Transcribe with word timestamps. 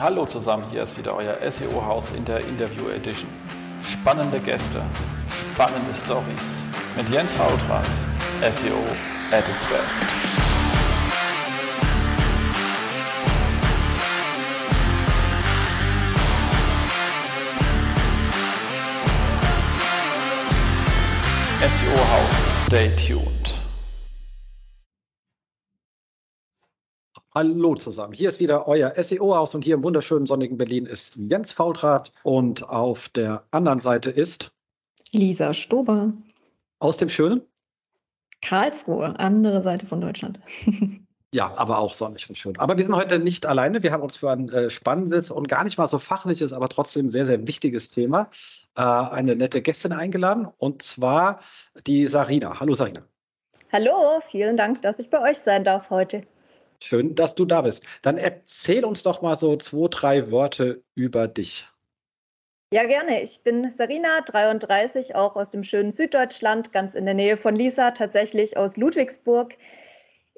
Hallo 0.00 0.24
zusammen, 0.24 0.64
hier 0.70 0.82
ist 0.82 0.96
wieder 0.96 1.14
euer 1.14 1.36
SEO-Haus 1.50 2.10
in 2.16 2.24
der 2.24 2.40
Interview 2.40 2.88
Edition. 2.88 3.30
Spannende 3.82 4.40
Gäste, 4.40 4.82
spannende 5.28 5.92
Stories 5.92 6.64
mit 6.96 7.10
Jens 7.10 7.34
Fautrat, 7.34 7.86
SEO 8.50 8.78
at 9.30 9.46
its 9.50 9.66
best. 9.66 10.02
SEO-Haus, 21.60 22.66
stay 22.66 22.90
tuned. 22.96 23.41
Hallo 27.34 27.74
zusammen, 27.76 28.12
hier 28.12 28.28
ist 28.28 28.40
wieder 28.40 28.68
euer 28.68 28.92
SEO-Haus 28.94 29.54
und 29.54 29.64
hier 29.64 29.76
im 29.76 29.82
wunderschönen 29.82 30.26
sonnigen 30.26 30.58
Berlin 30.58 30.84
ist 30.84 31.16
Jens 31.16 31.50
Fautrat 31.50 32.12
und 32.24 32.68
auf 32.68 33.08
der 33.08 33.42
anderen 33.50 33.80
Seite 33.80 34.10
ist 34.10 34.52
Lisa 35.12 35.54
Stober 35.54 36.12
aus 36.78 36.98
dem 36.98 37.08
schönen 37.08 37.40
Karlsruhe, 38.42 39.18
andere 39.18 39.62
Seite 39.62 39.86
von 39.86 40.00
Deutschland. 40.00 40.40
Ja, 41.34 41.50
aber 41.56 41.78
auch 41.78 41.94
sonnig 41.94 42.28
und 42.28 42.34
schön. 42.34 42.58
Aber 42.58 42.76
wir 42.76 42.84
sind 42.84 42.94
heute 42.94 43.18
nicht 43.18 43.46
alleine. 43.46 43.82
Wir 43.82 43.90
haben 43.90 44.02
uns 44.02 44.18
für 44.18 44.30
ein 44.30 44.50
äh, 44.50 44.68
spannendes 44.68 45.30
und 45.30 45.48
gar 45.48 45.64
nicht 45.64 45.78
mal 45.78 45.86
so 45.86 45.96
fachliches, 45.98 46.52
aber 46.52 46.68
trotzdem 46.68 47.08
sehr, 47.08 47.24
sehr 47.24 47.46
wichtiges 47.46 47.90
Thema 47.90 48.28
äh, 48.76 48.82
eine 48.82 49.34
nette 49.34 49.62
Gästin 49.62 49.92
eingeladen 49.92 50.46
und 50.58 50.82
zwar 50.82 51.40
die 51.86 52.06
Sarina. 52.06 52.60
Hallo 52.60 52.74
Sarina. 52.74 53.00
Hallo, 53.72 54.20
vielen 54.26 54.58
Dank, 54.58 54.82
dass 54.82 54.98
ich 54.98 55.08
bei 55.08 55.22
euch 55.22 55.38
sein 55.38 55.64
darf 55.64 55.88
heute. 55.88 56.26
Schön, 56.82 57.14
dass 57.14 57.34
du 57.34 57.44
da 57.44 57.62
bist. 57.62 57.84
Dann 58.02 58.18
erzähl 58.18 58.84
uns 58.84 59.02
doch 59.02 59.22
mal 59.22 59.36
so 59.36 59.56
zwei, 59.56 59.88
drei 59.88 60.30
Worte 60.30 60.82
über 60.94 61.28
dich. 61.28 61.66
Ja, 62.72 62.84
gerne. 62.84 63.22
Ich 63.22 63.42
bin 63.42 63.70
Sarina, 63.70 64.22
33, 64.22 65.14
auch 65.14 65.36
aus 65.36 65.50
dem 65.50 65.62
schönen 65.62 65.90
Süddeutschland, 65.90 66.72
ganz 66.72 66.94
in 66.94 67.04
der 67.04 67.12
Nähe 67.12 67.36
von 67.36 67.54
Lisa, 67.54 67.90
tatsächlich 67.90 68.56
aus 68.56 68.78
Ludwigsburg. 68.78 69.58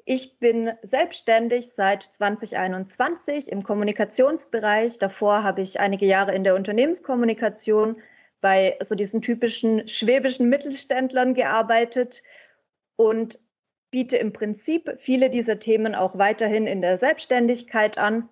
Ich 0.03 0.37
bin 0.37 0.73
selbstständig 0.83 1.71
seit 1.71 2.03
2021 2.03 3.51
im 3.51 3.63
Kommunikationsbereich. 3.63 4.99
Davor 4.99 5.43
habe 5.43 5.61
ich 5.61 5.79
einige 5.79 6.05
Jahre 6.05 6.35
in 6.35 6.43
der 6.43 6.55
Unternehmenskommunikation 6.55 8.01
bei 8.41 8.77
so 8.83 8.95
diesen 8.95 9.21
typischen 9.21 9.87
schwäbischen 9.87 10.49
Mittelständlern 10.49 11.33
gearbeitet 11.33 12.21
und 12.97 13.39
biete 13.95 14.17
im 14.17 14.33
Prinzip 14.33 14.93
viele 14.97 15.29
dieser 15.29 15.57
Themen 15.57 15.95
auch 15.95 16.17
weiterhin 16.17 16.67
in 16.67 16.81
der 16.81 16.97
Selbstständigkeit 16.97 17.97
an. 17.97 18.27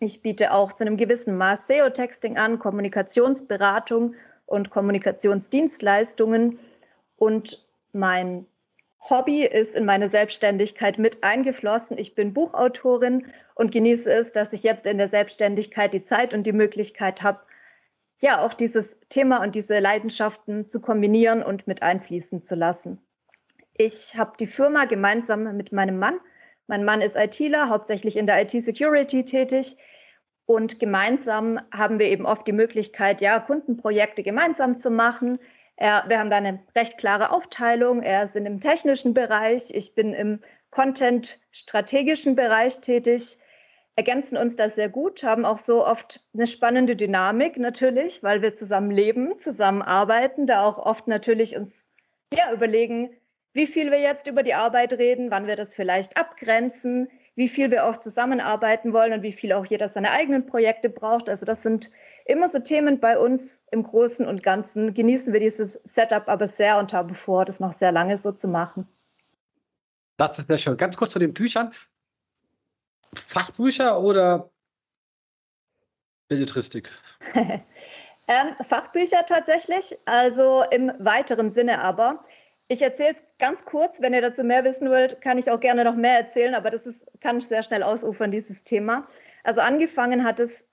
Ich 0.00 0.22
biete 0.22 0.54
auch 0.54 0.72
zu 0.72 0.84
einem 0.84 0.96
gewissen 0.96 1.36
Maß 1.36 1.66
SEO-Texting 1.66 2.38
an, 2.38 2.58
Kommunikationsberatung 2.58 4.14
und 4.46 4.70
Kommunikationsdienstleistungen. 4.70 6.58
Und 7.16 7.62
mein 7.92 8.46
Hobby 9.10 9.44
ist 9.44 9.76
in 9.76 9.84
meine 9.84 10.08
Selbstständigkeit 10.08 10.98
mit 10.98 11.22
eingeflossen. 11.22 11.98
Ich 11.98 12.14
bin 12.14 12.32
Buchautorin 12.32 13.26
und 13.54 13.70
genieße 13.70 14.10
es, 14.10 14.32
dass 14.32 14.54
ich 14.54 14.62
jetzt 14.62 14.86
in 14.86 14.96
der 14.96 15.08
Selbstständigkeit 15.08 15.92
die 15.92 16.04
Zeit 16.04 16.32
und 16.32 16.46
die 16.46 16.52
Möglichkeit 16.52 17.22
habe, 17.22 17.40
ja, 18.20 18.42
auch 18.42 18.54
dieses 18.54 18.98
Thema 19.10 19.42
und 19.42 19.54
diese 19.56 19.78
Leidenschaften 19.78 20.70
zu 20.70 20.80
kombinieren 20.80 21.42
und 21.42 21.66
mit 21.66 21.82
einfließen 21.82 22.42
zu 22.42 22.54
lassen. 22.54 22.98
Ich 23.74 24.16
habe 24.16 24.32
die 24.38 24.46
Firma 24.46 24.84
gemeinsam 24.84 25.56
mit 25.56 25.72
meinem 25.72 25.98
Mann. 25.98 26.20
Mein 26.66 26.84
Mann 26.84 27.00
ist 27.00 27.16
ITler, 27.16 27.68
hauptsächlich 27.68 28.16
in 28.16 28.26
der 28.26 28.42
IT-Security 28.42 29.24
tätig. 29.24 29.76
Und 30.46 30.80
gemeinsam 30.80 31.60
haben 31.72 31.98
wir 31.98 32.06
eben 32.06 32.26
oft 32.26 32.46
die 32.46 32.52
Möglichkeit, 32.52 33.20
ja, 33.20 33.38
Kundenprojekte 33.38 34.22
gemeinsam 34.22 34.78
zu 34.78 34.90
machen. 34.90 35.38
Er, 35.76 36.04
wir 36.08 36.18
haben 36.18 36.30
da 36.30 36.36
eine 36.36 36.60
recht 36.76 36.98
klare 36.98 37.30
Aufteilung. 37.30 38.02
Er 38.02 38.24
ist 38.24 38.34
dem 38.34 38.60
technischen 38.60 39.14
Bereich, 39.14 39.70
ich 39.74 39.94
bin 39.94 40.12
im 40.12 40.40
Content-strategischen 40.70 42.34
Bereich 42.34 42.80
tätig, 42.80 43.38
ergänzen 43.96 44.38
uns 44.38 44.56
das 44.56 44.74
sehr 44.74 44.88
gut, 44.88 45.22
haben 45.22 45.44
auch 45.44 45.58
so 45.58 45.86
oft 45.86 46.26
eine 46.34 46.46
spannende 46.46 46.96
Dynamik 46.96 47.58
natürlich, 47.58 48.22
weil 48.22 48.42
wir 48.42 48.54
zusammen 48.54 48.90
leben, 48.90 49.38
zusammen 49.38 49.82
arbeiten, 49.82 50.46
da 50.46 50.64
auch 50.64 50.78
oft 50.78 51.08
natürlich 51.08 51.56
uns 51.56 51.88
ja, 52.32 52.52
überlegen, 52.52 53.10
wie 53.52 53.66
viel 53.66 53.90
wir 53.90 54.00
jetzt 54.00 54.26
über 54.26 54.42
die 54.42 54.54
Arbeit 54.54 54.94
reden, 54.94 55.30
wann 55.30 55.46
wir 55.46 55.56
das 55.56 55.74
vielleicht 55.74 56.16
abgrenzen, 56.16 57.08
wie 57.34 57.48
viel 57.48 57.70
wir 57.70 57.86
auch 57.86 57.96
zusammenarbeiten 57.96 58.92
wollen 58.92 59.12
und 59.12 59.22
wie 59.22 59.32
viel 59.32 59.52
auch 59.52 59.64
jeder 59.64 59.88
seine 59.88 60.10
eigenen 60.10 60.46
Projekte 60.46 60.90
braucht. 60.90 61.28
Also 61.28 61.46
das 61.46 61.62
sind 61.62 61.90
immer 62.26 62.48
so 62.48 62.58
Themen 62.58 63.00
bei 63.00 63.18
uns 63.18 63.62
im 63.70 63.82
Großen 63.82 64.26
und 64.26 64.42
Ganzen. 64.42 64.92
Genießen 64.92 65.32
wir 65.32 65.40
dieses 65.40 65.74
Setup 65.84 66.28
aber 66.28 66.46
sehr 66.46 66.78
und 66.78 66.92
haben 66.92 67.14
vor, 67.14 67.44
das 67.44 67.60
noch 67.60 67.72
sehr 67.72 67.92
lange 67.92 68.18
so 68.18 68.32
zu 68.32 68.48
machen. 68.48 68.86
Das 70.18 70.38
ist 70.38 70.46
sehr 70.46 70.58
schön. 70.58 70.76
Ganz 70.76 70.96
kurz 70.96 71.12
zu 71.12 71.18
den 71.18 71.32
Büchern. 71.32 71.72
Fachbücher 73.14 74.00
oder 74.00 74.50
Belletristik? 76.28 76.90
ähm, 77.34 77.62
Fachbücher 78.62 79.24
tatsächlich, 79.26 79.98
also 80.04 80.64
im 80.70 80.92
weiteren 80.98 81.50
Sinne 81.50 81.80
aber. 81.82 82.24
Ich 82.72 82.80
erzähle 82.80 83.12
es 83.12 83.22
ganz 83.38 83.66
kurz. 83.66 84.00
Wenn 84.00 84.14
ihr 84.14 84.22
dazu 84.22 84.42
mehr 84.44 84.64
wissen 84.64 84.88
wollt, 84.88 85.20
kann 85.20 85.36
ich 85.36 85.50
auch 85.50 85.60
gerne 85.60 85.84
noch 85.84 85.94
mehr 85.94 86.16
erzählen, 86.16 86.54
aber 86.54 86.70
das 86.70 86.86
ist, 86.86 87.06
kann 87.20 87.38
sehr 87.38 87.62
schnell 87.62 87.82
ausufern, 87.82 88.30
dieses 88.30 88.64
Thema. 88.64 89.06
Also 89.44 89.60
angefangen 89.60 90.24
hat 90.24 90.40
es 90.40 90.70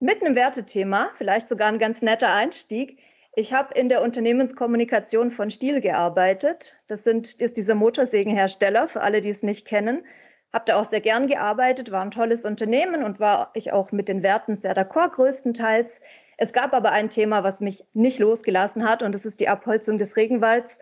mit 0.00 0.20
einem 0.20 0.34
Wertethema, 0.34 1.08
vielleicht 1.14 1.48
sogar 1.48 1.68
ein 1.68 1.78
ganz 1.78 2.02
netter 2.02 2.32
Einstieg. 2.32 2.98
Ich 3.36 3.52
habe 3.52 3.74
in 3.74 3.90
der 3.90 4.02
Unternehmenskommunikation 4.02 5.30
von 5.30 5.50
Stiel 5.50 5.80
gearbeitet. 5.80 6.82
Das 6.88 7.04
sind, 7.04 7.34
ist 7.34 7.56
dieser 7.56 7.76
Motorsägenhersteller, 7.76 8.88
für 8.88 9.02
alle, 9.02 9.20
die 9.20 9.30
es 9.30 9.44
nicht 9.44 9.64
kennen. 9.64 10.04
Habe 10.52 10.64
da 10.66 10.80
auch 10.80 10.84
sehr 10.84 11.00
gern 11.00 11.28
gearbeitet, 11.28 11.92
war 11.92 12.02
ein 12.02 12.10
tolles 12.10 12.44
Unternehmen 12.44 13.04
und 13.04 13.20
war 13.20 13.52
ich 13.54 13.72
auch 13.72 13.92
mit 13.92 14.08
den 14.08 14.24
Werten 14.24 14.56
sehr 14.56 14.74
d'accord 14.74 15.12
größtenteils. 15.12 16.00
Es 16.42 16.52
gab 16.52 16.74
aber 16.74 16.90
ein 16.90 17.08
Thema, 17.08 17.44
was 17.44 17.60
mich 17.60 17.84
nicht 17.92 18.18
losgelassen 18.18 18.84
hat, 18.84 19.04
und 19.04 19.14
das 19.14 19.24
ist 19.24 19.38
die 19.38 19.46
Abholzung 19.46 19.98
des 19.98 20.16
Regenwalds, 20.16 20.80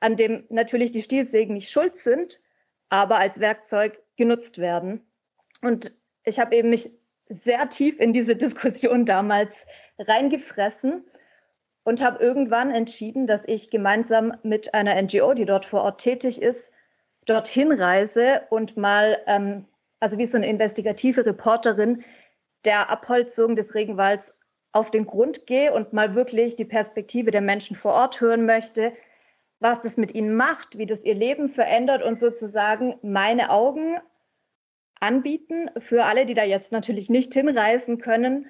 an 0.00 0.16
dem 0.16 0.46
natürlich 0.48 0.90
die 0.90 1.02
Stielsägen 1.02 1.52
nicht 1.52 1.68
schuld 1.68 1.98
sind, 1.98 2.40
aber 2.88 3.18
als 3.18 3.38
Werkzeug 3.38 4.00
genutzt 4.16 4.56
werden. 4.56 5.02
Und 5.60 5.94
ich 6.24 6.40
habe 6.40 6.56
eben 6.56 6.70
mich 6.70 6.88
sehr 7.28 7.68
tief 7.68 8.00
in 8.00 8.14
diese 8.14 8.36
Diskussion 8.36 9.04
damals 9.04 9.66
reingefressen 9.98 11.04
und 11.84 12.02
habe 12.02 12.24
irgendwann 12.24 12.70
entschieden, 12.70 13.26
dass 13.26 13.46
ich 13.46 13.68
gemeinsam 13.68 14.34
mit 14.42 14.72
einer 14.72 14.94
NGO, 14.94 15.34
die 15.34 15.44
dort 15.44 15.66
vor 15.66 15.82
Ort 15.82 16.00
tätig 16.00 16.40
ist, 16.40 16.72
dorthin 17.26 17.70
reise 17.70 18.40
und 18.48 18.78
mal, 18.78 19.18
ähm, 19.26 19.66
also 20.00 20.16
wie 20.16 20.24
so 20.24 20.38
eine 20.38 20.48
investigative 20.48 21.26
Reporterin, 21.26 22.02
der 22.64 22.88
Abholzung 22.88 23.56
des 23.56 23.74
Regenwalds 23.74 24.32
auf 24.72 24.90
den 24.90 25.06
Grund 25.06 25.46
gehe 25.46 25.72
und 25.72 25.92
mal 25.92 26.14
wirklich 26.14 26.56
die 26.56 26.64
Perspektive 26.64 27.30
der 27.30 27.42
Menschen 27.42 27.76
vor 27.76 27.92
Ort 27.92 28.20
hören 28.20 28.46
möchte, 28.46 28.92
was 29.60 29.80
das 29.80 29.96
mit 29.96 30.14
ihnen 30.14 30.34
macht, 30.34 30.78
wie 30.78 30.86
das 30.86 31.04
ihr 31.04 31.14
Leben 31.14 31.48
verändert 31.48 32.02
und 32.02 32.18
sozusagen 32.18 32.96
meine 33.02 33.50
Augen 33.50 33.98
anbieten 34.98 35.70
für 35.78 36.04
alle, 36.04 36.26
die 36.26 36.34
da 36.34 36.44
jetzt 36.44 36.72
natürlich 36.72 37.10
nicht 37.10 37.32
hinreisen 37.34 37.98
können, 37.98 38.46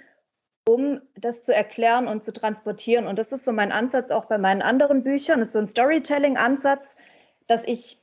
um 0.68 1.00
das 1.14 1.42
zu 1.42 1.54
erklären 1.54 2.06
und 2.06 2.22
zu 2.22 2.32
transportieren. 2.32 3.06
Und 3.06 3.18
das 3.18 3.32
ist 3.32 3.44
so 3.44 3.52
mein 3.52 3.72
Ansatz 3.72 4.10
auch 4.10 4.26
bei 4.26 4.38
meinen 4.38 4.62
anderen 4.62 5.02
Büchern. 5.02 5.40
Das 5.40 5.48
ist 5.48 5.52
so 5.54 5.58
ein 5.58 5.66
Storytelling-Ansatz, 5.66 6.96
dass 7.46 7.66
ich 7.66 7.98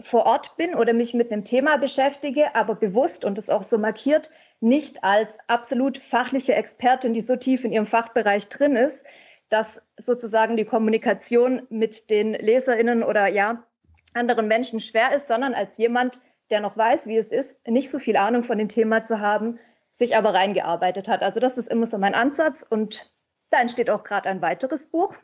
vor 0.00 0.24
Ort 0.26 0.56
bin 0.56 0.74
oder 0.74 0.94
mich 0.94 1.12
mit 1.12 1.30
einem 1.30 1.44
Thema 1.44 1.76
beschäftige, 1.76 2.54
aber 2.54 2.74
bewusst 2.74 3.24
und 3.24 3.36
das 3.36 3.50
auch 3.50 3.62
so 3.62 3.76
markiert, 3.76 4.30
nicht 4.60 5.02
als 5.02 5.38
absolut 5.48 5.98
fachliche 5.98 6.54
Expertin, 6.54 7.14
die 7.14 7.22
so 7.22 7.36
tief 7.36 7.64
in 7.64 7.72
ihrem 7.72 7.86
Fachbereich 7.86 8.48
drin 8.48 8.76
ist, 8.76 9.04
dass 9.48 9.82
sozusagen 9.98 10.56
die 10.56 10.64
Kommunikation 10.64 11.66
mit 11.70 12.10
den 12.10 12.34
Leserinnen 12.34 13.02
oder 13.02 13.26
ja 13.26 13.66
anderen 14.14 14.48
Menschen 14.48 14.80
schwer 14.80 15.14
ist, 15.14 15.28
sondern 15.28 15.54
als 15.54 15.78
jemand, 15.78 16.20
der 16.50 16.60
noch 16.60 16.76
weiß, 16.76 17.06
wie 17.06 17.16
es 17.16 17.30
ist, 17.30 17.66
nicht 17.66 17.90
so 17.90 17.98
viel 17.98 18.16
Ahnung 18.16 18.44
von 18.44 18.58
dem 18.58 18.68
Thema 18.68 19.04
zu 19.04 19.20
haben, 19.20 19.56
sich 19.92 20.16
aber 20.16 20.34
reingearbeitet 20.34 21.08
hat. 21.08 21.22
Also 21.22 21.40
das 21.40 21.58
ist 21.58 21.68
immer 21.68 21.86
so 21.86 21.98
mein 21.98 22.14
Ansatz 22.14 22.64
und 22.68 23.12
da 23.50 23.60
entsteht 23.60 23.90
auch 23.90 24.04
gerade 24.04 24.28
ein 24.28 24.42
weiteres 24.42 24.86
Buch. 24.86 25.14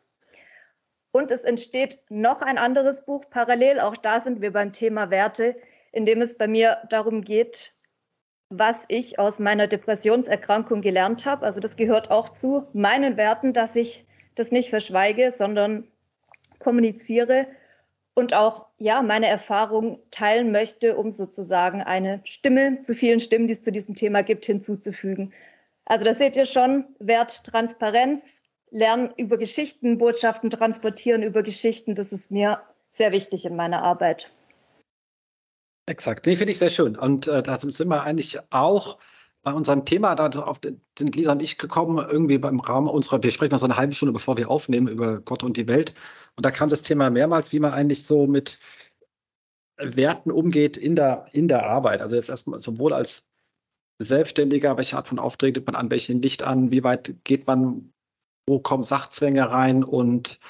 Und 1.12 1.30
es 1.30 1.44
entsteht 1.44 2.00
noch 2.10 2.42
ein 2.42 2.58
anderes 2.58 3.06
Buch 3.06 3.24
parallel. 3.30 3.80
Auch 3.80 3.96
da 3.96 4.20
sind 4.20 4.42
wir 4.42 4.52
beim 4.52 4.72
Thema 4.72 5.10
Werte, 5.10 5.56
in 5.92 6.04
dem 6.04 6.20
es 6.20 6.36
bei 6.36 6.46
mir 6.46 6.78
darum 6.90 7.22
geht, 7.22 7.75
was 8.48 8.84
ich 8.88 9.18
aus 9.18 9.38
meiner 9.38 9.66
Depressionserkrankung 9.66 10.80
gelernt 10.80 11.26
habe. 11.26 11.44
Also 11.46 11.60
das 11.60 11.76
gehört 11.76 12.10
auch 12.10 12.28
zu 12.28 12.66
meinen 12.72 13.16
Werten, 13.16 13.52
dass 13.52 13.76
ich 13.76 14.06
das 14.34 14.52
nicht 14.52 14.70
verschweige, 14.70 15.32
sondern 15.32 15.88
kommuniziere. 16.58 17.46
und 18.18 18.32
auch 18.32 18.66
ja 18.78 19.02
meine 19.02 19.26
Erfahrung 19.26 20.00
teilen 20.10 20.50
möchte, 20.50 20.96
um 20.96 21.10
sozusagen 21.10 21.82
eine 21.82 22.22
Stimme 22.24 22.82
zu 22.82 22.94
vielen 22.94 23.20
Stimmen, 23.20 23.46
die 23.46 23.52
es 23.52 23.62
zu 23.62 23.70
diesem 23.70 23.94
Thema 23.94 24.22
gibt, 24.22 24.46
hinzuzufügen. 24.46 25.34
Also 25.84 26.04
da 26.04 26.14
seht 26.14 26.34
ihr 26.34 26.46
schon, 26.46 26.86
Wert 26.98 27.44
Transparenz, 27.44 28.40
Lernen 28.70 29.12
über 29.16 29.36
Geschichten, 29.36 29.98
Botschaften 29.98 30.50
transportieren 30.50 31.22
über 31.22 31.42
Geschichten, 31.42 31.94
das 31.94 32.10
ist 32.10 32.30
mir 32.30 32.60
sehr 32.90 33.12
wichtig 33.12 33.44
in 33.44 33.54
meiner 33.54 33.82
Arbeit. 33.82 34.30
Exakt, 35.86 36.26
nee, 36.26 36.34
finde 36.36 36.52
ich 36.52 36.58
sehr 36.58 36.70
schön. 36.70 36.96
Und 36.96 37.28
äh, 37.28 37.42
da 37.42 37.58
sind 37.58 37.88
wir 37.88 38.02
eigentlich 38.02 38.38
auch 38.50 38.98
bei 39.42 39.52
unserem 39.52 39.84
Thema, 39.84 40.16
da 40.16 40.28
sind 40.98 41.14
Lisa 41.14 41.30
und 41.30 41.40
ich 41.40 41.56
gekommen, 41.56 42.04
irgendwie 42.10 42.38
beim 42.38 42.58
Rahmen 42.58 42.88
unserer, 42.88 43.22
wir 43.22 43.30
sprechen 43.30 43.52
mal 43.52 43.58
so 43.58 43.66
eine 43.66 43.76
halbe 43.76 43.92
Stunde, 43.92 44.12
bevor 44.12 44.36
wir 44.36 44.50
aufnehmen, 44.50 44.88
über 44.88 45.20
Gott 45.20 45.44
und 45.44 45.56
die 45.56 45.68
Welt. 45.68 45.94
Und 46.36 46.44
da 46.44 46.50
kam 46.50 46.68
das 46.68 46.82
Thema 46.82 47.10
mehrmals, 47.10 47.52
wie 47.52 47.60
man 47.60 47.72
eigentlich 47.72 48.04
so 48.04 48.26
mit 48.26 48.58
Werten 49.76 50.32
umgeht 50.32 50.76
in 50.76 50.96
der, 50.96 51.26
in 51.32 51.46
der 51.46 51.64
Arbeit. 51.64 52.00
Also 52.00 52.16
jetzt 52.16 52.28
erstmal 52.28 52.58
sowohl 52.58 52.92
als 52.92 53.28
Selbstständiger, 54.00 54.76
welche 54.76 54.96
Art 54.96 55.06
von 55.06 55.20
Aufträgen 55.20 55.54
nimmt 55.54 55.68
man 55.68 55.76
an, 55.76 55.90
welche 55.92 56.14
Licht 56.14 56.42
an, 56.42 56.72
wie 56.72 56.82
weit 56.82 57.14
geht 57.22 57.46
man, 57.46 57.92
wo 58.48 58.58
kommen 58.58 58.82
Sachzwänge 58.82 59.48
rein 59.48 59.84
und 59.84 60.40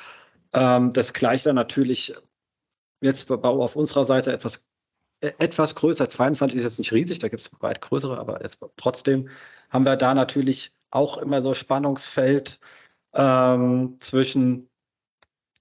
ähm, 0.54 0.94
das 0.94 1.12
Gleiche 1.12 1.52
natürlich 1.52 2.14
jetzt 3.02 3.30
auf 3.30 3.76
unserer 3.76 4.06
Seite 4.06 4.32
etwas 4.32 4.66
etwas 5.38 5.74
größer. 5.74 6.08
22 6.08 6.58
ist 6.58 6.64
jetzt 6.64 6.78
nicht 6.78 6.92
riesig, 6.92 7.18
da 7.18 7.28
gibt 7.28 7.42
es 7.42 7.50
weit 7.60 7.80
größere, 7.80 8.18
aber 8.18 8.42
jetzt 8.42 8.58
trotzdem 8.76 9.28
haben 9.70 9.84
wir 9.84 9.96
da 9.96 10.14
natürlich 10.14 10.72
auch 10.90 11.18
immer 11.18 11.42
so 11.42 11.54
Spannungsfeld 11.54 12.60
ähm, 13.14 13.96
zwischen 14.00 14.68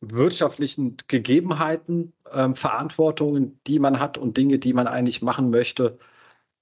wirtschaftlichen 0.02 0.98
Gegebenheiten, 1.08 2.14
ähm, 2.32 2.56
Verantwortungen, 2.56 3.60
die 3.68 3.80
man 3.80 4.00
hat 4.00 4.18
und 4.18 4.38
Dinge, 4.38 4.60
die 4.60 4.74
man 4.74 4.88
eigentlich 4.88 5.22
machen 5.22 5.50
möchte 5.50 5.98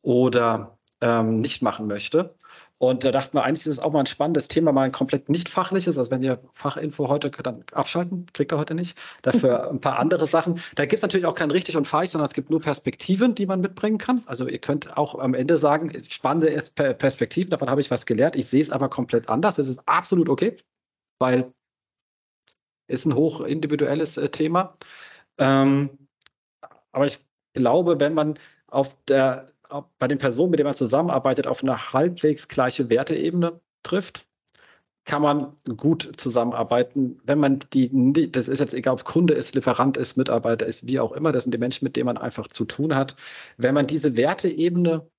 oder 0.02 0.78
ähm, 1.02 1.40
nicht 1.40 1.62
machen 1.62 1.88
möchte. 1.88 2.36
Und 2.84 3.06
da 3.06 3.12
dachten 3.12 3.38
wir, 3.38 3.44
eigentlich 3.46 3.66
ist 3.66 3.78
es 3.78 3.80
auch 3.80 3.94
mal 3.94 4.02
ein 4.02 4.08
spannendes 4.08 4.50
Thema, 4.50 4.74
mal 4.74 4.82
ein 4.82 4.92
komplett 4.92 5.30
nicht 5.30 5.48
fachliches. 5.48 5.98
Also 5.98 6.12
wenn 6.12 6.22
ihr 6.22 6.44
Fachinfo 6.52 7.08
heute 7.08 7.30
dann 7.30 7.64
abschalten, 7.72 8.26
kriegt 8.34 8.52
ihr 8.52 8.58
heute 8.58 8.76
nicht. 8.76 9.00
Dafür 9.22 9.70
ein 9.72 9.80
paar 9.80 10.00
andere 10.00 10.26
Sachen. 10.26 10.60
Da 10.76 10.84
gibt 10.84 10.96
es 10.96 11.02
natürlich 11.02 11.26
auch 11.26 11.34
kein 11.34 11.50
richtig 11.50 11.78
und 11.78 11.88
falsch, 11.88 12.12
sondern 12.12 12.28
es 12.28 12.34
gibt 12.34 12.50
nur 12.50 12.60
Perspektiven, 12.60 13.36
die 13.36 13.46
man 13.46 13.62
mitbringen 13.62 14.00
kann. 14.00 14.22
Also 14.26 14.50
ihr 14.50 14.60
könnt 14.60 14.98
auch 14.98 15.18
am 15.18 15.34
Ende 15.34 15.58
sagen, 15.58 15.94
spannende 16.04 16.62
Perspektiven, 16.96 17.52
davon 17.52 17.70
habe 17.70 17.80
ich 17.80 17.90
was 17.90 18.06
gelernt. 18.06 18.36
Ich 18.36 18.48
sehe 18.48 18.62
es 18.62 18.70
aber 18.70 18.90
komplett 18.90 19.30
anders. 19.30 19.56
Das 19.56 19.70
ist 19.70 19.80
absolut 19.88 20.28
okay, 20.28 20.58
weil 21.20 21.54
es 22.88 23.06
ein 23.06 23.16
hoch 23.16 23.40
individuelles 23.40 24.18
äh, 24.18 24.28
Thema. 24.28 24.76
Ähm, 25.38 25.90
aber 26.92 27.08
ich 27.08 27.26
glaube, 27.54 28.02
wenn 28.02 28.14
man 28.14 28.34
auf 28.68 28.94
der 29.06 29.53
bei 30.00 30.08
den 30.08 30.18
Personen, 30.18 30.52
mit 30.52 30.60
denen 30.60 30.68
man 30.68 30.76
zusammenarbeitet, 30.76 31.48
auf 31.48 31.64
eine 31.64 31.94
halbwegs 31.94 32.48
gleiche 32.48 32.90
Werteebene 32.90 33.60
trifft, 33.84 34.28
kann 35.06 35.22
man 35.22 35.56
gut 35.78 36.12
zusammenarbeiten. 36.18 37.20
Wenn 37.24 37.40
man 37.40 37.60
die, 37.74 38.32
das 38.32 38.48
ist 38.48 38.60
jetzt 38.60 38.74
egal, 38.74 38.94
ob 38.94 39.04
Kunde 39.04 39.34
ist, 39.34 39.56
Lieferant 39.56 39.98
ist, 39.98 40.16
Mitarbeiter 40.16 40.66
ist, 40.66 40.88
wie 40.88 41.00
auch 41.00 41.12
immer, 41.12 41.32
das 41.32 41.44
sind 41.44 41.54
die 41.54 41.58
Menschen, 41.58 41.86
mit 41.86 41.96
denen 41.96 42.06
man 42.06 42.18
einfach 42.18 42.48
zu 42.48 42.66
tun 42.66 42.96
hat. 42.96 43.16
Wenn 43.58 43.74
man 43.74 43.88
diese 43.88 44.16
Werteebene 44.16 45.10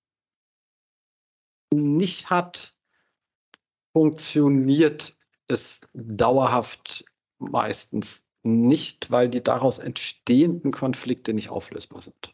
nicht 1.74 2.30
hat, 2.30 2.74
funktioniert 3.92 5.16
es 5.48 5.82
dauerhaft 5.92 7.04
meistens 7.38 8.24
nicht, 8.42 9.10
weil 9.10 9.28
die 9.28 9.42
daraus 9.42 9.78
entstehenden 9.78 10.72
Konflikte 10.72 11.34
nicht 11.34 11.50
auflösbar 11.50 12.00
sind. 12.00 12.33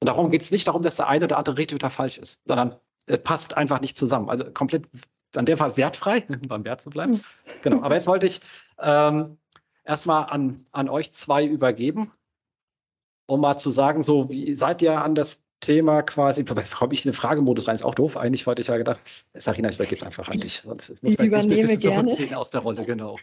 Und 0.00 0.06
darum 0.06 0.30
geht 0.30 0.42
es 0.42 0.50
nicht 0.50 0.66
darum, 0.66 0.82
dass 0.82 0.96
der 0.96 1.08
eine 1.08 1.24
oder 1.24 1.38
andere 1.38 1.58
richtig 1.58 1.76
oder 1.76 1.90
falsch 1.90 2.18
ist, 2.18 2.38
sondern 2.44 2.76
es 3.06 3.22
passt 3.22 3.56
einfach 3.56 3.80
nicht 3.80 3.96
zusammen. 3.96 4.30
Also 4.30 4.44
komplett 4.50 4.88
an 5.34 5.46
der 5.46 5.56
Fall 5.56 5.76
wertfrei, 5.76 6.20
beim 6.48 6.64
Wert 6.64 6.80
zu 6.80 6.90
bleiben. 6.90 7.14
Hm. 7.14 7.22
Genau. 7.62 7.82
Aber 7.82 7.94
jetzt 7.94 8.06
wollte 8.06 8.26
ich 8.26 8.40
ähm, 8.78 9.38
erstmal 9.84 10.24
an, 10.30 10.66
an 10.72 10.88
euch 10.88 11.12
zwei 11.12 11.44
übergeben, 11.44 12.12
um 13.26 13.40
mal 13.40 13.58
zu 13.58 13.70
sagen, 13.70 14.02
so 14.02 14.28
wie 14.30 14.54
seid 14.54 14.82
ihr 14.82 15.00
an 15.02 15.14
das 15.14 15.40
Thema 15.60 16.02
quasi, 16.02 16.44
komme 16.44 16.62
ich 16.92 17.04
in 17.04 17.10
den 17.10 17.16
Fragemodus 17.16 17.66
rein, 17.66 17.74
ist 17.74 17.84
auch 17.84 17.94
doof. 17.94 18.16
Eigentlich 18.16 18.46
wollte 18.46 18.62
ich 18.62 18.68
ja 18.68 18.76
gedacht, 18.76 19.00
Sarina, 19.34 19.68
ich 19.68 19.74
übergebe 19.74 19.96
es 19.96 20.02
einfach 20.04 20.28
an 20.28 20.38
dich. 20.38 20.60
Sonst 20.60 21.02
muss 21.02 21.14
ich 21.14 21.18
übernehme 21.18 21.68
ein 21.68 21.78
gerne. 21.80 22.12
aus 22.36 22.50
der 22.50 22.60
Rolle, 22.60 22.84
genau. 22.84 23.16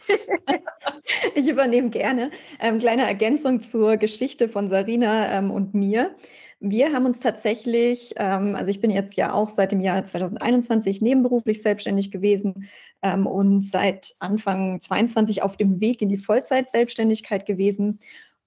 ich 1.34 1.48
übernehme 1.48 1.88
gerne. 1.88 2.30
Ähm, 2.60 2.78
kleine 2.78 3.06
Ergänzung 3.06 3.62
zur 3.62 3.96
Geschichte 3.96 4.50
von 4.50 4.68
Sarina 4.68 5.32
ähm, 5.32 5.50
und 5.50 5.74
mir. 5.74 6.14
Wir 6.58 6.92
haben 6.94 7.04
uns 7.04 7.20
tatsächlich, 7.20 8.14
ähm, 8.16 8.54
also 8.56 8.70
ich 8.70 8.80
bin 8.80 8.90
jetzt 8.90 9.14
ja 9.16 9.32
auch 9.32 9.48
seit 9.48 9.72
dem 9.72 9.80
Jahr 9.80 10.02
2021 10.04 11.02
nebenberuflich 11.02 11.60
selbstständig 11.60 12.10
gewesen 12.10 12.68
ähm, 13.02 13.26
und 13.26 13.62
seit 13.62 14.14
Anfang 14.20 14.80
22 14.80 15.42
auf 15.42 15.58
dem 15.58 15.80
Weg 15.80 16.00
in 16.00 16.08
die 16.08 16.16
Vollzeit-Selbstständigkeit 16.16 17.44
gewesen. 17.44 17.98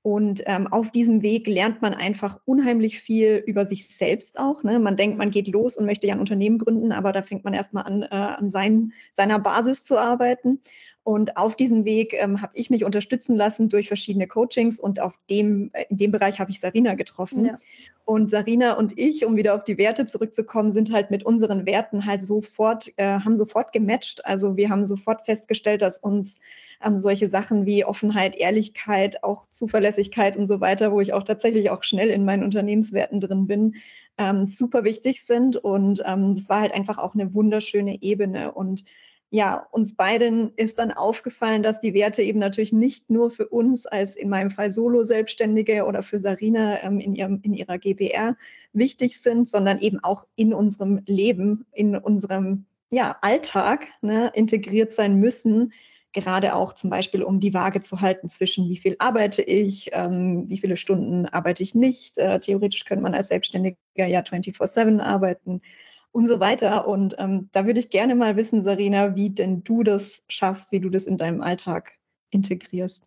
Und 0.01 0.41
ähm, 0.45 0.67
auf 0.67 0.91
diesem 0.91 1.21
Weg 1.21 1.47
lernt 1.47 1.81
man 1.81 1.93
einfach 1.93 2.39
unheimlich 2.45 2.99
viel 2.99 3.43
über 3.45 3.65
sich 3.65 3.95
selbst 3.95 4.39
auch. 4.39 4.63
Ne? 4.63 4.79
Man 4.79 4.95
denkt, 4.95 5.17
man 5.17 5.29
geht 5.29 5.47
los 5.47 5.77
und 5.77 5.85
möchte 5.85 6.07
ja 6.07 6.13
ein 6.13 6.21
Unternehmen 6.21 6.57
gründen, 6.57 6.91
aber 6.93 7.11
da 7.11 7.21
fängt 7.21 7.43
man 7.43 7.53
erstmal 7.53 7.83
an, 7.83 8.03
äh, 8.03 8.07
an 8.07 8.49
sein, 8.49 8.93
seiner 9.13 9.39
Basis 9.39 9.83
zu 9.83 9.99
arbeiten. 9.99 10.61
Und 11.09 11.37
auf 11.37 11.55
diesem 11.55 11.85
Weg 11.85 12.13
ähm, 12.13 12.39
habe 12.39 12.51
ich 12.53 12.69
mich 12.69 12.85
unterstützen 12.85 13.35
lassen 13.35 13.67
durch 13.67 13.87
verschiedene 13.87 14.27
Coachings 14.27 14.79
und 14.79 14.99
auf 14.99 15.17
dem, 15.27 15.71
äh, 15.73 15.85
in 15.89 15.97
dem 15.97 16.11
Bereich 16.11 16.39
habe 16.39 16.51
ich 16.51 16.59
Sarina 16.59 16.93
getroffen. 16.93 17.45
Ja. 17.45 17.57
Und 18.05 18.29
Sarina 18.29 18.73
und 18.73 18.95
ich, 18.95 19.25
um 19.25 19.35
wieder 19.35 19.55
auf 19.55 19.63
die 19.63 19.79
Werte 19.79 20.05
zurückzukommen, 20.05 20.71
sind 20.71 20.93
halt 20.93 21.09
mit 21.09 21.25
unseren 21.25 21.65
Werten 21.65 22.05
halt 22.05 22.23
sofort, 22.23 22.91
äh, 22.97 23.21
haben 23.21 23.37
sofort 23.37 23.73
gematcht. 23.73 24.23
Also 24.23 24.55
wir 24.55 24.69
haben 24.69 24.85
sofort 24.85 25.25
festgestellt, 25.25 25.81
dass 25.81 25.97
uns 25.97 26.41
ähm, 26.85 26.95
solche 26.95 27.27
Sachen 27.27 27.65
wie 27.65 27.83
Offenheit, 27.83 28.35
Ehrlichkeit, 28.35 29.23
auch 29.23 29.47
Zuverlässigkeit 29.49 30.37
und 30.37 30.45
so 30.45 30.61
weiter, 30.61 30.91
wo 30.91 31.01
ich 31.01 31.13
auch 31.13 31.23
tatsächlich 31.23 31.71
auch 31.71 31.81
schnell 31.81 32.11
in 32.11 32.23
meinen 32.23 32.43
Unternehmenswerten 32.43 33.19
drin 33.19 33.47
bin, 33.47 33.77
ähm, 34.19 34.45
super 34.45 34.83
wichtig 34.83 35.23
sind. 35.25 35.57
Und 35.57 36.03
ähm, 36.05 36.35
das 36.35 36.49
war 36.49 36.61
halt 36.61 36.75
einfach 36.75 36.99
auch 36.99 37.15
eine 37.15 37.33
wunderschöne 37.33 38.03
Ebene. 38.03 38.51
Und 38.51 38.83
ja, 39.31 39.67
uns 39.71 39.95
beiden 39.95 40.53
ist 40.55 40.79
dann 40.79 40.91
aufgefallen, 40.91 41.61
dass 41.61 41.79
die 41.79 41.93
Werte 41.93 42.23
eben 42.23 42.39
natürlich 42.39 42.73
nicht 42.73 43.11
nur 43.11 43.29
für 43.29 43.47
uns 43.47 43.85
als 43.85 44.15
in 44.15 44.27
meinem 44.27 44.49
Fall 44.49 44.71
Solo-Selbstständige 44.71 45.85
oder 45.85 46.01
für 46.01 46.17
Sarina 46.17 46.81
ähm, 46.81 46.99
in, 46.99 47.13
ihrem, 47.13 47.39
in 47.43 47.53
ihrer 47.53 47.77
GBR 47.77 48.35
wichtig 48.73 49.21
sind, 49.21 49.47
sondern 49.47 49.79
eben 49.79 49.99
auch 50.03 50.25
in 50.35 50.53
unserem 50.53 51.01
Leben, 51.05 51.65
in 51.73 51.95
unserem 51.95 52.65
ja, 52.89 53.17
Alltag 53.21 53.87
ne, 54.01 54.31
integriert 54.33 54.93
sein 54.93 55.19
müssen. 55.19 55.73
Gerade 56.11 56.55
auch 56.55 56.73
zum 56.73 56.89
Beispiel, 56.89 57.21
um 57.21 57.39
die 57.39 57.53
Waage 57.53 57.81
zu 57.81 58.01
halten 58.01 58.29
zwischen 58.29 58.67
wie 58.67 58.77
viel 58.77 58.95
arbeite 58.97 59.43
ich, 59.43 59.91
ähm, 59.93 60.49
wie 60.49 60.57
viele 60.57 60.75
Stunden 60.75 61.27
arbeite 61.27 61.61
ich 61.61 61.75
nicht. 61.75 62.17
Äh, 62.17 62.39
theoretisch 62.39 62.83
könnte 62.85 63.03
man 63.03 63.13
als 63.13 63.27
Selbstständiger 63.27 63.77
ja 63.95 64.21
24-7 64.21 65.01
arbeiten 65.01 65.61
und 66.11 66.27
so 66.27 66.39
weiter. 66.39 66.87
Und 66.87 67.15
ähm, 67.19 67.49
da 67.51 67.65
würde 67.65 67.79
ich 67.79 67.89
gerne 67.89 68.15
mal 68.15 68.35
wissen, 68.35 68.63
Sarina, 68.63 69.15
wie 69.15 69.29
denn 69.29 69.63
du 69.63 69.83
das 69.83 70.23
schaffst, 70.27 70.71
wie 70.71 70.79
du 70.79 70.89
das 70.89 71.05
in 71.05 71.17
deinem 71.17 71.41
Alltag 71.41 71.93
integrierst. 72.31 73.03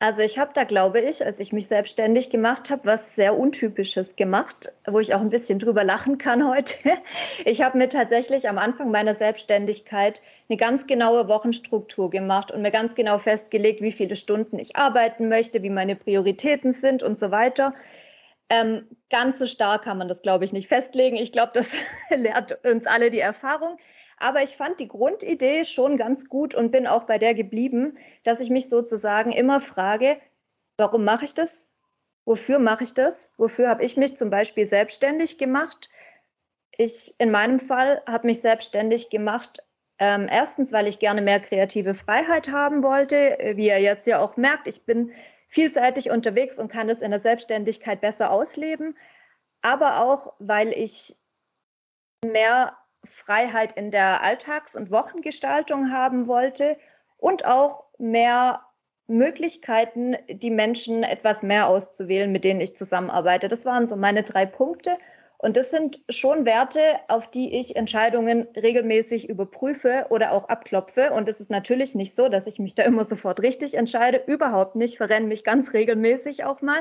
Also 0.00 0.20
ich 0.20 0.38
habe 0.38 0.50
da, 0.52 0.64
glaube 0.64 1.00
ich, 1.00 1.24
als 1.24 1.40
ich 1.40 1.54
mich 1.54 1.66
selbstständig 1.66 2.28
gemacht 2.28 2.68
habe, 2.68 2.84
was 2.84 3.14
sehr 3.14 3.38
Untypisches 3.38 4.16
gemacht, 4.16 4.70
wo 4.86 5.00
ich 5.00 5.14
auch 5.14 5.20
ein 5.22 5.30
bisschen 5.30 5.58
drüber 5.58 5.82
lachen 5.82 6.18
kann 6.18 6.46
heute. 6.46 6.74
Ich 7.46 7.62
habe 7.62 7.78
mir 7.78 7.88
tatsächlich 7.88 8.48
am 8.48 8.58
Anfang 8.58 8.90
meiner 8.90 9.14
Selbstständigkeit 9.14 10.20
eine 10.48 10.58
ganz 10.58 10.86
genaue 10.86 11.28
Wochenstruktur 11.28 12.10
gemacht 12.10 12.52
und 12.52 12.60
mir 12.60 12.70
ganz 12.70 12.94
genau 12.94 13.16
festgelegt, 13.16 13.80
wie 13.80 13.92
viele 13.92 14.16
Stunden 14.16 14.58
ich 14.58 14.76
arbeiten 14.76 15.28
möchte, 15.28 15.62
wie 15.62 15.70
meine 15.70 15.96
Prioritäten 15.96 16.72
sind 16.72 17.02
und 17.02 17.18
so 17.18 17.30
weiter. 17.30 17.72
Ähm, 18.50 18.86
ganz 19.10 19.38
so 19.38 19.46
stark 19.46 19.84
kann 19.84 19.98
man 19.98 20.08
das, 20.08 20.22
glaube 20.22 20.44
ich, 20.44 20.52
nicht 20.52 20.68
festlegen. 20.68 21.16
Ich 21.16 21.32
glaube, 21.32 21.52
das 21.54 21.74
lehrt 22.10 22.64
uns 22.64 22.86
alle 22.86 23.10
die 23.10 23.20
Erfahrung. 23.20 23.78
Aber 24.18 24.42
ich 24.42 24.56
fand 24.56 24.80
die 24.80 24.88
Grundidee 24.88 25.64
schon 25.64 25.96
ganz 25.96 26.28
gut 26.28 26.54
und 26.54 26.70
bin 26.70 26.86
auch 26.86 27.04
bei 27.04 27.18
der 27.18 27.34
geblieben, 27.34 27.94
dass 28.22 28.40
ich 28.40 28.50
mich 28.50 28.68
sozusagen 28.68 29.32
immer 29.32 29.60
frage, 29.60 30.18
warum 30.76 31.04
mache 31.04 31.24
ich 31.24 31.34
das? 31.34 31.70
Wofür 32.24 32.58
mache 32.58 32.84
ich 32.84 32.94
das? 32.94 33.32
Wofür 33.36 33.68
habe 33.68 33.84
ich 33.84 33.96
mich 33.96 34.16
zum 34.16 34.30
Beispiel 34.30 34.66
selbstständig 34.66 35.36
gemacht? 35.36 35.90
Ich 36.76 37.14
in 37.18 37.30
meinem 37.30 37.60
Fall 37.60 38.02
habe 38.06 38.26
mich 38.26 38.40
selbstständig 38.40 39.10
gemacht. 39.10 39.62
Ähm, 39.98 40.28
erstens, 40.30 40.72
weil 40.72 40.86
ich 40.88 40.98
gerne 40.98 41.22
mehr 41.22 41.38
kreative 41.38 41.94
Freiheit 41.94 42.50
haben 42.50 42.82
wollte. 42.82 43.36
Wie 43.56 43.66
ihr 43.66 43.80
jetzt 43.80 44.06
ja 44.06 44.20
auch 44.20 44.36
merkt, 44.36 44.66
ich 44.66 44.84
bin 44.84 45.12
vielseitig 45.54 46.10
unterwegs 46.10 46.58
und 46.58 46.66
kann 46.66 46.88
es 46.88 47.00
in 47.00 47.12
der 47.12 47.20
Selbstständigkeit 47.20 48.00
besser 48.00 48.32
ausleben, 48.32 48.98
aber 49.62 50.00
auch, 50.00 50.34
weil 50.40 50.72
ich 50.72 51.14
mehr 52.24 52.76
Freiheit 53.04 53.74
in 53.74 53.92
der 53.92 54.22
Alltags- 54.22 54.74
und 54.74 54.90
Wochengestaltung 54.90 55.92
haben 55.92 56.26
wollte 56.26 56.76
und 57.18 57.44
auch 57.44 57.84
mehr 57.98 58.66
Möglichkeiten, 59.06 60.16
die 60.28 60.50
Menschen 60.50 61.04
etwas 61.04 61.44
mehr 61.44 61.68
auszuwählen, 61.68 62.32
mit 62.32 62.42
denen 62.42 62.60
ich 62.60 62.74
zusammenarbeite. 62.74 63.46
Das 63.46 63.64
waren 63.64 63.86
so 63.86 63.94
meine 63.94 64.24
drei 64.24 64.46
Punkte. 64.46 64.98
Und 65.44 65.58
das 65.58 65.70
sind 65.70 66.00
schon 66.08 66.46
Werte, 66.46 66.80
auf 67.08 67.30
die 67.30 67.54
ich 67.60 67.76
Entscheidungen 67.76 68.48
regelmäßig 68.56 69.28
überprüfe 69.28 70.06
oder 70.08 70.32
auch 70.32 70.48
abklopfe. 70.48 71.10
Und 71.10 71.28
es 71.28 71.38
ist 71.38 71.50
natürlich 71.50 71.94
nicht 71.94 72.14
so, 72.14 72.30
dass 72.30 72.46
ich 72.46 72.58
mich 72.58 72.74
da 72.74 72.82
immer 72.84 73.04
sofort 73.04 73.42
richtig 73.42 73.74
entscheide. 73.74 74.22
Überhaupt 74.26 74.74
nicht. 74.74 74.96
Verrenne 74.96 75.26
mich 75.26 75.44
ganz 75.44 75.74
regelmäßig 75.74 76.44
auch 76.44 76.62
mal. 76.62 76.80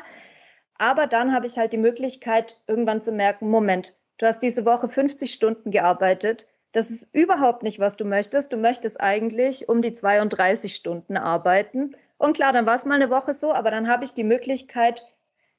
Aber 0.78 1.08
dann 1.08 1.34
habe 1.34 1.46
ich 1.46 1.58
halt 1.58 1.74
die 1.74 1.78
Möglichkeit, 1.78 2.62
irgendwann 2.66 3.02
zu 3.02 3.12
merken, 3.12 3.50
Moment, 3.50 3.98
du 4.18 4.28
hast 4.28 4.40
diese 4.40 4.64
Woche 4.64 4.88
50 4.88 5.34
Stunden 5.34 5.70
gearbeitet. 5.70 6.48
Das 6.72 6.90
ist 6.90 7.14
überhaupt 7.14 7.64
nicht, 7.64 7.80
was 7.80 7.98
du 7.98 8.06
möchtest. 8.06 8.54
Du 8.54 8.58
möchtest 8.58 9.02
eigentlich 9.02 9.68
um 9.68 9.82
die 9.82 9.94
32 9.94 10.74
Stunden 10.74 11.18
arbeiten. 11.18 11.98
Und 12.18 12.38
klar, 12.38 12.54
dann 12.54 12.66
war 12.66 12.76
es 12.76 12.86
mal 12.86 12.96
eine 12.96 13.10
Woche 13.10 13.34
so, 13.34 13.52
aber 13.54 13.72
dann 13.72 13.90
habe 13.90 14.06
ich 14.06 14.14
die 14.14 14.24
Möglichkeit, 14.24 15.04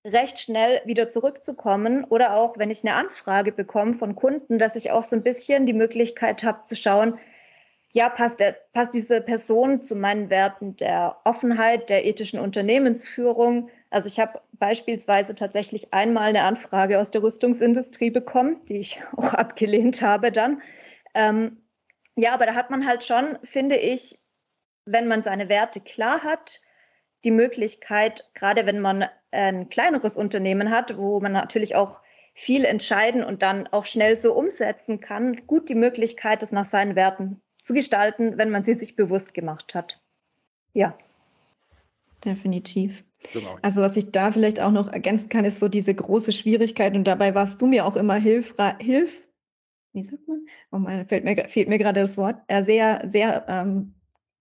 recht 0.04 0.38
schnell 0.38 0.82
wieder 0.84 1.08
zurückzukommen 1.08 2.04
oder 2.04 2.36
auch, 2.36 2.58
wenn 2.58 2.70
ich 2.70 2.84
eine 2.84 2.94
Anfrage 2.94 3.52
bekomme 3.52 3.94
von 3.94 4.14
Kunden, 4.14 4.58
dass 4.58 4.76
ich 4.76 4.90
auch 4.90 5.04
so 5.04 5.16
ein 5.16 5.22
bisschen 5.22 5.66
die 5.66 5.72
Möglichkeit 5.72 6.44
habe 6.44 6.62
zu 6.62 6.76
schauen, 6.76 7.18
ja, 7.94 8.08
passt, 8.08 8.40
der, 8.40 8.56
passt 8.72 8.92
diese 8.92 9.20
Person 9.20 9.80
zu 9.80 9.94
meinen 9.94 10.28
Werten 10.28 10.76
der 10.76 11.16
Offenheit, 11.24 11.90
der 11.90 12.04
ethischen 12.04 12.40
Unternehmensführung. 12.40 13.70
Also 13.88 14.08
ich 14.08 14.18
habe 14.18 14.40
beispielsweise 14.52 15.36
tatsächlich 15.36 15.94
einmal 15.94 16.30
eine 16.30 16.42
Anfrage 16.42 16.98
aus 16.98 17.12
der 17.12 17.22
Rüstungsindustrie 17.22 18.10
bekommen, 18.10 18.60
die 18.68 18.78
ich 18.78 19.00
auch 19.16 19.32
abgelehnt 19.32 20.02
habe 20.02 20.32
dann. 20.32 20.60
Ähm, 21.14 21.62
ja, 22.16 22.32
aber 22.32 22.46
da 22.46 22.54
hat 22.56 22.70
man 22.70 22.84
halt 22.84 23.04
schon, 23.04 23.38
finde 23.44 23.76
ich, 23.76 24.18
wenn 24.86 25.06
man 25.06 25.22
seine 25.22 25.48
Werte 25.48 25.80
klar 25.80 26.24
hat, 26.24 26.60
die 27.22 27.30
Möglichkeit, 27.30 28.28
gerade 28.34 28.66
wenn 28.66 28.80
man 28.80 29.04
ein 29.34 29.68
kleineres 29.68 30.16
Unternehmen 30.16 30.70
hat, 30.70 30.96
wo 30.96 31.20
man 31.20 31.32
natürlich 31.32 31.76
auch 31.76 32.00
viel 32.34 32.64
entscheiden 32.64 33.22
und 33.22 33.42
dann 33.42 33.66
auch 33.68 33.86
schnell 33.86 34.16
so 34.16 34.34
umsetzen 34.34 35.00
kann, 35.00 35.46
gut 35.46 35.68
die 35.68 35.74
Möglichkeit, 35.74 36.42
das 36.42 36.52
nach 36.52 36.64
seinen 36.64 36.96
Werten 36.96 37.40
zu 37.62 37.74
gestalten, 37.74 38.38
wenn 38.38 38.50
man 38.50 38.64
sie 38.64 38.74
sich 38.74 38.96
bewusst 38.96 39.34
gemacht 39.34 39.74
hat. 39.74 40.00
Ja. 40.72 40.96
Definitiv. 42.24 43.04
Genau. 43.32 43.56
Also 43.62 43.80
was 43.80 43.96
ich 43.96 44.10
da 44.10 44.32
vielleicht 44.32 44.60
auch 44.60 44.70
noch 44.70 44.92
ergänzen 44.92 45.28
kann, 45.28 45.44
ist 45.44 45.60
so 45.60 45.68
diese 45.68 45.94
große 45.94 46.32
Schwierigkeit 46.32 46.94
und 46.94 47.04
dabei 47.04 47.34
warst 47.34 47.62
du 47.62 47.66
mir 47.66 47.86
auch 47.86 47.96
immer 47.96 48.16
hilfreich, 48.16 48.74
hilf, 48.80 49.22
wie 49.92 50.02
sagt 50.02 50.26
man? 50.28 50.46
Oh 50.72 50.78
mein, 50.78 51.06
fällt 51.06 51.24
mir, 51.24 51.48
fehlt 51.48 51.68
mir 51.68 51.78
gerade 51.78 52.00
das 52.00 52.16
Wort, 52.18 52.36
äh, 52.48 52.62
sehr, 52.62 53.02
sehr 53.06 53.46
ähm, 53.48 53.93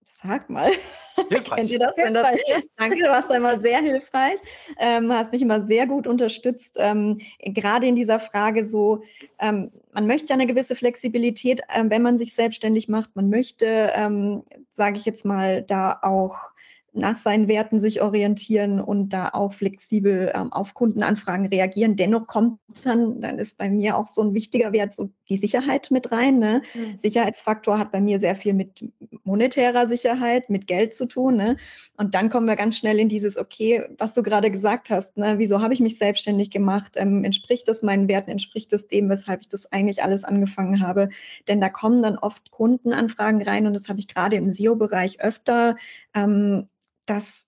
Sag 0.04 0.50
mal. 0.50 0.70
Hilfreich. 1.30 1.56
Kennt 1.56 1.70
ihr 1.70 1.78
das? 1.78 1.94
Hilfreich. 1.96 2.42
das 2.46 2.62
danke, 2.76 2.96
du 2.98 3.08
warst 3.08 3.30
immer 3.30 3.58
sehr 3.58 3.80
hilfreich. 3.80 4.38
Ähm, 4.78 5.10
hast 5.10 5.32
mich 5.32 5.40
immer 5.40 5.62
sehr 5.62 5.86
gut 5.86 6.06
unterstützt. 6.06 6.76
Ähm, 6.78 7.20
gerade 7.40 7.86
in 7.86 7.96
dieser 7.96 8.18
Frage 8.18 8.64
so, 8.64 9.02
ähm, 9.38 9.72
man 9.92 10.06
möchte 10.06 10.28
ja 10.28 10.34
eine 10.34 10.46
gewisse 10.46 10.76
Flexibilität, 10.76 11.62
ähm, 11.74 11.88
wenn 11.90 12.02
man 12.02 12.18
sich 12.18 12.34
selbstständig 12.34 12.88
macht. 12.88 13.16
Man 13.16 13.30
möchte, 13.30 13.92
ähm, 13.94 14.42
sage 14.72 14.98
ich 14.98 15.06
jetzt 15.06 15.24
mal, 15.24 15.62
da 15.62 15.98
auch 16.02 16.52
nach 16.94 17.16
seinen 17.16 17.48
Werten 17.48 17.80
sich 17.80 18.02
orientieren 18.02 18.80
und 18.80 19.08
da 19.08 19.30
auch 19.30 19.52
flexibel 19.52 20.30
ähm, 20.34 20.52
auf 20.52 20.74
Kundenanfragen 20.74 21.46
reagieren. 21.46 21.96
Dennoch 21.96 22.26
kommt 22.26 22.60
dann, 22.84 23.20
dann 23.20 23.38
ist 23.38 23.58
bei 23.58 23.68
mir 23.68 23.96
auch 23.96 24.06
so 24.06 24.22
ein 24.22 24.32
wichtiger 24.32 24.72
Wert, 24.72 24.94
so 24.94 25.10
die 25.28 25.36
Sicherheit 25.36 25.90
mit 25.90 26.12
rein. 26.12 26.38
Ne? 26.38 26.62
Mhm. 26.74 26.98
Sicherheitsfaktor 26.98 27.78
hat 27.78 27.92
bei 27.92 28.00
mir 28.00 28.18
sehr 28.18 28.36
viel 28.36 28.52
mit 28.52 28.92
monetärer 29.24 29.86
Sicherheit, 29.86 30.50
mit 30.50 30.66
Geld 30.66 30.94
zu 30.94 31.06
tun. 31.06 31.36
Ne? 31.36 31.56
Und 31.96 32.14
dann 32.14 32.28
kommen 32.28 32.46
wir 32.46 32.56
ganz 32.56 32.76
schnell 32.78 32.98
in 32.98 33.08
dieses, 33.08 33.36
okay, 33.36 33.84
was 33.98 34.14
du 34.14 34.22
gerade 34.22 34.50
gesagt 34.50 34.90
hast, 34.90 35.16
ne? 35.16 35.38
wieso 35.38 35.62
habe 35.62 35.74
ich 35.74 35.80
mich 35.80 35.98
selbstständig 35.98 36.50
gemacht? 36.50 36.92
Ähm, 36.96 37.24
entspricht 37.24 37.68
das 37.68 37.82
meinen 37.82 38.08
Werten? 38.08 38.30
Entspricht 38.30 38.72
das 38.72 38.86
dem, 38.86 39.08
weshalb 39.08 39.40
ich 39.40 39.48
das 39.48 39.70
eigentlich 39.72 40.02
alles 40.02 40.24
angefangen 40.24 40.80
habe? 40.80 41.08
Denn 41.48 41.60
da 41.60 41.68
kommen 41.68 42.02
dann 42.02 42.18
oft 42.18 42.50
Kundenanfragen 42.50 43.42
rein 43.42 43.66
und 43.66 43.74
das 43.74 43.88
habe 43.88 43.98
ich 43.98 44.08
gerade 44.08 44.36
im 44.36 44.50
SEO-Bereich 44.50 45.20
öfter. 45.20 45.76
Ähm, 46.14 46.68
dass 47.06 47.43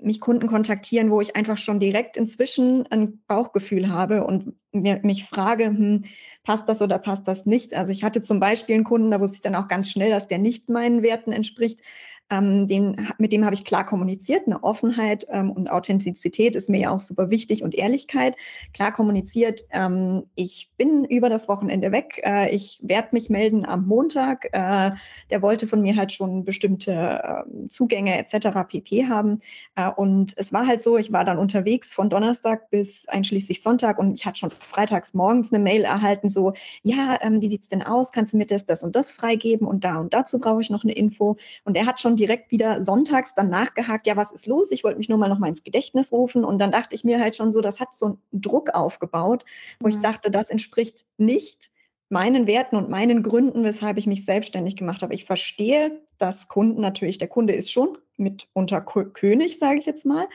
mich 0.00 0.20
Kunden 0.20 0.46
kontaktieren, 0.46 1.10
wo 1.10 1.20
ich 1.20 1.36
einfach 1.36 1.56
schon 1.56 1.80
direkt 1.80 2.16
inzwischen 2.16 2.86
ein 2.90 3.22
Bauchgefühl 3.26 3.88
habe 3.88 4.24
und 4.24 4.54
mir, 4.72 5.00
mich 5.02 5.24
frage, 5.24 5.66
hm, 5.66 6.04
passt 6.42 6.68
das 6.68 6.82
oder 6.82 6.98
passt 6.98 7.28
das 7.28 7.46
nicht? 7.46 7.74
Also 7.74 7.92
ich 7.92 8.04
hatte 8.04 8.22
zum 8.22 8.40
Beispiel 8.40 8.76
einen 8.76 8.84
Kunden, 8.84 9.10
da 9.10 9.20
wusste 9.20 9.36
ich 9.36 9.42
dann 9.42 9.54
auch 9.54 9.68
ganz 9.68 9.90
schnell, 9.90 10.10
dass 10.10 10.26
der 10.26 10.38
nicht 10.38 10.68
meinen 10.68 11.02
Werten 11.02 11.32
entspricht. 11.32 11.80
Ähm, 12.30 12.66
den, 12.66 13.08
mit 13.18 13.32
dem 13.32 13.44
habe 13.44 13.54
ich 13.54 13.64
klar 13.64 13.86
kommuniziert. 13.86 14.46
Eine 14.46 14.62
Offenheit 14.62 15.26
ähm, 15.30 15.50
und 15.50 15.70
Authentizität 15.70 16.56
ist 16.56 16.68
mir 16.68 16.80
ja 16.80 16.90
auch 16.90 17.00
super 17.00 17.30
wichtig 17.30 17.62
und 17.62 17.74
Ehrlichkeit. 17.74 18.36
Klar 18.74 18.92
kommuniziert, 18.92 19.62
ähm, 19.70 20.24
ich 20.34 20.70
bin 20.76 21.04
über 21.04 21.30
das 21.30 21.48
Wochenende 21.48 21.90
weg. 21.90 22.20
Äh, 22.24 22.54
ich 22.54 22.80
werde 22.82 23.08
mich 23.12 23.30
melden 23.30 23.64
am 23.64 23.86
Montag. 23.86 24.48
Äh, 24.52 24.90
der 25.30 25.42
wollte 25.42 25.66
von 25.66 25.80
mir 25.80 25.96
halt 25.96 26.12
schon 26.12 26.44
bestimmte 26.44 26.92
äh, 26.92 27.68
Zugänge 27.68 28.18
etc. 28.18 28.48
pp 28.68 29.06
haben. 29.06 29.40
Äh, 29.76 29.88
und 29.88 30.34
es 30.36 30.52
war 30.52 30.66
halt 30.66 30.82
so, 30.82 30.98
ich 30.98 31.12
war 31.12 31.24
dann 31.24 31.38
unterwegs 31.38 31.94
von 31.94 32.10
Donnerstag 32.10 32.70
bis 32.70 33.08
einschließlich 33.08 33.62
Sonntag 33.62 33.98
und 33.98 34.18
ich 34.18 34.26
hatte 34.26 34.38
schon 34.38 34.50
freitags 34.50 35.14
morgens 35.14 35.52
eine 35.52 35.62
Mail 35.62 35.84
erhalten, 35.84 36.28
so, 36.28 36.52
ja, 36.82 37.18
ähm, 37.22 37.40
wie 37.40 37.48
sieht's 37.48 37.68
denn 37.68 37.82
aus? 37.82 38.12
Kannst 38.12 38.34
du 38.34 38.36
mir 38.36 38.46
das, 38.46 38.66
das 38.66 38.84
und 38.84 38.94
das 38.96 39.10
freigeben? 39.10 39.66
Und 39.66 39.84
da 39.84 39.96
und 39.96 40.12
dazu 40.12 40.38
brauche 40.38 40.60
ich 40.60 40.68
noch 40.70 40.84
eine 40.84 40.92
Info. 40.92 41.36
Und 41.64 41.76
er 41.76 41.86
hat 41.86 42.00
schon 42.00 42.17
direkt 42.18 42.50
wieder 42.50 42.84
sonntags 42.84 43.34
dann 43.34 43.48
nachgehakt, 43.48 44.06
ja, 44.06 44.16
was 44.16 44.32
ist 44.32 44.46
los? 44.46 44.70
Ich 44.70 44.84
wollte 44.84 44.98
mich 44.98 45.08
nur 45.08 45.18
mal 45.18 45.28
noch 45.28 45.38
mal 45.38 45.48
ins 45.48 45.64
Gedächtnis 45.64 46.12
rufen. 46.12 46.44
Und 46.44 46.58
dann 46.58 46.72
dachte 46.72 46.94
ich 46.94 47.04
mir 47.04 47.20
halt 47.20 47.36
schon 47.36 47.52
so, 47.52 47.60
das 47.60 47.80
hat 47.80 47.94
so 47.94 48.06
einen 48.06 48.18
Druck 48.32 48.70
aufgebaut, 48.74 49.44
wo 49.80 49.86
mhm. 49.86 49.94
ich 49.94 50.00
dachte, 50.00 50.30
das 50.30 50.50
entspricht 50.50 51.04
nicht 51.16 51.70
meinen 52.10 52.46
Werten 52.46 52.76
und 52.76 52.88
meinen 52.88 53.22
Gründen, 53.22 53.64
weshalb 53.64 53.98
ich 53.98 54.06
mich 54.06 54.24
selbstständig 54.24 54.76
gemacht 54.76 55.02
habe. 55.02 55.14
Ich 55.14 55.24
verstehe, 55.24 56.00
dass 56.16 56.48
Kunden 56.48 56.80
natürlich, 56.80 57.18
der 57.18 57.28
Kunde 57.28 57.54
ist 57.54 57.70
schon 57.70 57.98
mitunter 58.16 58.80
König, 58.80 59.58
sage 59.58 59.78
ich 59.78 59.86
jetzt 59.86 60.06
mal, 60.06 60.26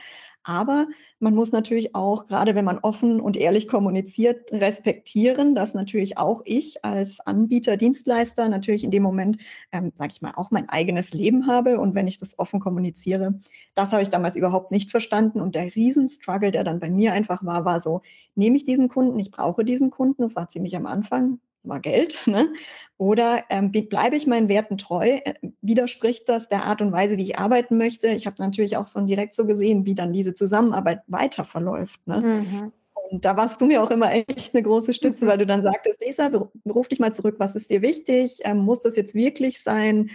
aber 0.44 0.86
man 1.20 1.34
muss 1.34 1.52
natürlich 1.52 1.94
auch, 1.94 2.26
gerade 2.26 2.54
wenn 2.54 2.66
man 2.66 2.78
offen 2.78 3.18
und 3.20 3.36
ehrlich 3.36 3.66
kommuniziert, 3.66 4.52
respektieren, 4.52 5.54
dass 5.54 5.74
natürlich 5.74 6.18
auch 6.18 6.42
ich 6.44 6.84
als 6.84 7.20
Anbieter, 7.20 7.78
Dienstleister 7.78 8.48
natürlich 8.50 8.84
in 8.84 8.90
dem 8.90 9.02
Moment, 9.02 9.38
ähm, 9.72 9.90
sage 9.94 10.12
ich 10.12 10.22
mal, 10.22 10.34
auch 10.36 10.50
mein 10.50 10.68
eigenes 10.68 11.14
Leben 11.14 11.46
habe. 11.46 11.80
Und 11.80 11.94
wenn 11.94 12.06
ich 12.06 12.18
das 12.18 12.38
offen 12.38 12.60
kommuniziere, 12.60 13.40
das 13.74 13.92
habe 13.92 14.02
ich 14.02 14.10
damals 14.10 14.36
überhaupt 14.36 14.70
nicht 14.70 14.90
verstanden. 14.90 15.40
Und 15.40 15.54
der 15.54 15.74
Riesenstruggle, 15.74 16.50
der 16.50 16.62
dann 16.62 16.78
bei 16.78 16.90
mir 16.90 17.14
einfach 17.14 17.44
war, 17.44 17.64
war 17.64 17.80
so, 17.80 18.02
nehme 18.34 18.56
ich 18.56 18.64
diesen 18.64 18.88
Kunden, 18.88 19.18
ich 19.18 19.30
brauche 19.30 19.64
diesen 19.64 19.90
Kunden, 19.90 20.22
das 20.22 20.36
war 20.36 20.48
ziemlich 20.48 20.76
am 20.76 20.86
Anfang, 20.86 21.40
war 21.64 21.80
Geld, 21.80 22.18
ne? 22.26 22.52
oder 22.96 23.44
ähm, 23.50 23.72
bleibe 23.72 24.16
ich 24.16 24.26
meinen 24.26 24.48
Werten 24.48 24.78
treu? 24.78 25.20
Äh, 25.24 25.34
widerspricht 25.60 26.28
das 26.28 26.48
der 26.48 26.64
Art 26.64 26.80
und 26.80 26.92
Weise, 26.92 27.16
wie 27.16 27.22
ich 27.22 27.38
arbeiten 27.38 27.76
möchte? 27.76 28.08
Ich 28.08 28.26
habe 28.26 28.36
natürlich 28.38 28.76
auch 28.76 28.86
so 28.86 29.00
direkt 29.00 29.34
so 29.34 29.46
gesehen, 29.46 29.86
wie 29.86 29.94
dann 29.94 30.12
diese 30.12 30.34
Zusammenarbeit 30.34 31.02
weiter 31.06 31.44
verläuft. 31.44 32.06
Ne? 32.06 32.20
Mhm. 32.20 32.72
Und 33.10 33.24
da 33.24 33.36
warst 33.36 33.60
du 33.60 33.66
mir 33.66 33.82
auch 33.82 33.90
immer 33.90 34.12
echt 34.12 34.54
eine 34.54 34.62
große 34.62 34.94
Stütze, 34.94 35.24
mhm. 35.24 35.28
weil 35.28 35.38
du 35.38 35.46
dann 35.46 35.62
sagtest, 35.62 36.00
Lisa, 36.04 36.30
beruf 36.64 36.88
dich 36.88 37.00
mal 37.00 37.12
zurück, 37.12 37.36
was 37.38 37.56
ist 37.56 37.70
dir 37.70 37.82
wichtig? 37.82 38.40
Ähm, 38.44 38.58
muss 38.58 38.80
das 38.80 38.96
jetzt 38.96 39.14
wirklich 39.14 39.62
sein? 39.62 40.10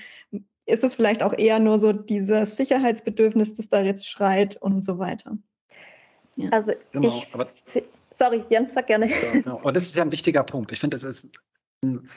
Ist 0.65 0.83
es 0.83 0.95
vielleicht 0.95 1.23
auch 1.23 1.33
eher 1.37 1.59
nur 1.59 1.79
so 1.79 1.93
dieses 1.93 2.55
Sicherheitsbedürfnis, 2.55 3.53
das 3.53 3.69
da 3.69 3.81
jetzt 3.81 4.07
schreit 4.07 4.55
und 4.61 4.83
so 4.85 4.99
weiter? 4.99 5.37
Ja. 6.35 6.49
Also 6.51 6.71
genau, 6.91 7.07
ich, 7.07 7.27
Sorry, 8.11 8.43
Jens, 8.49 8.73
sag 8.73 8.87
gerne. 8.87 9.09
Ja, 9.09 9.31
genau. 9.31 9.61
Und 9.61 9.75
das 9.75 9.83
ist 9.83 9.95
ja 9.95 10.03
ein 10.03 10.11
wichtiger 10.11 10.43
Punkt. 10.43 10.71
Ich 10.71 10.79
finde, 10.79 10.97
das 10.97 11.03
ist 11.03 11.27
ein, 11.83 12.09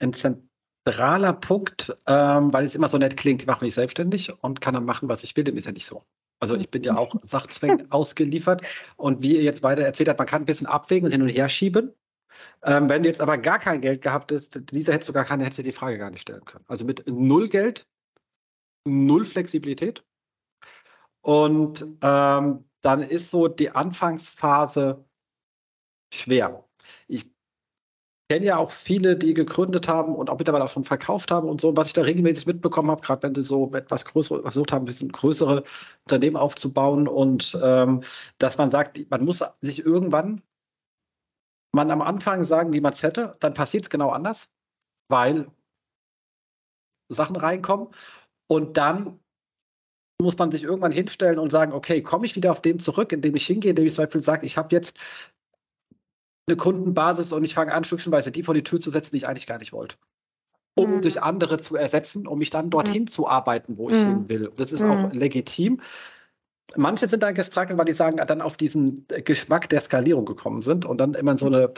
ein 0.00 0.12
zentraler 0.12 1.32
Punkt, 1.32 1.94
ähm, 2.06 2.52
weil 2.52 2.64
es 2.64 2.74
immer 2.74 2.88
so 2.88 2.98
nett 2.98 3.16
klingt, 3.16 3.42
ich 3.42 3.46
mache 3.46 3.64
mich 3.64 3.74
selbstständig 3.74 4.32
und 4.42 4.60
kann 4.60 4.74
dann 4.74 4.84
machen, 4.84 5.08
was 5.08 5.22
ich 5.22 5.36
will. 5.36 5.44
Dem 5.44 5.56
ist 5.56 5.66
ja 5.66 5.72
nicht 5.72 5.86
so. 5.86 6.04
Also 6.40 6.56
ich 6.56 6.70
bin 6.70 6.82
ja 6.82 6.96
auch 6.96 7.14
Sachzwängen 7.22 7.90
ausgeliefert. 7.90 8.62
Und 8.96 9.22
wie 9.22 9.36
ihr 9.36 9.42
jetzt 9.42 9.62
beide 9.62 9.84
erzählt 9.84 10.08
habt, 10.08 10.18
man 10.18 10.28
kann 10.28 10.42
ein 10.42 10.46
bisschen 10.46 10.66
abwägen 10.66 11.06
und 11.06 11.12
hin 11.12 11.22
und 11.22 11.28
her 11.28 11.48
schieben. 11.48 11.94
Ähm, 12.62 12.88
wenn 12.88 13.02
du 13.02 13.08
jetzt 13.08 13.20
aber 13.20 13.38
gar 13.38 13.58
kein 13.58 13.80
Geld 13.80 14.02
gehabt 14.02 14.32
hast, 14.32 14.70
dieser 14.72 14.92
hätte 14.92 15.06
sogar 15.06 15.24
keine, 15.24 15.44
hätte 15.44 15.62
die 15.62 15.72
Frage 15.72 15.98
gar 15.98 16.10
nicht 16.10 16.22
stellen 16.22 16.44
können. 16.44 16.64
Also 16.66 16.84
mit 16.84 17.04
null 17.06 17.48
Geld, 17.48 17.86
null 18.84 19.24
Flexibilität. 19.24 20.04
Und 21.22 21.86
ähm, 22.02 22.64
dann 22.84 23.02
ist 23.02 23.30
so 23.30 23.48
die 23.48 23.70
Anfangsphase 23.70 25.04
schwer. 26.12 26.64
Ich 27.08 27.30
kenne 28.30 28.46
ja 28.46 28.56
auch 28.58 28.70
viele, 28.70 29.16
die 29.16 29.34
gegründet 29.34 29.88
haben 29.88 30.14
und 30.14 30.28
auch 30.28 30.38
mittlerweile 30.38 30.64
auch 30.64 30.68
schon 30.68 30.84
verkauft 30.84 31.30
haben 31.30 31.48
und 31.48 31.60
so. 31.60 31.70
Und 31.70 31.76
was 31.76 31.88
ich 31.88 31.92
da 31.94 32.02
regelmäßig 32.02 32.46
mitbekommen 32.46 32.90
habe, 32.90 33.00
gerade 33.00 33.22
wenn 33.22 33.34
sie 33.34 33.42
so 33.42 33.72
etwas 33.74 34.04
größere 34.04 34.42
versucht 34.42 34.72
haben, 34.72 34.82
ein 34.82 34.86
bisschen 34.86 35.12
größere 35.12 35.64
Unternehmen 36.04 36.36
aufzubauen 36.36 37.08
und 37.08 37.58
ähm, 37.62 38.02
dass 38.38 38.58
man 38.58 38.70
sagt, 38.70 39.10
man 39.10 39.24
muss 39.24 39.42
sich 39.60 39.84
irgendwann 39.84 40.42
man 41.72 41.90
am 41.90 42.02
Anfang 42.02 42.44
sagen, 42.44 42.72
wie 42.72 42.80
man 42.80 42.92
es 42.92 43.02
hätte, 43.02 43.32
dann 43.40 43.54
passiert 43.54 43.84
es 43.84 43.90
genau 43.90 44.10
anders, 44.10 44.48
weil 45.08 45.50
Sachen 47.08 47.36
reinkommen 47.36 47.88
und 48.46 48.76
dann 48.76 49.20
muss 50.22 50.38
man 50.38 50.50
sich 50.50 50.64
irgendwann 50.64 50.92
hinstellen 50.92 51.38
und 51.38 51.50
sagen, 51.50 51.72
okay, 51.72 52.02
komme 52.02 52.26
ich 52.26 52.36
wieder 52.36 52.50
auf 52.50 52.62
dem 52.62 52.78
zurück, 52.78 53.12
indem 53.12 53.34
ich 53.34 53.46
hingehe, 53.46 53.70
indem 53.70 53.86
ich 53.86 53.94
zum 53.94 54.04
Beispiel 54.04 54.22
sage, 54.22 54.46
ich 54.46 54.56
habe 54.56 54.74
jetzt 54.74 54.96
eine 56.46 56.56
Kundenbasis 56.56 57.32
und 57.32 57.44
ich 57.44 57.54
fange 57.54 57.72
an, 57.72 57.84
stückchenweise 57.84 58.30
die 58.30 58.42
vor 58.42 58.54
die 58.54 58.62
Tür 58.62 58.80
zu 58.80 58.90
setzen, 58.90 59.12
die 59.12 59.18
ich 59.18 59.28
eigentlich 59.28 59.46
gar 59.46 59.58
nicht 59.58 59.72
wollte. 59.72 59.96
Um 60.76 60.96
mhm. 60.96 61.00
durch 61.02 61.22
andere 61.22 61.58
zu 61.58 61.76
ersetzen, 61.76 62.26
um 62.26 62.38
mich 62.38 62.50
dann 62.50 62.70
dorthin 62.70 63.02
mhm. 63.02 63.06
zu 63.06 63.28
arbeiten, 63.28 63.76
wo 63.78 63.90
ich 63.90 63.96
mhm. 63.96 64.08
hin 64.08 64.28
will. 64.28 64.52
Das 64.56 64.72
ist 64.72 64.82
auch 64.82 65.12
mhm. 65.12 65.18
legitim. 65.18 65.80
Manche 66.76 67.08
sind 67.08 67.22
dann 67.22 67.34
gestruggelt, 67.34 67.78
weil 67.78 67.84
die 67.84 67.92
sagen, 67.92 68.16
dann 68.16 68.40
auf 68.40 68.56
diesen 68.56 69.06
Geschmack 69.24 69.68
der 69.68 69.80
Skalierung 69.80 70.24
gekommen 70.24 70.62
sind 70.62 70.84
und 70.84 70.98
dann 70.98 71.14
immer 71.14 71.38
so 71.38 71.46
eine, 71.46 71.72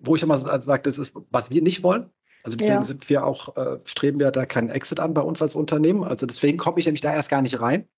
wo 0.00 0.14
ich 0.14 0.22
immer 0.22 0.38
sage, 0.38 0.82
das 0.82 0.98
ist, 0.98 1.14
was 1.30 1.50
wir 1.50 1.60
nicht 1.62 1.82
wollen. 1.82 2.10
Also 2.42 2.56
deswegen 2.56 2.80
ja. 2.80 2.84
sind 2.84 3.08
wir 3.08 3.24
auch, 3.24 3.56
äh, 3.56 3.78
streben 3.84 4.18
wir 4.18 4.30
da 4.30 4.46
keinen 4.46 4.70
Exit 4.70 5.00
an 5.00 5.14
bei 5.14 5.22
uns 5.22 5.40
als 5.40 5.54
Unternehmen. 5.54 6.04
Also 6.04 6.26
deswegen 6.26 6.58
komme 6.58 6.80
ich 6.80 6.86
nämlich 6.86 7.00
da 7.00 7.12
erst 7.12 7.30
gar 7.30 7.42
nicht 7.42 7.60
rein. 7.60 7.88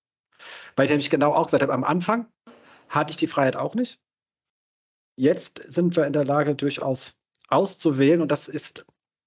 Weil 0.77 0.87
ich 0.87 0.91
nämlich 0.91 1.11
genau 1.11 1.33
auch 1.33 1.47
gesagt 1.47 1.63
habe, 1.63 1.73
am 1.73 1.85
Anfang 1.85 2.27
hatte 2.89 3.11
ich 3.11 3.17
die 3.17 3.27
Freiheit 3.27 3.57
auch 3.57 3.75
nicht. 3.75 4.01
Jetzt 5.17 5.63
sind 5.69 5.97
wir 5.97 6.07
in 6.07 6.13
der 6.13 6.25
Lage, 6.25 6.55
durchaus 6.55 7.17
auszuwählen 7.49 8.21
und 8.21 8.33
das 8.33 8.49
ist 8.49 8.85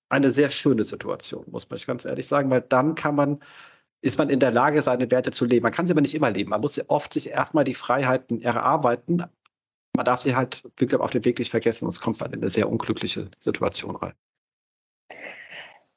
eine 0.09 0.31
sehr 0.31 0.50
schöne 0.50 0.83
Situation, 0.83 1.45
muss 1.50 1.69
man 1.69 1.79
ganz 1.86 2.05
ehrlich 2.05 2.27
sagen, 2.27 2.50
weil 2.50 2.62
dann 2.62 2.95
kann 2.95 3.15
man, 3.15 3.39
ist 4.01 4.17
man 4.17 4.29
in 4.29 4.39
der 4.39 4.51
Lage, 4.51 4.81
seine 4.81 5.09
Werte 5.12 5.31
zu 5.31 5.45
leben. 5.45 5.63
Man 5.63 5.71
kann 5.71 5.88
sie 5.88 5.93
aber 5.93 6.01
nicht 6.01 6.15
immer 6.15 6.31
leben. 6.31 6.50
Man 6.50 6.62
muss 6.62 6.79
oft 6.89 7.13
sich 7.13 7.29
erstmal 7.29 7.63
die 7.63 7.74
Freiheiten 7.74 8.41
erarbeiten. 8.41 9.24
Man 9.95 10.05
darf 10.05 10.21
sie 10.21 10.36
halt 10.36 10.63
wirklich 10.77 11.00
auf 11.00 11.12
den 11.12 11.25
Weg 11.25 11.39
nicht 11.39 11.51
vergessen, 11.51 11.86
sonst 11.86 12.01
kommt 12.01 12.19
man 12.19 12.31
in 12.31 12.41
eine 12.41 12.50
sehr 12.50 12.69
unglückliche 12.69 13.29
Situation 13.39 13.95
rein. 13.95 14.13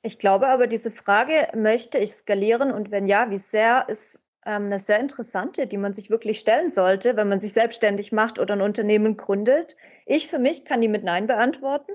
Ich 0.03 0.19
glaube 0.19 0.49
aber, 0.49 0.67
diese 0.67 0.91
Frage, 0.91 1.49
möchte 1.55 1.99
ich 1.99 2.13
skalieren 2.13 2.73
und 2.73 2.91
wenn 2.91 3.07
ja, 3.07 3.31
wie 3.31 3.39
sehr, 3.39 3.87
ist 3.89 4.21
ähm, 4.47 4.67
eine 4.67 4.79
sehr 4.79 4.99
interessante, 4.99 5.67
die 5.67 5.77
man 5.77 5.93
sich 5.93 6.09
wirklich 6.09 6.41
stellen 6.41 6.71
sollte, 6.71 7.17
wenn 7.17 7.29
man 7.29 7.41
sich 7.41 7.53
selbstständig 7.53 8.11
macht 8.13 8.39
oder 8.39 8.55
ein 8.55 8.63
Unternehmen 8.63 9.17
gründet. 9.17 9.77
Ich 10.07 10.29
für 10.29 10.39
mich 10.39 10.65
kann 10.65 10.81
die 10.81 10.89
mit 10.89 11.05
Nein 11.05 11.27
beantworten. 11.27 11.93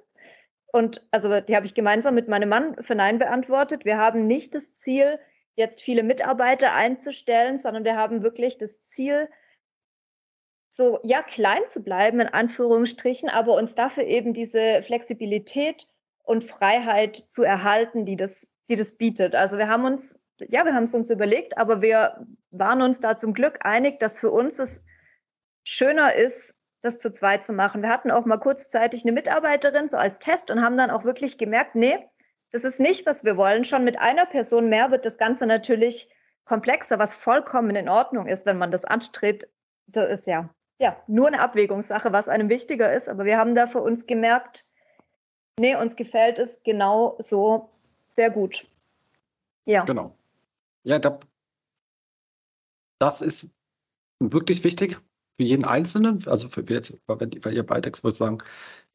Und 0.71 1.07
also 1.11 1.39
die 1.41 1.55
habe 1.55 1.65
ich 1.65 1.73
gemeinsam 1.73 2.13
mit 2.15 2.27
meinem 2.27 2.49
Mann 2.49 2.75
für 2.83 2.95
Nein 2.95 3.17
beantwortet. 3.17 3.85
Wir 3.85 3.97
haben 3.97 4.27
nicht 4.27 4.53
das 4.53 4.73
Ziel, 4.75 5.19
jetzt 5.55 5.81
viele 5.81 6.03
Mitarbeiter 6.03 6.73
einzustellen, 6.73 7.57
sondern 7.57 7.85
wir 7.85 7.95
haben 7.95 8.21
wirklich 8.21 8.57
das 8.57 8.81
Ziel, 8.81 9.29
so 10.69 10.99
ja 11.03 11.23
klein 11.23 11.61
zu 11.69 11.81
bleiben 11.81 12.19
in 12.19 12.27
Anführungsstrichen, 12.27 13.29
aber 13.29 13.55
uns 13.55 13.75
dafür 13.75 14.03
eben 14.03 14.33
diese 14.33 14.81
Flexibilität 14.81 15.87
und 16.25 16.43
Freiheit 16.43 17.15
zu 17.15 17.43
erhalten, 17.43 18.05
die 18.05 18.15
das, 18.15 18.47
die 18.69 18.75
das 18.75 18.97
bietet. 18.97 19.35
Also 19.35 19.57
wir 19.57 19.67
haben 19.67 19.85
uns, 19.85 20.19
ja, 20.39 20.65
wir 20.65 20.73
haben 20.73 20.83
es 20.83 20.93
uns 20.93 21.09
überlegt, 21.09 21.57
aber 21.57 21.81
wir 21.81 22.25
waren 22.51 22.81
uns 22.81 22.99
da 22.99 23.17
zum 23.17 23.33
Glück 23.33 23.59
einig, 23.61 23.99
dass 23.99 24.19
für 24.19 24.31
uns 24.31 24.59
es 24.59 24.83
schöner 25.63 26.13
ist, 26.13 26.57
das 26.81 26.99
zu 26.99 27.11
zweit 27.11 27.45
zu 27.45 27.53
machen. 27.53 27.81
Wir 27.81 27.89
hatten 27.89 28.11
auch 28.11 28.25
mal 28.25 28.37
kurzzeitig 28.37 29.03
eine 29.03 29.11
Mitarbeiterin 29.11 29.89
so 29.89 29.97
als 29.97 30.19
Test 30.19 30.51
und 30.51 30.61
haben 30.61 30.77
dann 30.77 30.91
auch 30.91 31.03
wirklich 31.03 31.37
gemerkt, 31.37 31.75
nee, 31.75 31.97
das 32.51 32.63
ist 32.63 32.79
nicht, 32.79 33.05
was 33.05 33.23
wir 33.23 33.37
wollen. 33.37 33.63
Schon 33.63 33.83
mit 33.83 33.99
einer 33.99 34.25
Person 34.25 34.69
mehr 34.69 34.91
wird 34.91 35.05
das 35.05 35.17
Ganze 35.17 35.47
natürlich 35.47 36.09
komplexer, 36.45 36.99
was 36.99 37.15
vollkommen 37.15 37.75
in 37.75 37.89
Ordnung 37.89 38.27
ist, 38.27 38.45
wenn 38.45 38.57
man 38.57 38.71
das 38.71 38.85
anstrebt. 38.85 39.47
Das 39.87 40.09
ist 40.09 40.27
ja, 40.27 40.49
ja 40.79 40.95
nur 41.07 41.27
eine 41.27 41.41
Abwägungssache, 41.41 42.13
was 42.13 42.29
einem 42.29 42.49
wichtiger 42.49 42.93
ist. 42.93 43.09
Aber 43.09 43.25
wir 43.25 43.37
haben 43.37 43.55
da 43.55 43.67
für 43.67 43.81
uns 43.81 44.05
gemerkt, 44.05 44.65
Nee, 45.59 45.75
uns 45.75 45.95
gefällt 45.95 46.39
es 46.39 46.61
genau 46.63 47.15
so 47.19 47.69
sehr 48.09 48.29
gut. 48.29 48.67
Ja. 49.65 49.83
Genau. 49.85 50.15
Ja, 50.83 50.99
da, 50.99 51.19
das 52.99 53.21
ist 53.21 53.47
wirklich 54.19 54.63
wichtig 54.63 54.99
für 55.37 55.43
jeden 55.43 55.65
Einzelnen. 55.65 56.25
Also 56.27 56.49
für 56.49 56.63
jetzt, 56.67 56.99
wenn, 57.07 57.31
wenn 57.43 57.53
ihr 57.53 57.65
beide 57.65 57.91
sagen, 58.11 58.39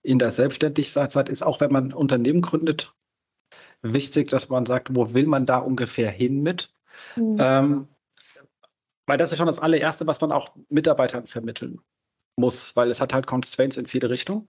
in 0.03 0.19
der 0.19 0.31
Selbstständigkeit 0.31 1.29
ist 1.29 1.43
auch, 1.43 1.61
wenn 1.61 1.73
man 1.73 1.89
ein 1.89 1.93
Unternehmen 1.93 2.41
gründet, 2.43 2.95
wichtig, 3.83 4.29
dass 4.29 4.49
man 4.49 4.67
sagt, 4.67 4.95
wo 4.95 5.15
will 5.15 5.27
man 5.27 5.47
da 5.47 5.59
ungefähr 5.59 6.11
hin 6.11 6.43
mit? 6.43 6.73
Mhm. 7.17 7.37
Ähm, 7.39 7.89
weil 9.07 9.19
das 9.19 9.33
ist 9.33 9.39
schon 9.39 9.47
das 9.47 9.59
allererste, 9.59 10.07
was 10.07 10.21
man 10.21 10.31
auch 10.31 10.55
Mitarbeitern 10.69 11.27
vermitteln 11.27 11.81
muss, 12.37 12.77
weil 12.77 12.91
es 12.91 13.01
hat 13.01 13.13
halt 13.13 13.27
Constraints 13.27 13.77
in 13.77 13.87
viele 13.87 14.09
Richtungen. 14.09 14.49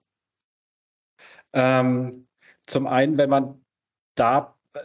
Ähm, 1.53 2.27
zum 2.67 2.87
einen, 2.87 3.17
wenn 3.17 3.29
man 3.29 3.61
da 4.15 4.55
äh, 4.73 4.79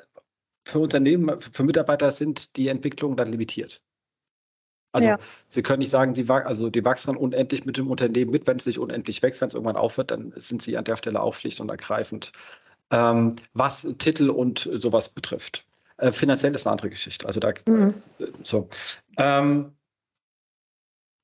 für 0.64 0.80
Unternehmen, 0.80 1.40
für 1.40 1.64
Mitarbeiter 1.64 2.10
sind 2.10 2.56
die 2.56 2.68
Entwicklungen 2.68 3.16
dann 3.16 3.30
limitiert. 3.30 3.82
Also 4.92 5.08
ja. 5.08 5.18
Sie 5.48 5.62
können 5.62 5.80
nicht 5.80 5.90
sagen, 5.90 6.14
sie 6.14 6.26
also 6.28 6.70
die 6.70 6.84
wachsen 6.84 7.08
dann 7.08 7.16
unendlich 7.16 7.66
mit 7.66 7.76
dem 7.76 7.90
Unternehmen 7.90 8.30
mit, 8.30 8.46
wenn 8.46 8.56
es 8.56 8.64
nicht 8.64 8.78
unendlich 8.78 9.22
wächst, 9.22 9.42
wenn 9.42 9.48
es 9.48 9.54
irgendwann 9.54 9.76
aufhört, 9.76 10.10
dann 10.10 10.32
sind 10.36 10.62
sie 10.62 10.78
an 10.78 10.84
der 10.84 10.96
Stelle 10.96 11.20
auch 11.20 11.34
schlicht 11.34 11.60
und 11.60 11.68
ergreifend. 11.68 12.32
Ähm, 12.90 13.36
was 13.52 13.82
Titel 13.98 14.30
und 14.30 14.70
sowas 14.72 15.10
betrifft. 15.10 15.66
Äh, 15.98 16.12
finanziell 16.12 16.54
ist 16.54 16.66
eine 16.66 16.72
andere 16.72 16.90
Geschichte. 16.90 17.26
Also 17.26 17.40
da 17.40 17.52
mhm. 17.68 17.94
äh, 18.18 18.26
so. 18.42 18.68
Ähm, 19.18 19.72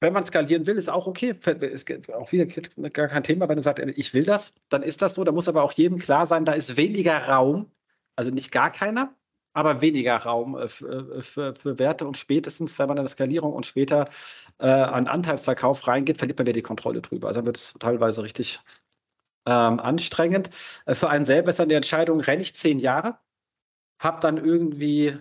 wenn 0.02 0.12
man 0.12 0.26
skalieren 0.26 0.66
will, 0.66 0.76
ist 0.76 0.90
auch 0.90 1.06
okay. 1.06 1.34
Ist 1.60 2.12
auch 2.12 2.32
wieder 2.32 2.46
gar 2.90 3.06
kein 3.06 3.22
Thema. 3.22 3.48
Wenn 3.48 3.56
du 3.56 3.62
sagst, 3.62 3.82
ich 3.96 4.12
will 4.12 4.24
das, 4.24 4.52
dann 4.68 4.82
ist 4.82 5.00
das 5.00 5.14
so. 5.14 5.22
Da 5.22 5.30
muss 5.30 5.48
aber 5.48 5.62
auch 5.62 5.72
jedem 5.72 5.98
klar 5.98 6.26
sein, 6.26 6.44
da 6.44 6.52
ist 6.54 6.76
weniger 6.76 7.16
Raum, 7.28 7.70
also 8.16 8.32
nicht 8.32 8.50
gar 8.50 8.72
keiner, 8.72 9.14
aber 9.52 9.80
weniger 9.80 10.16
Raum 10.16 10.58
äh, 10.58 10.66
für, 10.66 11.18
äh, 11.18 11.22
für, 11.22 11.54
für 11.54 11.78
Werte. 11.78 12.04
Und 12.04 12.18
spätestens, 12.18 12.80
wenn 12.80 12.88
man 12.88 12.96
der 12.96 13.06
Skalierung 13.06 13.52
und 13.52 13.64
später 13.64 14.08
äh, 14.58 14.66
an 14.66 15.06
Anteilsverkauf 15.06 15.86
reingeht, 15.86 16.18
verliert 16.18 16.38
man 16.38 16.48
wieder 16.48 16.54
die 16.54 16.62
Kontrolle 16.62 17.00
drüber. 17.00 17.28
Also 17.28 17.38
dann 17.38 17.46
wird 17.46 17.58
es 17.58 17.74
teilweise 17.78 18.24
richtig 18.24 18.58
ähm, 19.46 19.78
anstrengend. 19.78 20.50
Äh, 20.84 20.96
für 20.96 21.10
einen 21.10 21.26
selber 21.26 21.50
ist 21.50 21.60
dann 21.60 21.68
die 21.68 21.76
Entscheidung, 21.76 22.20
renne 22.20 22.42
ich 22.42 22.56
zehn 22.56 22.80
Jahre, 22.80 23.18
habe 24.00 24.20
dann 24.20 24.36
irgendwie 24.36 25.16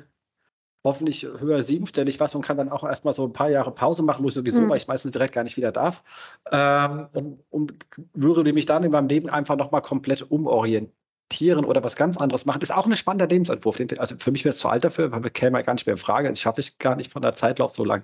hoffentlich 0.84 1.24
höher 1.24 1.62
siebenstellig 1.64 2.20
was 2.20 2.34
und 2.36 2.42
kann 2.42 2.58
dann 2.58 2.70
auch 2.70 2.84
erstmal 2.84 3.14
so 3.14 3.26
ein 3.26 3.34
paar 3.34 3.50
Jahre 3.50 3.72
Pause 3.72 4.04
machen, 4.04 4.24
muss 4.24 4.34
sowieso, 4.34 4.62
mhm. 4.62 4.70
weil 4.70 4.78
ich 4.78 4.88
meistens 4.88 5.12
direkt 5.12 5.34
gar 5.34 5.44
nicht 5.44 5.58
wieder 5.58 5.72
darf. 5.72 6.04
Ähm, 6.52 7.08
und, 7.14 7.44
und 7.50 7.74
würde 8.14 8.52
mich 8.54 8.66
dann 8.66 8.84
in 8.84 8.92
meinem 8.92 9.08
Leben 9.08 9.30
einfach 9.30 9.58
nochmal 9.58 9.82
komplett 9.82 10.30
umorientieren 10.32 11.66
oder 11.66 11.84
was 11.84 11.96
ganz 11.96 12.18
anderes 12.18 12.46
machen. 12.46 12.60
Das 12.60 12.70
ist 12.70 12.76
auch 12.76 12.88
ein 12.88 12.98
spannender 12.98 13.28
Lebensentwurf. 13.28 13.80
Also 13.98 14.16
für 14.18 14.32
mich 14.32 14.44
wäre 14.44 14.54
es 14.54 14.60
zu 14.60 14.70
alt 14.70 14.84
dafür, 14.84 15.12
weil 15.12 15.24
wir 15.24 15.30
käme 15.30 15.64
gar 15.64 15.74
nicht 15.74 15.86
mehr 15.86 15.94
in 15.94 16.02
Frage. 16.02 16.30
Das 16.30 16.42
schaffe 16.42 16.62
ich 16.62 16.80
gar 16.80 16.96
nicht 16.96 17.12
von 17.12 17.22
der 17.22 17.34
Zeitlauf 17.34 17.72
so 17.72 17.86
lang. 17.86 18.04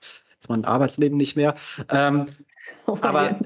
Ist 0.00 0.48
mein 0.48 0.64
Arbeitsleben 0.64 1.16
nicht 1.16 1.36
mehr. 1.36 1.54
Ähm, 1.90 2.26
oh 2.86 2.98
aber 3.02 3.38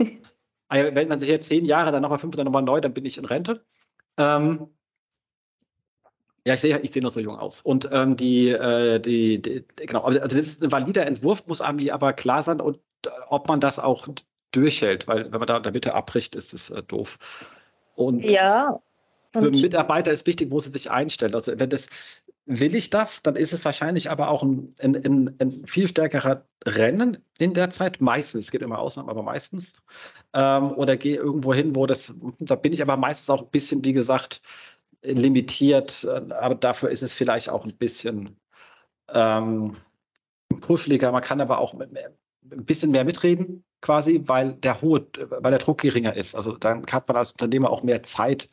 wenn 0.70 1.08
man 1.08 1.18
sich 1.18 1.28
jetzt 1.28 1.48
zehn 1.48 1.64
Jahre, 1.64 1.90
dann 1.90 2.02
nochmal 2.02 2.18
fünf, 2.18 2.36
dann 2.36 2.44
nochmal 2.44 2.62
neu, 2.62 2.80
dann 2.80 2.94
bin 2.94 3.04
ich 3.04 3.18
in 3.18 3.24
Rente. 3.24 3.64
Ähm, 4.16 4.68
ja, 6.46 6.54
ich 6.54 6.60
sehe 6.60 6.78
ich 6.78 6.92
sehe 6.92 7.02
noch 7.02 7.12
so 7.12 7.20
jung 7.20 7.36
aus. 7.36 7.60
Und 7.60 7.88
ähm, 7.92 8.16
die, 8.16 8.50
äh, 8.50 8.98
die, 8.98 9.40
die, 9.40 9.64
genau, 9.76 10.02
also 10.02 10.20
das 10.20 10.34
ist 10.34 10.64
ein 10.64 10.72
valider 10.72 11.06
Entwurf, 11.06 11.46
muss 11.46 11.60
einem 11.60 11.88
aber 11.90 12.12
klar 12.12 12.42
sein 12.42 12.60
und 12.60 12.78
äh, 13.06 13.10
ob 13.28 13.48
man 13.48 13.60
das 13.60 13.78
auch 13.78 14.08
durchhält, 14.50 15.08
weil 15.08 15.24
wenn 15.32 15.38
man 15.38 15.46
da 15.46 15.56
in 15.56 15.62
der 15.62 15.72
Mitte 15.72 15.94
abbricht, 15.94 16.34
ist 16.34 16.52
es 16.52 16.70
äh, 16.70 16.82
doof. 16.82 17.18
Und 17.94 18.24
ja. 18.24 18.80
Und 19.34 19.44
für 19.44 19.50
Mitarbeiter 19.50 20.12
ist 20.12 20.26
wichtig, 20.26 20.50
wo 20.50 20.60
sie 20.60 20.70
sich 20.70 20.90
einstellen. 20.90 21.34
Also 21.34 21.58
wenn 21.58 21.70
das 21.70 21.86
will 22.44 22.74
ich 22.74 22.90
das, 22.90 23.22
dann 23.22 23.36
ist 23.36 23.52
es 23.52 23.64
wahrscheinlich 23.64 24.10
aber 24.10 24.28
auch 24.28 24.42
ein, 24.42 24.74
ein, 24.80 24.96
ein, 24.96 25.36
ein 25.38 25.66
viel 25.66 25.86
stärkerer 25.86 26.44
Rennen 26.66 27.18
in 27.38 27.54
der 27.54 27.70
Zeit. 27.70 28.00
Meistens, 28.00 28.46
es 28.46 28.50
gibt 28.50 28.64
immer 28.64 28.78
Ausnahmen, 28.78 29.08
aber 29.08 29.22
meistens. 29.22 29.72
Ähm, 30.34 30.72
oder 30.72 30.96
gehe 30.96 31.16
irgendwo 31.16 31.54
hin, 31.54 31.74
wo 31.76 31.86
das, 31.86 32.14
da 32.40 32.56
bin 32.56 32.72
ich 32.72 32.82
aber 32.82 32.96
meistens 32.96 33.30
auch 33.30 33.42
ein 33.42 33.50
bisschen, 33.50 33.84
wie 33.84 33.92
gesagt, 33.92 34.42
limitiert, 35.02 36.06
aber 36.06 36.54
dafür 36.54 36.90
ist 36.90 37.02
es 37.02 37.14
vielleicht 37.14 37.48
auch 37.48 37.64
ein 37.64 37.76
bisschen 37.76 38.36
ähm, 39.12 39.76
kuscheliger. 40.60 41.12
Man 41.12 41.22
kann 41.22 41.40
aber 41.40 41.58
auch 41.58 41.74
ein 41.74 42.64
bisschen 42.64 42.90
mehr 42.90 43.04
mitreden, 43.04 43.64
quasi, 43.80 44.22
weil 44.26 44.54
der 44.54 44.80
hohe, 44.80 45.06
weil 45.28 45.50
der 45.50 45.58
Druck 45.58 45.80
geringer 45.80 46.14
ist. 46.14 46.34
Also 46.34 46.56
dann 46.56 46.84
hat 46.90 47.08
man 47.08 47.16
als 47.16 47.32
Unternehmer 47.32 47.70
auch 47.70 47.82
mehr 47.82 48.02
Zeit, 48.02 48.48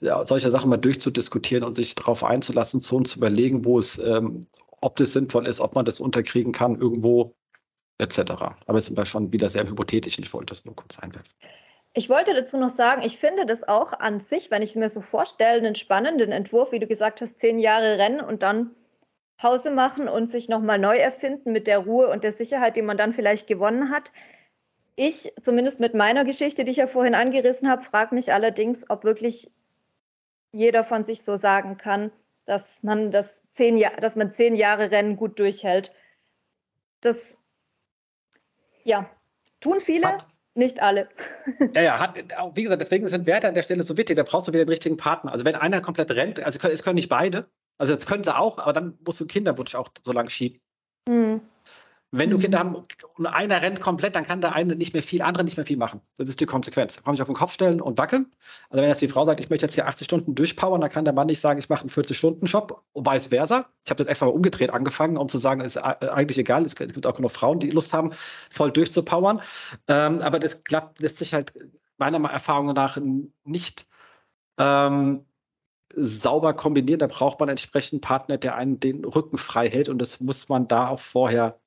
solche 0.00 0.50
Sachen 0.50 0.70
mal 0.70 0.76
durchzudiskutieren 0.76 1.64
und 1.64 1.74
sich 1.74 1.94
darauf 1.94 2.22
einzulassen, 2.22 2.80
zu 2.80 2.96
uns 2.96 3.10
zu 3.10 3.18
überlegen, 3.18 3.64
wo 3.64 3.78
es, 3.78 3.98
ähm, 3.98 4.42
ob 4.80 4.96
das 4.96 5.14
sinnvoll 5.14 5.46
ist, 5.46 5.60
ob 5.60 5.74
man 5.74 5.84
das 5.84 6.00
unterkriegen 6.00 6.52
kann, 6.52 6.78
irgendwo, 6.78 7.34
etc. 7.98 8.18
Aber 8.66 8.74
jetzt 8.74 8.86
sind 8.86 8.98
wir 8.98 9.06
schon 9.06 9.32
wieder 9.32 9.48
sehr 9.48 9.66
hypothetisch. 9.66 10.18
Ich 10.18 10.32
wollte 10.34 10.50
das 10.50 10.64
nur 10.66 10.76
kurz 10.76 10.98
einwerfen. 10.98 11.30
Ich 11.98 12.10
wollte 12.10 12.34
dazu 12.34 12.58
noch 12.58 12.68
sagen, 12.68 13.00
ich 13.00 13.16
finde 13.16 13.46
das 13.46 13.66
auch 13.66 13.94
an 13.94 14.20
sich, 14.20 14.50
wenn 14.50 14.60
ich 14.60 14.76
mir 14.76 14.90
so 14.90 15.00
vorstelle, 15.00 15.56
einen 15.56 15.74
spannenden 15.74 16.30
Entwurf, 16.30 16.70
wie 16.70 16.78
du 16.78 16.86
gesagt 16.86 17.22
hast, 17.22 17.40
zehn 17.40 17.58
Jahre 17.58 17.96
rennen 17.96 18.20
und 18.20 18.42
dann 18.42 18.76
Pause 19.38 19.70
machen 19.70 20.06
und 20.06 20.30
sich 20.30 20.50
nochmal 20.50 20.78
neu 20.78 20.96
erfinden 20.96 21.52
mit 21.52 21.66
der 21.66 21.78
Ruhe 21.78 22.08
und 22.08 22.22
der 22.22 22.32
Sicherheit, 22.32 22.76
die 22.76 22.82
man 22.82 22.98
dann 22.98 23.14
vielleicht 23.14 23.46
gewonnen 23.46 23.90
hat. 23.90 24.12
Ich, 24.94 25.32
zumindest 25.40 25.80
mit 25.80 25.94
meiner 25.94 26.26
Geschichte, 26.26 26.64
die 26.64 26.72
ich 26.72 26.76
ja 26.76 26.86
vorhin 26.86 27.14
angerissen 27.14 27.70
habe, 27.70 27.82
frage 27.82 28.14
mich 28.14 28.30
allerdings, 28.30 28.90
ob 28.90 29.02
wirklich 29.04 29.50
jeder 30.52 30.84
von 30.84 31.02
sich 31.02 31.22
so 31.22 31.38
sagen 31.38 31.78
kann, 31.78 32.12
dass 32.44 32.82
man 32.82 33.10
das 33.10 33.42
zehn, 33.52 33.82
dass 34.02 34.16
man 34.16 34.30
zehn 34.30 34.54
Jahre 34.54 34.90
Rennen 34.90 35.16
gut 35.16 35.38
durchhält. 35.38 35.94
das, 37.00 37.40
ja, 38.84 39.08
tun 39.60 39.80
viele, 39.80 40.08
hat, 40.08 40.26
nicht 40.56 40.80
alle. 40.80 41.08
ja, 41.74 41.82
ja, 41.82 41.98
hat, 41.98 42.16
wie 42.54 42.62
gesagt, 42.62 42.80
deswegen 42.80 43.06
sind 43.08 43.26
Werte 43.26 43.48
an 43.48 43.54
der 43.54 43.62
Stelle 43.62 43.82
so 43.82 43.96
wichtig, 43.96 44.16
da 44.16 44.22
brauchst 44.22 44.48
du 44.48 44.52
wieder 44.52 44.64
den 44.64 44.70
richtigen 44.70 44.96
Partner. 44.96 45.32
Also 45.32 45.44
wenn 45.44 45.54
einer 45.54 45.80
komplett 45.80 46.10
rennt, 46.10 46.40
also 46.40 46.58
es 46.68 46.82
können 46.82 46.96
nicht 46.96 47.08
beide, 47.08 47.48
also 47.78 47.92
jetzt 47.92 48.06
können 48.06 48.24
sie 48.24 48.36
auch, 48.36 48.58
aber 48.58 48.72
dann 48.72 48.98
musst 49.04 49.20
du 49.20 49.26
Kinderwunsch 49.26 49.74
auch 49.74 49.90
so 50.02 50.12
lange 50.12 50.30
schieben. 50.30 50.60
Mhm. 51.08 51.40
Wenn 52.18 52.30
du 52.30 52.38
Kinder 52.38 52.58
haben 52.58 52.76
und 53.16 53.26
einer 53.26 53.60
rennt 53.60 53.80
komplett, 53.80 54.16
dann 54.16 54.26
kann 54.26 54.40
der 54.40 54.54
eine 54.54 54.74
nicht 54.74 54.94
mehr 54.94 55.02
viel, 55.02 55.20
andere 55.20 55.44
nicht 55.44 55.56
mehr 55.56 55.66
viel 55.66 55.76
machen. 55.76 56.00
Das 56.16 56.28
ist 56.28 56.40
die 56.40 56.46
Konsequenz. 56.46 57.02
Kann 57.02 57.14
ich 57.14 57.20
auf 57.20 57.28
den 57.28 57.34
Kopf 57.34 57.52
stellen 57.52 57.80
und 57.80 57.98
wackeln. 57.98 58.30
Also 58.70 58.82
wenn 58.82 58.88
jetzt 58.88 59.02
die 59.02 59.08
Frau 59.08 59.24
sagt, 59.24 59.40
ich 59.40 59.50
möchte 59.50 59.66
jetzt 59.66 59.74
hier 59.74 59.86
80 59.86 60.06
Stunden 60.06 60.34
durchpowern, 60.34 60.80
dann 60.80 60.90
kann 60.90 61.04
der 61.04 61.12
Mann 61.12 61.26
nicht 61.26 61.40
sagen, 61.40 61.58
ich 61.58 61.68
mache 61.68 61.82
einen 61.82 61.90
40-Stunden-Job 61.90 62.82
und 62.92 63.06
vice 63.06 63.26
versa. 63.26 63.66
Ich 63.84 63.90
habe 63.90 64.02
das 64.02 64.10
extra 64.10 64.26
mal 64.26 64.32
umgedreht 64.32 64.72
angefangen, 64.72 65.18
um 65.18 65.28
zu 65.28 65.36
sagen, 65.36 65.60
es 65.60 65.76
ist 65.76 65.82
eigentlich 65.82 66.38
egal. 66.38 66.64
Es 66.64 66.74
gibt 66.74 67.06
auch 67.06 67.14
genug 67.14 67.32
Frauen, 67.32 67.58
die 67.58 67.70
Lust 67.70 67.92
haben, 67.92 68.12
voll 68.50 68.72
durchzupowern. 68.72 69.42
Ähm, 69.88 70.20
aber 70.20 70.38
das 70.38 70.64
klappt, 70.64 71.00
lässt 71.00 71.18
sich 71.18 71.34
halt 71.34 71.52
meiner 71.98 72.26
Erfahrung 72.30 72.72
nach 72.72 72.98
nicht 73.44 73.86
ähm, 74.58 75.26
sauber 75.94 76.54
kombinieren. 76.54 77.00
Da 77.00 77.06
braucht 77.08 77.40
man 77.40 77.48
entsprechend 77.48 77.94
einen 77.94 78.00
Partner, 78.00 78.38
der 78.38 78.54
einen 78.54 78.80
den 78.80 79.04
Rücken 79.04 79.38
frei 79.38 79.68
hält. 79.68 79.88
Und 79.88 79.98
das 79.98 80.20
muss 80.20 80.48
man 80.48 80.68
da 80.68 80.88
auch 80.88 81.00
vorher 81.00 81.58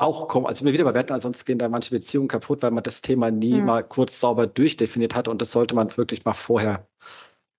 auch 0.00 0.28
kommen. 0.28 0.46
Also 0.46 0.64
wir 0.64 0.72
wieder 0.72 0.84
bei 0.84 0.94
Wetten, 0.94 1.12
ansonsten 1.12 1.44
gehen 1.44 1.58
da 1.58 1.68
manche 1.68 1.90
Beziehungen 1.90 2.28
kaputt, 2.28 2.62
weil 2.62 2.70
man 2.70 2.82
das 2.82 3.02
Thema 3.02 3.30
nie 3.30 3.54
mhm. 3.54 3.66
mal 3.66 3.82
kurz 3.82 4.18
sauber 4.20 4.46
durchdefiniert 4.46 5.14
hat. 5.14 5.28
Und 5.28 5.42
das 5.42 5.52
sollte 5.52 5.74
man 5.74 5.96
wirklich 5.96 6.24
mal 6.24 6.32
vorher, 6.32 6.86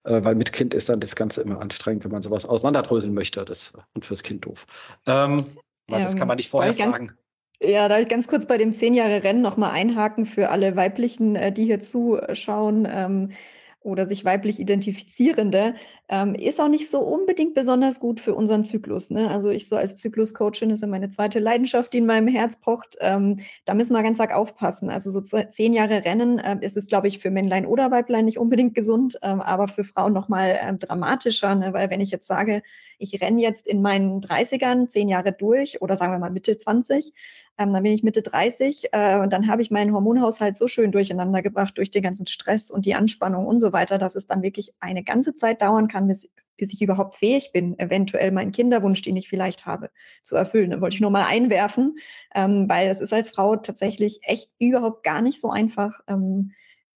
äh, 0.04 0.24
weil 0.24 0.36
mit 0.36 0.52
Kind 0.52 0.74
ist 0.74 0.90
dann 0.90 1.00
das 1.00 1.16
Ganze 1.16 1.42
immer 1.42 1.62
anstrengend, 1.62 2.04
wenn 2.04 2.12
man 2.12 2.22
sowas 2.22 2.46
auseinanderdröseln 2.46 3.14
möchte. 3.14 3.46
Das 3.46 3.74
und 3.94 4.06
fürs 4.06 4.24
Kind 4.24 4.46
doof. 4.46 4.66
Ähm, 5.06 5.44
weil 5.88 6.00
ähm, 6.00 6.06
das 6.06 6.16
kann 6.16 6.28
man 6.28 6.38
nicht 6.38 6.50
vorher 6.50 6.74
fragen. 6.74 7.12
Ja, 7.62 7.88
da 7.88 8.00
ich 8.00 8.10
ganz 8.10 8.28
kurz 8.28 8.48
bei 8.48 8.58
dem 8.58 8.74
zehn 8.74 8.96
Jahre 8.96 9.24
Rennen 9.24 9.42
nochmal 9.42 9.70
einhaken 9.72 10.26
für 10.26 10.50
alle 10.50 10.76
Weiblichen, 10.76 11.36
äh, 11.36 11.52
die 11.52 11.66
hier 11.66 11.80
zuschauen. 11.80 12.88
Ähm, 12.90 13.30
oder 13.84 14.06
sich 14.06 14.24
weiblich 14.26 14.60
identifizierende, 14.60 15.76
ähm, 16.12 16.36
ist 16.36 16.60
auch 16.60 16.68
nicht 16.68 16.92
so 16.92 17.00
unbedingt 17.00 17.54
besonders 17.54 18.02
gut 18.02 18.20
für 18.20 18.36
unseren 18.36 18.66
Zyklus. 18.66 19.12
Ne? 19.12 19.30
Also 19.30 19.50
ich 19.50 19.70
so 19.70 19.78
als 19.78 19.96
Zykluscoachin 19.96 20.70
ist 20.70 20.82
ja 20.82 20.88
meine 20.88 21.10
zweite 21.10 21.40
Leidenschaft, 21.40 21.94
die 21.94 22.00
in 22.00 22.06
meinem 22.06 22.28
Herz 22.28 22.58
pocht. 22.58 22.98
Ähm, 23.00 23.38
da 23.64 23.74
müssen 23.74 23.94
wir 23.94 24.04
ganz 24.04 24.20
arg 24.20 24.34
aufpassen. 24.34 24.90
Also 24.90 25.10
so 25.10 25.22
zehn 25.22 25.74
Jahre 25.74 26.04
Rennen 26.04 26.38
äh, 26.38 26.58
ist 26.60 26.76
es, 26.76 26.88
glaube 26.88 27.08
ich, 27.08 27.20
für 27.20 27.32
Männlein 27.32 27.66
oder 27.66 27.92
Weiblein 27.92 28.26
nicht 28.26 28.40
unbedingt 28.40 28.76
gesund, 28.76 29.20
ähm, 29.24 29.40
aber 29.40 29.70
für 29.70 29.86
Frauen 29.86 30.12
nochmal 30.12 30.60
ähm, 30.62 30.80
dramatischer, 30.80 31.56
ne? 31.56 31.72
weil 31.72 31.90
wenn 31.90 32.02
ich 32.02 32.12
jetzt 32.12 32.28
sage, 32.28 32.62
ich 32.98 33.22
renne 33.22 33.42
jetzt 33.42 33.66
in 33.66 33.82
meinen 33.82 34.20
30ern 34.20 34.88
zehn 34.88 35.08
Jahre 35.08 35.32
durch 35.32 35.82
oder 35.82 35.96
sagen 35.96 36.12
wir 36.12 36.20
mal 36.20 36.30
Mitte 36.30 36.58
20, 36.58 37.14
ähm, 37.58 37.74
dann 37.74 37.84
bin 37.84 37.94
ich 37.94 38.04
Mitte 38.04 38.22
30 38.22 38.90
äh, 38.92 39.18
und 39.20 39.32
dann 39.32 39.48
habe 39.48 39.62
ich 39.62 39.72
meinen 39.72 39.94
Hormonhaushalt 39.94 40.58
so 40.58 40.68
schön 40.68 40.92
durcheinander 40.92 41.42
gebracht 41.42 41.78
durch 41.78 41.92
den 41.92 42.04
ganzen 42.04 42.28
Stress 42.28 42.72
und 42.72 42.86
die 42.86 42.96
Anspannung 42.96 43.46
und 43.46 43.60
so 43.60 43.72
weiter, 43.74 43.98
dass 43.98 44.16
es 44.16 44.28
dann 44.28 44.42
wirklich 44.42 44.74
eine 44.80 45.04
ganze 45.04 45.36
Zeit 45.36 45.62
dauern 45.62 45.88
kann, 45.88 46.01
bis, 46.08 46.30
bis 46.58 46.74
ich 46.74 46.82
überhaupt 46.82 47.16
fähig 47.16 47.52
bin, 47.54 47.78
eventuell 47.80 48.32
meinen 48.32 48.52
Kinderwunsch, 48.52 49.02
den 49.02 49.16
ich 49.16 49.30
vielleicht 49.30 49.66
habe, 49.66 49.90
zu 50.24 50.36
erfüllen. 50.36 50.72
Da 50.72 50.82
wollte 50.82 50.96
ich 50.96 51.02
nur 51.02 51.12
mal 51.12 51.26
einwerfen, 51.26 51.98
ähm, 52.36 52.70
weil 52.70 52.90
es 52.90 53.00
ist 53.00 53.14
als 53.14 53.32
Frau 53.32 53.56
tatsächlich 53.56 54.20
echt 54.24 54.52
überhaupt 54.60 55.04
gar 55.04 55.22
nicht 55.22 55.40
so 55.40 55.50
einfach. 55.50 56.00
Ähm, 56.08 56.52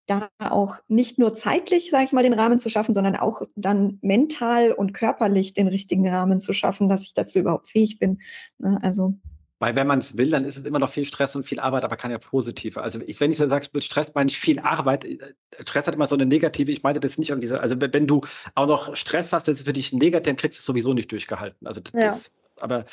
da 0.08 0.30
auch 0.38 0.76
nicht 0.88 1.18
nur 1.18 1.36
zeitlich, 1.36 1.89
sage 1.89 2.04
ich 2.04 2.13
mal, 2.13 2.24
den 2.24 2.34
Rahmen 2.34 2.60
zu 2.60 2.70
schaffen, 2.70 2.94
sondern 2.94 3.15
auch 3.15 3.41
dann 3.56 3.98
mental 4.02 4.72
und 4.72 4.94
körperlich 4.94 5.54
den 5.54 5.68
richtigen 5.68 6.08
Rahmen 6.08 6.39
zu 6.39 6.54
schaffen, 6.54 6.89
dass 6.89 7.04
ich 7.04 7.13
dazu 7.13 7.39
überhaupt 7.39 7.68
fähig 7.70 7.98
bin. 7.98 8.20
Ne, 8.60 8.78
also 8.84 9.15
weil 9.60 9.76
wenn 9.76 9.88
man 9.88 10.00
es 10.00 10.18
will, 10.18 10.30
dann 10.30 10.44
ist 10.44 10.58
es 10.58 10.65
immer 10.65 10.80
noch 10.80 10.89
viel 10.89 11.06
Stress 11.06 11.36
und 11.36 11.46
viel 11.46 11.60
Arbeit, 11.60 11.86
aber 11.86 11.96
kann 11.96 12.12
ja 12.12 12.18
positiv. 12.18 12.78
Also 12.78 13.00
ich, 13.06 13.22
wenn 13.22 13.32
ich 13.32 13.38
so 13.38 13.48
sage, 13.48 13.68
mit 13.74 13.84
Stress 13.84 14.13
meine 14.13 14.30
ich 14.30 14.38
viel 14.38 14.60
Arbeit. 14.60 15.06
Äh, 15.06 15.18
Stress 15.62 15.88
hat 15.88 15.96
immer 15.96 16.08
so 16.08 16.15
eine 16.15 16.26
negative, 16.26 16.72
ich 16.72 16.84
meine 16.84 17.00
das 17.00 17.18
nicht 17.18 17.30
irgendwie 17.30 17.48
so, 17.48 17.56
also 17.56 17.76
wenn 17.80 18.08
du 18.08 18.22
auch 18.56 18.68
noch 18.68 18.96
Stress 18.96 19.32
hast, 19.32 19.48
das 19.48 19.58
ist 19.58 19.65
für 19.65 19.74
dich 19.74 19.94
negativ, 19.94 20.26
dann 20.26 20.36
kriegst 20.36 20.60
du 20.60 20.62
es 20.62 20.65
sowieso 20.65 20.94
nicht 20.94 21.12
durchgehalten. 21.12 21.65
Also 21.68 21.80
das, 21.80 21.94
ja. 21.94 22.15
aber 22.62 22.86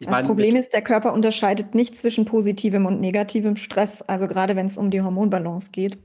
das 0.00 0.08
meine, 0.08 0.26
Problem 0.26 0.56
ist, 0.56 0.72
der 0.72 0.82
Körper 0.82 1.12
unterscheidet 1.12 1.74
nicht 1.74 1.98
zwischen 1.98 2.24
positivem 2.24 2.86
und 2.86 3.00
negativem 3.00 3.56
Stress, 3.56 4.00
also 4.00 4.26
gerade 4.26 4.56
wenn 4.56 4.66
es 4.66 4.78
um 4.78 4.90
die 4.90 5.02
Hormonbalance 5.02 5.70
geht. 5.70 5.98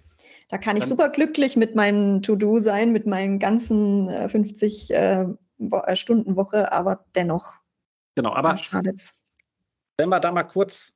Da 0.50 0.58
kann 0.58 0.76
ich 0.76 0.84
super 0.84 1.08
glücklich 1.08 1.56
mit 1.56 1.76
meinem 1.76 2.22
To-Do 2.22 2.60
sein, 2.60 2.92
mit 2.92 3.08
meinen 3.08 3.40
ganzen 3.40 4.10
50 4.30 4.92
äh, 4.92 5.26
äh, 5.60 5.96
Stunden 5.96 6.36
Woche, 6.36 6.74
aber 6.74 7.06
dennoch. 7.16 7.54
Genau, 8.16 8.34
aber 8.34 8.58
schadet's 8.58 9.14
wenn 10.02 10.10
wir 10.10 10.20
da 10.20 10.32
mal 10.32 10.44
kurz 10.44 10.94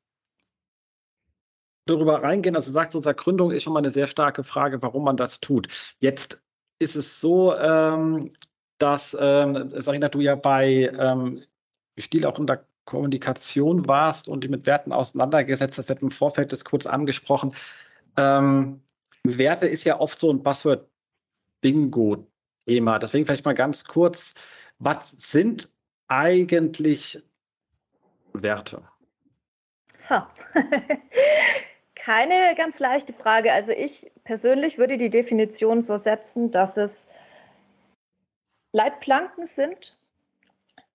darüber 1.86 2.24
reingehen, 2.24 2.56
also 2.56 2.72
sagt 2.72 2.96
unserer 2.96 3.14
Gründung 3.14 3.52
ist 3.52 3.62
schon 3.62 3.74
mal 3.74 3.80
eine 3.80 3.92
sehr 3.92 4.08
starke 4.08 4.44
Frage, 4.44 4.82
warum 4.82 5.04
man 5.04 5.16
das 5.16 5.40
tut. 5.40 5.68
Jetzt 6.00 6.42
ist 6.80 6.96
es 6.96 7.22
so, 7.22 7.56
ähm, 7.56 8.34
dass, 8.80 9.16
ähm, 9.20 9.70
Sarina, 9.70 10.10
du 10.10 10.22
ja 10.22 10.34
bei 10.34 10.92
ähm, 10.98 11.44
Stil 12.00 12.26
auch 12.26 12.40
in 12.40 12.48
der 12.48 12.66
Kommunikation 12.86 13.88
warst 13.88 14.28
und 14.28 14.44
die 14.44 14.48
mit 14.48 14.66
Werten 14.66 14.92
auseinandergesetzt. 14.92 15.78
Das 15.78 15.88
wird 15.88 16.02
im 16.02 16.10
Vorfeld 16.10 16.52
das 16.52 16.66
kurz 16.66 16.88
angesprochen. 16.88 17.54
Ähm, 18.18 18.82
Werte 19.24 19.68
ist 19.68 19.84
ja 19.84 20.00
oft 20.00 20.18
so 20.18 20.32
ein 20.32 20.42
Buzzword-Bingo-Thema. 20.42 22.98
Deswegen 22.98 23.28
vielleicht 23.28 23.46
mal 23.46 23.54
ganz 23.54 23.84
kurz, 23.84 24.34
was 24.80 25.12
sind 25.12 25.70
eigentlich 26.08 27.22
Werte? 28.34 28.82
Ha. 30.10 30.30
Keine 31.96 32.54
ganz 32.56 32.80
leichte 32.80 33.14
Frage. 33.14 33.52
Also 33.52 33.72
ich 33.72 34.12
persönlich 34.24 34.78
würde 34.78 34.98
die 34.98 35.10
Definition 35.10 35.82
so 35.82 35.98
setzen, 35.98 36.52
dass 36.52 36.78
es 36.78 37.08
Leitplanken 38.72 39.48
sind, 39.48 39.98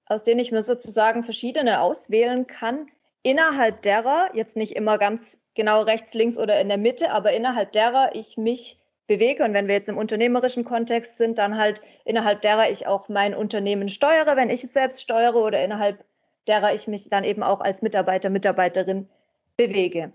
aus 0.06 0.22
denen 0.22 0.40
ich 0.40 0.52
mir 0.52 0.62
sozusagen 0.62 1.24
verschiedene 1.24 1.80
auswählen 1.80 2.46
kann, 2.46 2.88
innerhalb 3.22 3.82
derer, 3.82 4.30
jetzt 4.34 4.56
nicht 4.56 4.76
immer 4.76 4.98
ganz 4.98 5.38
genau 5.54 5.82
rechts, 5.82 6.14
links 6.14 6.38
oder 6.38 6.60
in 6.60 6.68
der 6.68 6.78
Mitte, 6.78 7.10
aber 7.10 7.32
innerhalb 7.32 7.72
derer 7.72 8.14
ich 8.14 8.36
mich 8.36 8.78
bewege. 9.06 9.44
Und 9.44 9.54
wenn 9.54 9.66
wir 9.66 9.74
jetzt 9.74 9.88
im 9.88 9.98
unternehmerischen 9.98 10.64
Kontext 10.64 11.16
sind, 11.16 11.38
dann 11.38 11.56
halt 11.56 11.82
innerhalb 12.04 12.40
derer 12.42 12.70
ich 12.70 12.86
auch 12.86 13.08
mein 13.08 13.34
Unternehmen 13.34 13.88
steuere, 13.88 14.36
wenn 14.36 14.50
ich 14.50 14.62
es 14.62 14.72
selbst 14.72 15.02
steuere 15.02 15.36
oder 15.36 15.62
innerhalb 15.62 16.04
derer 16.46 16.74
ich 16.74 16.88
mich 16.88 17.08
dann 17.08 17.24
eben 17.24 17.42
auch 17.42 17.60
als 17.60 17.82
Mitarbeiter, 17.82 18.30
Mitarbeiterin 18.30 19.08
bewege. 19.56 20.12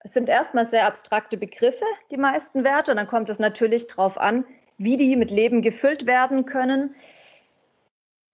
Es 0.00 0.12
sind 0.12 0.28
erstmal 0.28 0.66
sehr 0.66 0.86
abstrakte 0.86 1.36
Begriffe, 1.36 1.84
die 2.10 2.16
meisten 2.16 2.64
Werte, 2.64 2.92
und 2.92 2.96
dann 2.96 3.08
kommt 3.08 3.28
es 3.30 3.38
natürlich 3.38 3.86
darauf 3.86 4.18
an, 4.18 4.44
wie 4.78 4.96
die 4.96 5.16
mit 5.16 5.30
Leben 5.30 5.62
gefüllt 5.62 6.06
werden 6.06 6.44
können. 6.44 6.94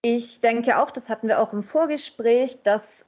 Ich 0.01 0.41
denke 0.41 0.79
auch, 0.79 0.91
das 0.91 1.09
hatten 1.09 1.27
wir 1.27 1.39
auch 1.39 1.53
im 1.53 1.63
Vorgespräch, 1.63 2.61
dass 2.61 3.05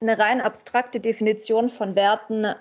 eine 0.00 0.18
rein 0.18 0.40
abstrakte 0.40 1.00
Definition 1.00 1.68
von 1.68 1.96
Werten 1.96 2.54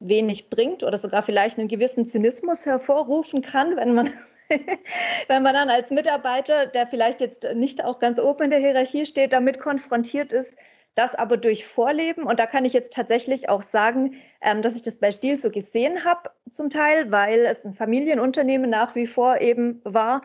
wenig 0.00 0.50
bringt 0.50 0.82
oder 0.82 0.98
sogar 0.98 1.22
vielleicht 1.22 1.58
einen 1.58 1.68
gewissen 1.68 2.06
Zynismus 2.06 2.66
hervorrufen 2.66 3.42
kann, 3.42 3.76
wenn 3.76 3.94
man 3.94 4.10
wenn 5.28 5.42
man 5.42 5.54
dann 5.54 5.70
als 5.70 5.90
Mitarbeiter, 5.90 6.66
der 6.66 6.86
vielleicht 6.86 7.20
jetzt 7.20 7.46
nicht 7.54 7.84
auch 7.84 7.98
ganz 7.98 8.18
oben 8.18 8.44
in 8.44 8.50
der 8.50 8.58
Hierarchie 8.60 9.06
steht, 9.06 9.32
damit 9.32 9.60
konfrontiert 9.60 10.32
ist, 10.32 10.56
das 10.94 11.14
aber 11.14 11.36
durch 11.36 11.64
Vorleben, 11.64 12.24
und 12.24 12.40
da 12.40 12.46
kann 12.46 12.64
ich 12.64 12.72
jetzt 12.72 12.92
tatsächlich 12.92 13.48
auch 13.48 13.62
sagen, 13.62 14.16
ähm, 14.40 14.62
dass 14.62 14.74
ich 14.74 14.82
das 14.82 14.96
bei 14.96 15.12
Stil 15.12 15.38
so 15.38 15.50
gesehen 15.50 16.04
habe 16.04 16.30
zum 16.50 16.70
Teil, 16.70 17.12
weil 17.12 17.40
es 17.40 17.64
ein 17.64 17.72
Familienunternehmen 17.72 18.68
nach 18.68 18.94
wie 18.94 19.06
vor 19.06 19.40
eben 19.40 19.80
war 19.84 20.22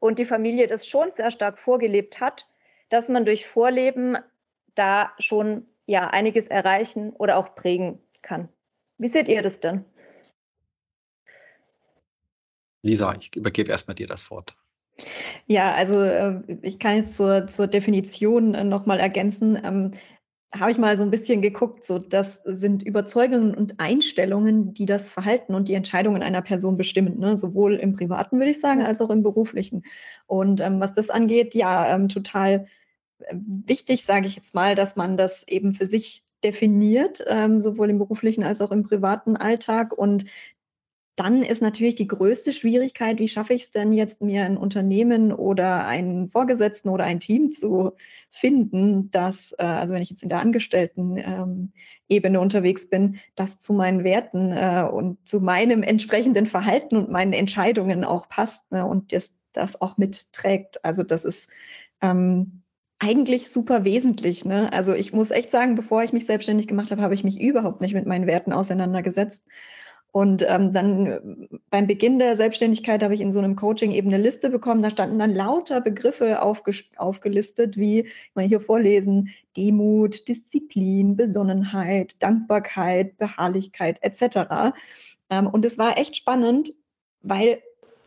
und 0.00 0.18
die 0.18 0.24
Familie 0.24 0.66
das 0.66 0.86
schon 0.86 1.12
sehr 1.12 1.30
stark 1.30 1.58
vorgelebt 1.58 2.20
hat, 2.20 2.48
dass 2.88 3.08
man 3.08 3.24
durch 3.24 3.46
Vorleben 3.46 4.18
da 4.74 5.12
schon 5.18 5.66
ja 5.86 6.08
einiges 6.08 6.48
erreichen 6.48 7.10
oder 7.10 7.36
auch 7.36 7.54
prägen 7.54 8.00
kann. 8.22 8.48
Wie 8.98 9.08
seht 9.08 9.28
ihr 9.28 9.42
das 9.42 9.60
denn? 9.60 9.84
Lisa, 12.86 13.14
ich 13.18 13.34
übergebe 13.36 13.70
erstmal 13.70 13.94
dir 13.94 14.06
das 14.06 14.30
Wort. 14.30 14.56
Ja, 15.46 15.74
also 15.74 16.00
äh, 16.00 16.40
ich 16.62 16.78
kann 16.78 16.96
jetzt 16.96 17.16
zur, 17.16 17.46
zur 17.46 17.66
Definition 17.66 18.54
äh, 18.54 18.64
nochmal 18.64 18.98
ergänzen. 18.98 19.58
Ähm, 19.62 19.90
habe 20.54 20.70
ich 20.70 20.78
mal 20.78 20.96
so 20.96 21.02
ein 21.02 21.10
bisschen 21.10 21.42
geguckt, 21.42 21.84
so 21.84 21.98
das 21.98 22.40
sind 22.44 22.82
Überzeugungen 22.82 23.54
und 23.54 23.78
Einstellungen, 23.78 24.72
die 24.72 24.86
das 24.86 25.10
Verhalten 25.10 25.54
und 25.54 25.68
die 25.68 25.74
Entscheidungen 25.74 26.22
einer 26.22 26.40
Person 26.40 26.76
bestimmen, 26.76 27.18
ne? 27.18 27.36
sowohl 27.36 27.74
im 27.74 27.94
privaten, 27.94 28.38
würde 28.38 28.50
ich 28.50 28.60
sagen, 28.60 28.82
als 28.82 29.00
auch 29.00 29.10
im 29.10 29.22
beruflichen. 29.22 29.84
Und 30.26 30.60
ähm, 30.60 30.80
was 30.80 30.92
das 30.92 31.10
angeht, 31.10 31.54
ja, 31.54 31.94
ähm, 31.94 32.08
total 32.08 32.66
äh, 33.18 33.36
wichtig, 33.36 34.04
sage 34.04 34.26
ich 34.28 34.36
jetzt 34.36 34.54
mal, 34.54 34.74
dass 34.74 34.96
man 34.96 35.16
das 35.16 35.46
eben 35.46 35.74
für 35.74 35.86
sich 35.86 36.22
definiert, 36.44 37.24
ähm, 37.26 37.60
sowohl 37.60 37.90
im 37.90 37.98
beruflichen 37.98 38.44
als 38.44 38.60
auch 38.60 38.70
im 38.70 38.84
privaten 38.84 39.36
Alltag 39.36 39.92
und 39.92 40.26
dann 41.16 41.42
ist 41.42 41.62
natürlich 41.62 41.94
die 41.94 42.06
größte 42.06 42.52
Schwierigkeit, 42.52 43.18
wie 43.18 43.28
schaffe 43.28 43.54
ich 43.54 43.62
es 43.62 43.70
denn 43.70 43.92
jetzt, 43.92 44.20
mir 44.20 44.44
ein 44.44 44.58
Unternehmen 44.58 45.32
oder 45.32 45.86
einen 45.86 46.28
Vorgesetzten 46.28 46.90
oder 46.90 47.04
ein 47.04 47.20
Team 47.20 47.50
zu 47.50 47.92
finden, 48.28 49.10
das, 49.10 49.54
äh, 49.58 49.64
also 49.64 49.94
wenn 49.94 50.02
ich 50.02 50.10
jetzt 50.10 50.22
in 50.22 50.28
der 50.28 50.40
Angestellten-Ebene 50.40 51.72
ähm, 52.10 52.42
unterwegs 52.42 52.90
bin, 52.90 53.18
das 53.34 53.58
zu 53.58 53.72
meinen 53.72 54.04
Werten 54.04 54.52
äh, 54.52 54.86
und 54.92 55.26
zu 55.26 55.40
meinem 55.40 55.82
entsprechenden 55.82 56.44
Verhalten 56.44 56.96
und 56.96 57.10
meinen 57.10 57.32
Entscheidungen 57.32 58.04
auch 58.04 58.28
passt 58.28 58.70
ne, 58.70 58.84
und 58.84 59.14
das, 59.14 59.32
das 59.52 59.80
auch 59.80 59.96
mitträgt. 59.96 60.84
Also 60.84 61.02
das 61.02 61.24
ist 61.24 61.48
ähm, 62.02 62.62
eigentlich 62.98 63.48
super 63.50 63.84
wesentlich. 63.84 64.44
Ne? 64.44 64.70
Also 64.70 64.92
ich 64.92 65.14
muss 65.14 65.30
echt 65.30 65.50
sagen, 65.50 65.76
bevor 65.76 66.02
ich 66.02 66.12
mich 66.12 66.26
selbstständig 66.26 66.68
gemacht 66.68 66.90
habe, 66.90 67.00
habe 67.00 67.14
ich 67.14 67.24
mich 67.24 67.40
überhaupt 67.40 67.80
nicht 67.80 67.94
mit 67.94 68.06
meinen 68.06 68.26
Werten 68.26 68.52
auseinandergesetzt. 68.52 69.42
Und 70.16 70.46
ähm, 70.48 70.72
dann 70.72 71.06
äh, 71.06 71.20
beim 71.68 71.86
Beginn 71.86 72.18
der 72.18 72.36
Selbstständigkeit 72.36 73.02
habe 73.02 73.12
ich 73.12 73.20
in 73.20 73.32
so 73.32 73.38
einem 73.38 73.54
Coaching 73.54 73.90
eben 73.90 74.08
eine 74.08 74.16
Liste 74.16 74.48
bekommen. 74.48 74.80
Da 74.80 74.88
standen 74.88 75.18
dann 75.18 75.34
lauter 75.34 75.82
Begriffe 75.82 76.40
aufgelistet, 76.40 77.76
wie 77.76 78.00
ich 78.00 78.30
mal 78.34 78.46
hier 78.46 78.60
vorlesen: 78.60 79.28
Demut, 79.58 80.26
Disziplin, 80.26 81.16
Besonnenheit, 81.16 82.14
Dankbarkeit, 82.22 83.18
Beharrlichkeit 83.18 83.98
etc. 84.00 84.74
Ähm, 85.28 85.48
und 85.48 85.66
es 85.66 85.76
war 85.76 85.98
echt 85.98 86.16
spannend, 86.16 86.72
weil 87.20 87.58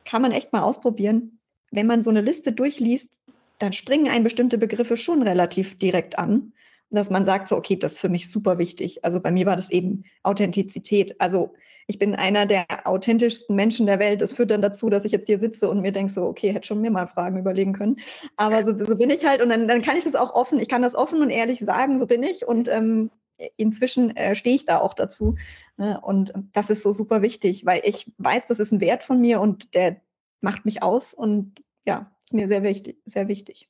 kann 0.03 0.23
man 0.23 0.31
echt 0.31 0.51
mal 0.51 0.63
ausprobieren. 0.63 1.37
Wenn 1.69 1.85
man 1.85 2.01
so 2.01 2.09
eine 2.09 2.21
Liste 2.21 2.53
durchliest, 2.53 3.21
dann 3.59 3.71
springen 3.71 4.07
ein 4.07 4.23
bestimmte 4.23 4.57
Begriffe 4.57 4.97
schon 4.97 5.21
relativ 5.21 5.77
direkt 5.77 6.17
an 6.17 6.53
dass 6.89 7.09
man 7.09 7.25
sagt 7.25 7.47
so, 7.47 7.55
okay, 7.55 7.75
das 7.75 7.93
ist 7.93 7.99
für 7.99 8.09
mich 8.09 8.29
super 8.29 8.57
wichtig. 8.57 9.03
Also 9.03 9.19
bei 9.19 9.31
mir 9.31 9.45
war 9.45 9.55
das 9.55 9.69
eben 9.69 10.03
Authentizität. 10.23 11.19
Also 11.19 11.53
ich 11.87 11.97
bin 11.97 12.15
einer 12.15 12.45
der 12.45 12.65
authentischsten 12.85 13.55
Menschen 13.55 13.87
der 13.87 13.99
Welt. 13.99 14.21
Das 14.21 14.33
führt 14.33 14.51
dann 14.51 14.61
dazu, 14.61 14.89
dass 14.89 15.05
ich 15.05 15.11
jetzt 15.11 15.27
hier 15.27 15.39
sitze 15.39 15.69
und 15.69 15.81
mir 15.81 15.91
denke 15.91 16.11
so, 16.11 16.25
okay, 16.25 16.53
hätte 16.53 16.67
schon 16.67 16.81
mir 16.81 16.91
mal 16.91 17.07
Fragen 17.07 17.37
überlegen 17.37 17.73
können. 17.73 17.97
Aber 18.37 18.63
so, 18.63 18.77
so 18.77 18.95
bin 18.95 19.09
ich 19.09 19.25
halt 19.25 19.41
und 19.41 19.49
dann, 19.49 19.67
dann 19.67 19.81
kann 19.81 19.97
ich 19.97 20.03
das 20.03 20.15
auch 20.15 20.33
offen, 20.33 20.59
ich 20.59 20.69
kann 20.69 20.81
das 20.81 20.95
offen 20.95 21.21
und 21.21 21.29
ehrlich 21.29 21.59
sagen, 21.59 21.97
so 21.97 22.05
bin 22.05 22.23
ich 22.23 22.45
und 22.45 22.67
ähm, 22.67 23.09
inzwischen 23.57 24.15
äh, 24.15 24.35
stehe 24.35 24.55
ich 24.55 24.65
da 24.65 24.79
auch 24.79 24.93
dazu. 24.93 25.35
Ne? 25.77 25.99
Und 26.01 26.33
das 26.53 26.69
ist 26.69 26.83
so 26.83 26.91
super 26.91 27.21
wichtig, 27.21 27.65
weil 27.65 27.81
ich 27.83 28.11
weiß, 28.17 28.45
das 28.45 28.59
ist 28.59 28.71
ein 28.71 28.81
Wert 28.81 29.03
von 29.03 29.19
mir 29.19 29.41
und 29.41 29.73
der 29.73 30.01
macht 30.41 30.65
mich 30.65 30.83
aus 30.83 31.13
und 31.13 31.55
ja, 31.85 32.11
ist 32.23 32.33
mir 32.33 32.47
sehr 32.47 32.63
wichtig, 32.63 33.01
sehr 33.05 33.27
wichtig. 33.27 33.67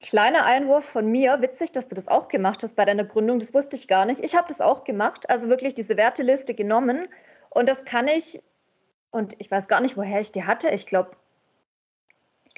Kleiner 0.00 0.44
Einwurf 0.44 0.84
von 0.84 1.06
mir. 1.06 1.42
Witzig, 1.42 1.72
dass 1.72 1.88
du 1.88 1.94
das 1.94 2.08
auch 2.08 2.28
gemacht 2.28 2.62
hast 2.62 2.76
bei 2.76 2.84
deiner 2.84 3.04
Gründung. 3.04 3.40
Das 3.40 3.52
wusste 3.52 3.76
ich 3.76 3.88
gar 3.88 4.04
nicht. 4.04 4.22
Ich 4.22 4.36
habe 4.36 4.46
das 4.48 4.60
auch 4.60 4.84
gemacht. 4.84 5.28
Also 5.28 5.48
wirklich 5.48 5.74
diese 5.74 5.96
Werteliste 5.96 6.54
genommen 6.54 7.08
und 7.50 7.68
das 7.68 7.84
kann 7.84 8.06
ich, 8.08 8.42
und 9.10 9.34
ich 9.38 9.50
weiß 9.50 9.68
gar 9.68 9.80
nicht, 9.80 9.96
woher 9.96 10.20
ich 10.20 10.32
die 10.32 10.44
hatte. 10.44 10.68
Ich 10.70 10.86
glaube, 10.86 11.10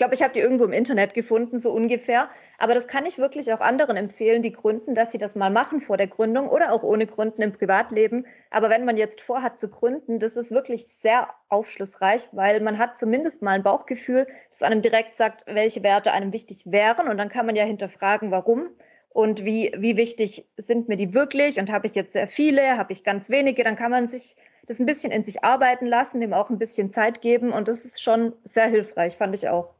glaube, 0.00 0.14
ich 0.14 0.22
habe 0.22 0.32
die 0.32 0.40
irgendwo 0.40 0.64
im 0.64 0.72
Internet 0.72 1.12
gefunden, 1.12 1.58
so 1.58 1.70
ungefähr. 1.72 2.30
Aber 2.56 2.72
das 2.72 2.88
kann 2.88 3.04
ich 3.04 3.18
wirklich 3.18 3.52
auch 3.52 3.60
anderen 3.60 3.98
empfehlen, 3.98 4.40
die 4.40 4.50
gründen, 4.50 4.94
dass 4.94 5.12
sie 5.12 5.18
das 5.18 5.36
mal 5.36 5.50
machen 5.50 5.82
vor 5.82 5.98
der 5.98 6.06
Gründung 6.06 6.48
oder 6.48 6.72
auch 6.72 6.82
ohne 6.82 7.04
Gründen 7.04 7.42
im 7.42 7.52
Privatleben. 7.52 8.26
Aber 8.48 8.70
wenn 8.70 8.86
man 8.86 8.96
jetzt 8.96 9.20
vorhat 9.20 9.60
zu 9.60 9.68
gründen, 9.68 10.18
das 10.18 10.38
ist 10.38 10.52
wirklich 10.52 10.86
sehr 10.86 11.28
aufschlussreich, 11.50 12.30
weil 12.32 12.60
man 12.60 12.78
hat 12.78 12.96
zumindest 12.96 13.42
mal 13.42 13.50
ein 13.50 13.62
Bauchgefühl, 13.62 14.26
das 14.50 14.62
einem 14.62 14.80
direkt 14.80 15.16
sagt, 15.16 15.44
welche 15.46 15.82
Werte 15.82 16.12
einem 16.12 16.32
wichtig 16.32 16.62
wären. 16.64 17.06
Und 17.06 17.18
dann 17.18 17.28
kann 17.28 17.44
man 17.44 17.54
ja 17.54 17.64
hinterfragen, 17.64 18.30
warum 18.30 18.70
und 19.10 19.44
wie, 19.44 19.74
wie 19.76 19.98
wichtig 19.98 20.48
sind 20.56 20.88
mir 20.88 20.96
die 20.96 21.12
wirklich 21.12 21.58
und 21.58 21.70
habe 21.70 21.86
ich 21.86 21.94
jetzt 21.94 22.14
sehr 22.14 22.26
viele, 22.26 22.78
habe 22.78 22.92
ich 22.94 23.04
ganz 23.04 23.28
wenige, 23.28 23.64
dann 23.64 23.76
kann 23.76 23.90
man 23.90 24.08
sich 24.08 24.36
das 24.64 24.80
ein 24.80 24.86
bisschen 24.86 25.12
in 25.12 25.24
sich 25.24 25.44
arbeiten 25.44 25.84
lassen, 25.84 26.22
dem 26.22 26.32
auch 26.32 26.48
ein 26.48 26.58
bisschen 26.58 26.90
Zeit 26.90 27.20
geben 27.20 27.52
und 27.52 27.68
das 27.68 27.84
ist 27.84 28.00
schon 28.00 28.32
sehr 28.44 28.68
hilfreich, 28.68 29.18
fand 29.18 29.34
ich 29.34 29.50
auch. 29.50 29.74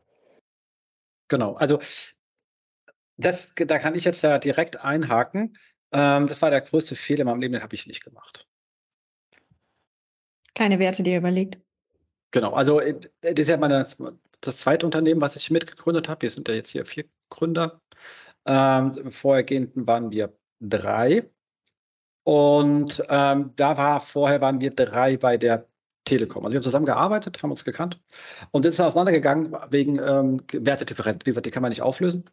Genau, 1.31 1.55
also 1.55 1.79
das, 3.17 3.53
da 3.55 3.79
kann 3.79 3.95
ich 3.95 4.05
jetzt 4.05 4.23
ja 4.23 4.39
direkt 4.39 4.85
einhaken. 4.85 5.53
Ähm, 5.93 6.27
das 6.27 6.43
war 6.43 6.51
der 6.51 6.61
größte 6.61 6.97
Fehler 6.97 7.21
in 7.21 7.27
meinem 7.27 7.41
Leben, 7.41 7.53
den 7.55 7.63
habe 7.63 7.75
ich 7.75 7.87
nicht 7.87 8.05
gemacht. 8.05 8.49
Keine 10.55 10.79
Werte, 10.79 11.03
die 11.03 11.13
ihr 11.13 11.19
überlegt. 11.19 11.59
Genau, 12.33 12.53
also 12.53 12.81
äh, 12.81 12.99
das 13.21 13.33
ist 13.39 13.49
ja 13.49 13.57
meine, 13.57 13.87
das 14.41 14.57
zweite 14.57 14.85
Unternehmen, 14.85 15.21
was 15.21 15.37
ich 15.37 15.51
mitgegründet 15.51 16.09
habe. 16.09 16.23
Wir 16.23 16.31
sind 16.31 16.49
ja 16.49 16.55
jetzt 16.55 16.71
hier 16.71 16.85
vier 16.85 17.05
Gründer. 17.31 17.81
Ähm, 18.45 18.93
Im 18.97 19.13
vorhergehenden 19.13 19.87
waren 19.87 20.11
wir 20.11 20.37
drei. 20.61 21.31
Und 22.25 23.05
ähm, 23.09 23.53
da 23.55 23.77
war 23.77 24.01
vorher 24.01 24.41
waren 24.41 24.61
wir 24.61 24.71
drei 24.71 25.17
bei 25.17 25.37
der 25.37 25.70
Telekom. 26.11 26.45
Also 26.45 26.53
wir 26.53 26.59
haben 26.59 26.65
zusammen 26.65 26.87
gearbeitet, 26.87 27.43
haben 27.43 27.51
uns 27.51 27.65
gekannt 27.65 28.01
und 28.51 28.63
sind 28.63 28.79
auseinandergegangen 28.81 29.57
wegen 29.71 29.99
ähm, 29.99 30.43
Wertedifferenz. 30.53 31.21
Wie 31.25 31.31
gesagt, 31.31 31.47
die 31.47 31.51
kann 31.51 31.63
man 31.63 31.71
nicht 31.71 31.83
auflösen. 31.83 32.25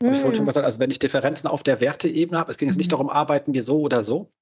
Mm. 0.00 0.06
Habe 0.06 0.14
ich 0.14 0.20
vorhin 0.20 0.36
schon 0.36 0.46
gesagt, 0.46 0.64
also 0.64 0.78
wenn 0.78 0.90
ich 0.90 0.98
Differenzen 0.98 1.48
auf 1.48 1.62
der 1.62 1.80
Werteebene 1.80 2.38
habe, 2.38 2.50
es 2.50 2.58
ging 2.58 2.68
jetzt 2.68 2.78
nicht 2.78 2.90
mm. 2.90 2.92
darum, 2.92 3.10
arbeiten 3.10 3.52
wir 3.52 3.62
so 3.62 3.80
oder 3.80 4.02
so, 4.02 4.32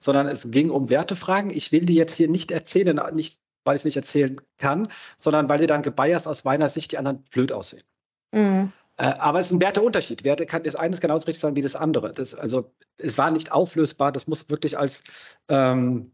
sondern 0.00 0.28
es 0.28 0.50
ging 0.50 0.70
um 0.70 0.90
Wertefragen. 0.90 1.50
Ich 1.50 1.72
will 1.72 1.84
die 1.84 1.94
jetzt 1.94 2.14
hier 2.14 2.28
nicht 2.28 2.50
erzählen, 2.50 3.00
nicht 3.14 3.40
weil 3.64 3.76
ich 3.76 3.80
es 3.80 3.84
nicht 3.84 3.96
erzählen 3.96 4.40
kann, 4.58 4.88
sondern 5.18 5.48
weil 5.48 5.58
die 5.58 5.66
dann 5.66 5.82
gebiased 5.82 6.28
aus 6.28 6.44
meiner 6.44 6.68
Sicht 6.68 6.92
die 6.92 6.98
anderen 6.98 7.24
blöd 7.24 7.50
aussehen. 7.50 7.82
Mm. 8.32 8.64
Äh, 8.96 9.06
aber 9.06 9.40
es 9.40 9.46
ist 9.46 9.52
ein 9.52 9.60
Werteunterschied. 9.60 10.24
Werte 10.24 10.46
kann 10.46 10.62
das 10.62 10.76
eine 10.76 10.96
genauso 10.96 11.26
richtig 11.26 11.40
sein 11.40 11.56
wie 11.56 11.62
das 11.62 11.74
andere. 11.74 12.12
Das, 12.12 12.34
also 12.34 12.72
es 12.98 13.18
war 13.18 13.30
nicht 13.30 13.52
auflösbar. 13.52 14.12
Das 14.12 14.26
muss 14.26 14.48
wirklich 14.50 14.78
als 14.78 15.02
ähm, 15.48 16.12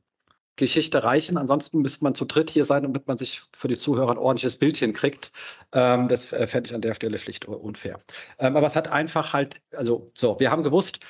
Geschichte 0.57 1.03
reichen. 1.03 1.37
Ansonsten 1.37 1.81
müsste 1.81 2.05
man 2.05 2.15
zu 2.15 2.25
dritt 2.25 2.51
hier 2.51 2.65
sein, 2.65 2.83
damit 2.83 3.09
man 3.09 3.19
sich 3.19 3.43
für 3.57 3.69
die 3.69 3.77
Zuhörer 3.77 4.11
ein 4.11 4.19
ordentliches 4.19 4.57
Bildchen 4.57 4.93
kriegt. 4.93 5.31
Ähm, 5.73 6.09
das 6.09 6.33
äh, 6.33 6.47
fände 6.47 6.69
ich 6.69 6.75
an 6.75 6.83
der 6.83 6.95
Stelle 6.95 7.19
schlicht 7.19 7.47
unfair. 7.47 7.99
Ähm, 8.39 8.57
aber 8.57 8.67
es 8.67 8.77
hat 8.77 8.89
einfach 8.89 9.33
halt, 9.33 9.61
also 9.73 10.11
so, 10.15 10.39
wir 10.39 10.51
haben 10.51 10.63
gewusst, 10.63 11.01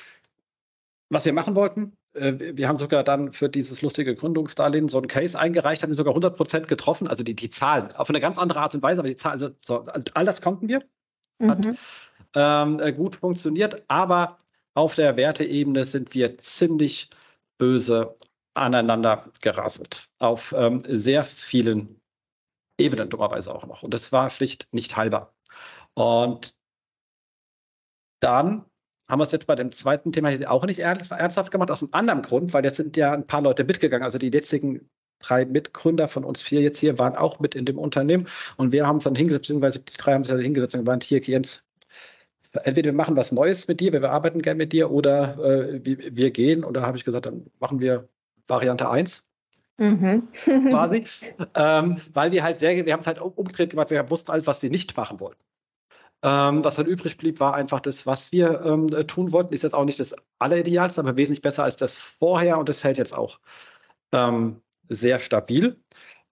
was 1.09 1.25
wir 1.25 1.33
machen 1.33 1.55
wollten. 1.55 1.97
Äh, 2.13 2.33
wir 2.55 2.67
haben 2.67 2.77
sogar 2.77 3.03
dann 3.03 3.31
für 3.31 3.49
dieses 3.49 3.81
lustige 3.81 4.15
Gründungsdarlehen 4.15 4.89
so 4.89 4.97
einen 4.97 5.07
Case 5.07 5.37
eingereicht, 5.37 5.83
haben 5.83 5.93
sogar 5.93 6.11
100 6.11 6.35
Prozent 6.35 6.67
getroffen, 6.67 7.07
also 7.07 7.23
die, 7.23 7.35
die 7.35 7.49
Zahlen, 7.49 7.91
auf 7.95 8.09
eine 8.09 8.21
ganz 8.21 8.37
andere 8.37 8.59
Art 8.59 8.73
und 8.75 8.83
Weise, 8.83 8.99
aber 8.99 9.09
die 9.09 9.15
Zahlen, 9.15 9.33
also 9.33 9.49
so, 9.59 9.83
all 10.13 10.25
das 10.25 10.41
konnten 10.41 10.69
wir 10.69 10.81
hat 11.49 11.65
mhm. 11.65 11.77
ähm, 12.35 12.79
äh, 12.79 12.93
gut 12.93 13.15
funktioniert. 13.15 13.83
Aber 13.87 14.37
auf 14.73 14.95
der 14.95 15.17
Werteebene 15.17 15.83
sind 15.85 16.13
wir 16.13 16.37
ziemlich 16.37 17.09
böse 17.57 18.13
aneinander 18.53 19.29
gerasselt. 19.41 20.09
Auf 20.19 20.53
ähm, 20.57 20.81
sehr 20.87 21.23
vielen 21.23 22.01
Ebenen 22.77 23.09
dummerweise 23.09 23.53
auch 23.53 23.65
noch. 23.65 23.83
Und 23.83 23.93
das 23.93 24.11
war 24.11 24.29
schlicht 24.29 24.67
nicht 24.71 24.95
heilbar. 24.97 25.33
Und 25.93 26.55
dann 28.19 28.65
haben 29.09 29.19
wir 29.19 29.23
es 29.23 29.31
jetzt 29.31 29.47
bei 29.47 29.55
dem 29.55 29.71
zweiten 29.71 30.11
Thema 30.11 30.31
auch 30.49 30.65
nicht 30.65 30.79
ernsthaft 30.79 31.51
gemacht, 31.51 31.71
aus 31.71 31.83
einem 31.83 31.93
anderen 31.93 32.21
Grund, 32.21 32.53
weil 32.53 32.63
jetzt 32.63 32.77
sind 32.77 32.95
ja 32.97 33.11
ein 33.11 33.27
paar 33.27 33.41
Leute 33.41 33.63
mitgegangen. 33.63 34.03
Also 34.03 34.17
die 34.17 34.29
jetzigen 34.29 34.89
drei 35.21 35.45
Mitgründer 35.45 36.07
von 36.07 36.23
uns 36.23 36.41
vier 36.41 36.61
jetzt 36.61 36.79
hier 36.79 36.97
waren 36.97 37.15
auch 37.15 37.39
mit 37.39 37.55
in 37.55 37.65
dem 37.65 37.77
Unternehmen 37.77 38.27
und 38.57 38.71
wir 38.71 38.87
haben 38.87 38.95
uns 38.95 39.03
dann 39.03 39.15
hingesetzt, 39.15 39.43
beziehungsweise 39.43 39.79
die 39.79 39.97
drei 39.97 40.13
haben 40.13 40.23
sich 40.23 40.33
dann 40.33 40.41
hingesetzt 40.41 40.75
und 40.75 40.85
gemeint, 40.85 41.03
hier 41.03 41.19
Jens, 41.19 41.63
entweder 42.63 42.87
wir 42.87 42.93
machen 42.93 43.15
was 43.15 43.31
Neues 43.31 43.67
mit 43.67 43.79
dir, 43.79 43.93
wir 43.93 44.09
arbeiten 44.09 44.41
gerne 44.41 44.57
mit 44.57 44.73
dir 44.73 44.91
oder 44.91 45.37
äh, 45.37 45.85
wir, 45.85 46.15
wir, 46.15 46.31
gehen 46.31 46.63
und 46.63 46.73
da 46.73 46.81
habe 46.81 46.97
ich 46.97 47.05
gesagt, 47.05 47.25
dann 47.25 47.45
machen 47.59 47.79
wir 47.81 48.09
Variante 48.51 48.89
1. 48.89 49.25
Mhm. 49.77 50.27
quasi, 50.69 51.05
ähm, 51.55 51.95
weil 52.13 52.31
wir 52.31 52.43
halt 52.43 52.59
sehr, 52.59 52.85
wir 52.85 52.93
haben 52.93 52.99
es 52.99 53.07
halt 53.07 53.19
umgedreht 53.19 53.71
gemacht, 53.71 53.89
wir 53.89 54.09
wussten 54.11 54.31
alles, 54.31 54.45
was 54.45 54.61
wir 54.61 54.69
nicht 54.69 54.95
machen 54.95 55.19
wollten. 55.19 55.43
Ähm, 56.23 56.63
was 56.63 56.75
dann 56.75 56.85
übrig 56.85 57.17
blieb, 57.17 57.39
war 57.39 57.55
einfach 57.55 57.79
das, 57.79 58.05
was 58.05 58.31
wir 58.31 58.61
ähm, 58.63 58.87
tun 59.07 59.31
wollten. 59.31 59.55
Ist 59.55 59.63
jetzt 59.63 59.73
auch 59.73 59.85
nicht 59.85 59.99
das 59.99 60.13
Alleridealste, 60.37 61.01
aber 61.01 61.17
wesentlich 61.17 61.41
besser 61.41 61.63
als 61.63 61.77
das 61.77 61.95
vorher 61.95 62.59
und 62.59 62.69
das 62.69 62.83
hält 62.83 62.99
jetzt 62.99 63.17
auch. 63.17 63.39
Ähm, 64.11 64.61
sehr 64.87 65.19
stabil. 65.19 65.81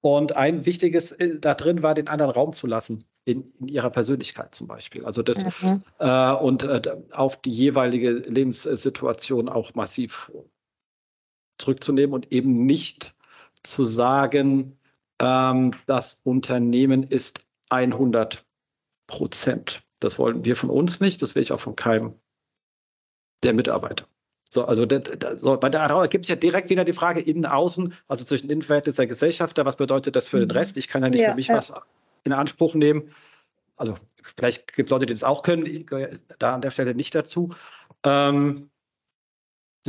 Und 0.02 0.38
ein 0.38 0.66
wichtiges 0.66 1.12
äh, 1.14 1.40
da 1.40 1.56
drin 1.56 1.82
war, 1.82 1.96
den 1.96 2.08
anderen 2.08 2.32
Raum 2.32 2.52
zu 2.52 2.68
lassen, 2.68 3.04
in, 3.26 3.52
in 3.60 3.68
ihrer 3.68 3.90
Persönlichkeit 3.90 4.54
zum 4.54 4.68
Beispiel. 4.68 5.06
Also 5.06 5.24
das, 5.24 5.38
mhm. 5.64 5.82
äh, 5.98 6.34
und 6.34 6.64
äh, 6.64 6.82
auf 7.12 7.42
die 7.42 7.52
jeweilige 7.52 8.12
Lebenssituation 8.12 9.50
auch 9.50 9.74
massiv 9.74 10.32
zurückzunehmen 11.60 12.14
und 12.14 12.32
eben 12.32 12.66
nicht 12.66 13.16
zu 13.64 13.84
sagen, 13.84 14.78
ähm, 15.22 15.72
das 15.86 16.22
Unternehmen 16.24 17.04
ist 17.04 17.42
100 17.70 18.46
Prozent. 19.08 19.84
Das 20.00 20.18
wollen 20.18 20.46
wir 20.46 20.56
von 20.56 20.70
uns 20.70 21.02
nicht, 21.02 21.22
das 21.22 21.36
will 21.36 21.44
ich 21.44 21.52
auch 21.52 21.60
von 21.60 21.76
keinem 21.76 22.14
der 23.44 23.54
Mitarbeiter. 23.54 24.08
So, 24.52 24.66
also 24.66 24.86
da, 24.86 24.98
da, 24.98 25.38
so, 25.38 25.58
bei 25.58 25.70
der 25.70 26.08
gibt 26.08 26.26
es 26.26 26.30
ja 26.30 26.36
direkt 26.36 26.70
wieder 26.70 26.84
die 26.84 26.94
Frage 26.94 27.22
innen, 27.22 27.46
außen, 27.46 27.94
also 28.08 28.26
zwischen 28.26 28.50
Innenverhältnis 28.50 28.96
der 28.96 29.06
Gesellschafter, 29.06 29.66
was 29.66 29.76
bedeutet 29.76 30.16
das 30.16 30.28
für 30.28 30.38
mhm. 30.38 30.48
den 30.48 30.52
Rest? 30.52 30.78
Ich 30.78 30.88
kann 30.88 31.04
ja 31.04 31.10
nicht 31.10 31.22
ja, 31.22 31.30
für 31.30 31.36
mich 31.36 31.48
ja. 31.48 31.58
was 31.58 31.72
in 32.24 32.34
Anspruch 32.34 32.74
nehmen. 32.74 33.12
Also 33.76 33.96
vielleicht 34.24 34.74
gibt 34.76 34.90
es 34.90 34.92
Leute, 34.92 35.06
die 35.06 35.14
das 35.14 35.24
auch 35.24 35.44
können, 35.44 35.86
da 36.40 36.56
an 36.56 36.62
der 36.62 36.72
Stelle 36.72 36.96
nicht 36.96 37.14
dazu. 37.14 37.52
Ähm, 38.04 38.70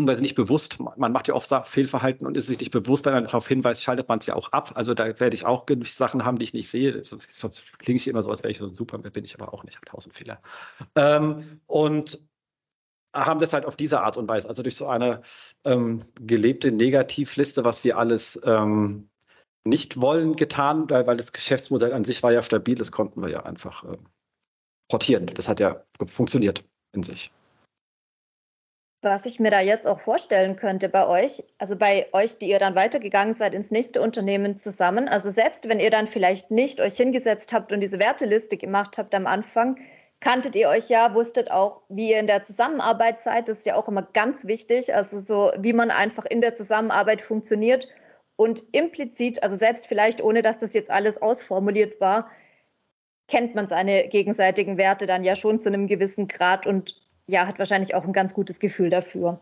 beziehungsweise 0.07 0.23
nicht 0.23 0.35
bewusst. 0.35 0.79
Man 0.81 1.13
macht 1.13 1.29
ja 1.29 1.35
oft 1.35 1.51
Fehlverhalten 1.67 2.27
und 2.27 2.37
ist 2.37 2.47
sich 2.47 2.59
nicht 2.59 2.71
bewusst, 2.71 3.05
wenn 3.05 3.13
man 3.13 3.25
darauf 3.25 3.47
hinweist, 3.47 3.83
schaltet 3.83 4.09
man 4.09 4.19
es 4.19 4.27
ja 4.27 4.35
auch 4.35 4.53
ab. 4.53 4.73
Also 4.75 4.95
da 4.95 5.07
werde 5.21 5.35
ich 5.35 5.47
auch 5.47 5.67
Sachen 5.85 6.25
haben, 6.25 6.39
die 6.39 6.45
ich 6.45 6.55
nicht 6.55 6.71
sehe. 6.71 7.05
Sonst, 7.05 7.35
sonst 7.35 7.65
klinge 7.79 7.99
ich 7.99 8.09
immer 8.09 8.23
so, 8.23 8.31
als 8.31 8.43
wäre 8.43 8.51
ich 8.51 8.59
so 8.59 8.69
super, 8.69 8.99
bin 8.99 9.25
ich 9.25 9.39
aber 9.39 9.53
auch 9.53 9.65
nicht, 9.65 9.77
habe 9.77 9.87
tausend 9.87 10.15
Fehler. 10.15 10.41
Ähm, 10.95 11.61
und 11.67 12.23
haben 13.15 13.41
das 13.41 13.53
halt 13.53 13.67
auf 13.67 13.77
diese 13.77 14.03
Art 14.03 14.17
und 14.17 14.29
Weise, 14.29 14.49
also 14.49 14.63
durch 14.63 14.77
so 14.77 14.87
eine 14.87 15.23
ähm, 15.65 16.03
gelebte 16.21 16.71
Negativliste, 16.71 17.65
was 17.65 17.83
wir 17.83 17.99
alles 17.99 18.41
ähm, 18.45 19.11
nicht 19.65 20.01
wollen, 20.01 20.37
getan, 20.37 20.89
weil, 20.91 21.07
weil, 21.07 21.17
das 21.17 21.33
Geschäftsmodell 21.33 21.93
an 21.93 22.05
sich 22.05 22.23
war 22.23 22.33
ja 22.33 22.43
stabil, 22.43 22.77
das 22.77 22.93
konnten 22.93 23.21
wir 23.21 23.29
ja 23.29 23.43
einfach 23.43 23.85
äh, 23.85 23.99
portieren. 24.89 25.27
Das 25.27 25.49
hat 25.49 25.61
ja 25.61 25.85
funktioniert 26.07 26.65
in 26.93 27.03
sich. 27.03 27.33
Was 29.03 29.25
ich 29.25 29.41
mir 29.41 29.51
da 29.51 29.61
jetzt 29.61 29.87
auch 29.87 29.99
vorstellen 29.99 30.57
könnte 30.57 30.91
bei 30.91 31.07
euch, 31.07 31.43
also 31.57 31.75
bei 31.75 32.09
euch, 32.13 32.37
die 32.37 32.51
ihr 32.51 32.59
dann 32.59 32.75
weitergegangen 32.75 33.33
seid 33.33 33.55
ins 33.55 33.71
nächste 33.71 34.03
Unternehmen 34.03 34.59
zusammen, 34.59 35.09
also 35.09 35.31
selbst 35.31 35.69
wenn 35.71 35.81
ihr 35.81 35.91
dann 35.91 36.07
vielleicht 36.07 36.51
nicht 36.51 36.83
euch 36.83 36.97
hingesetzt 36.99 37.55
habt 37.55 37.73
und 37.73 37.81
diese 37.81 37.99
Werteliste 37.99 38.59
gemacht 38.59 38.99
habt 38.99 39.15
am 39.15 39.27
Anfang, 39.27 39.79
kanntet 40.21 40.55
ihr 40.55 40.69
euch 40.69 40.91
ja, 40.91 41.15
wusstet 41.15 41.51
auch, 41.51 41.81
wie 41.89 42.11
ihr 42.11 42.21
in 42.21 42.27
der 42.27 42.43
Zusammenarbeit 42.43 43.23
seid. 43.23 43.49
Das 43.49 43.61
ist 43.61 43.67
ja 43.67 43.75
auch 43.75 43.89
immer 43.89 44.03
ganz 44.03 44.47
wichtig, 44.47 44.95
also 44.95 45.21
so, 45.21 45.51
wie 45.57 45.73
man 45.73 45.91
einfach 45.91 46.27
in 46.27 46.43
der 46.43 46.55
Zusammenarbeit 46.55 47.23
funktioniert 47.23 47.89
und 48.37 48.65
implizit, 48.73 49.43
also 49.43 49.57
selbst 49.57 49.87
vielleicht 49.87 50.23
ohne, 50.23 50.43
dass 50.43 50.59
das 50.59 50.75
jetzt 50.75 50.91
alles 50.91 51.23
ausformuliert 51.23 52.03
war, 52.03 52.31
kennt 53.29 53.55
man 53.55 53.67
seine 53.67 54.09
gegenseitigen 54.09 54.77
Werte 54.77 55.07
dann 55.07 55.25
ja 55.25 55.37
schon 55.37 55.59
zu 55.59 55.71
einem 55.71 55.87
gewissen 55.87 56.29
Grad 56.29 56.67
und 56.67 57.01
ja, 57.31 57.47
hat 57.47 57.59
wahrscheinlich 57.59 57.95
auch 57.95 58.05
ein 58.05 58.13
ganz 58.13 58.35
gutes 58.35 58.59
Gefühl 58.61 58.91
dafür. 58.91 59.41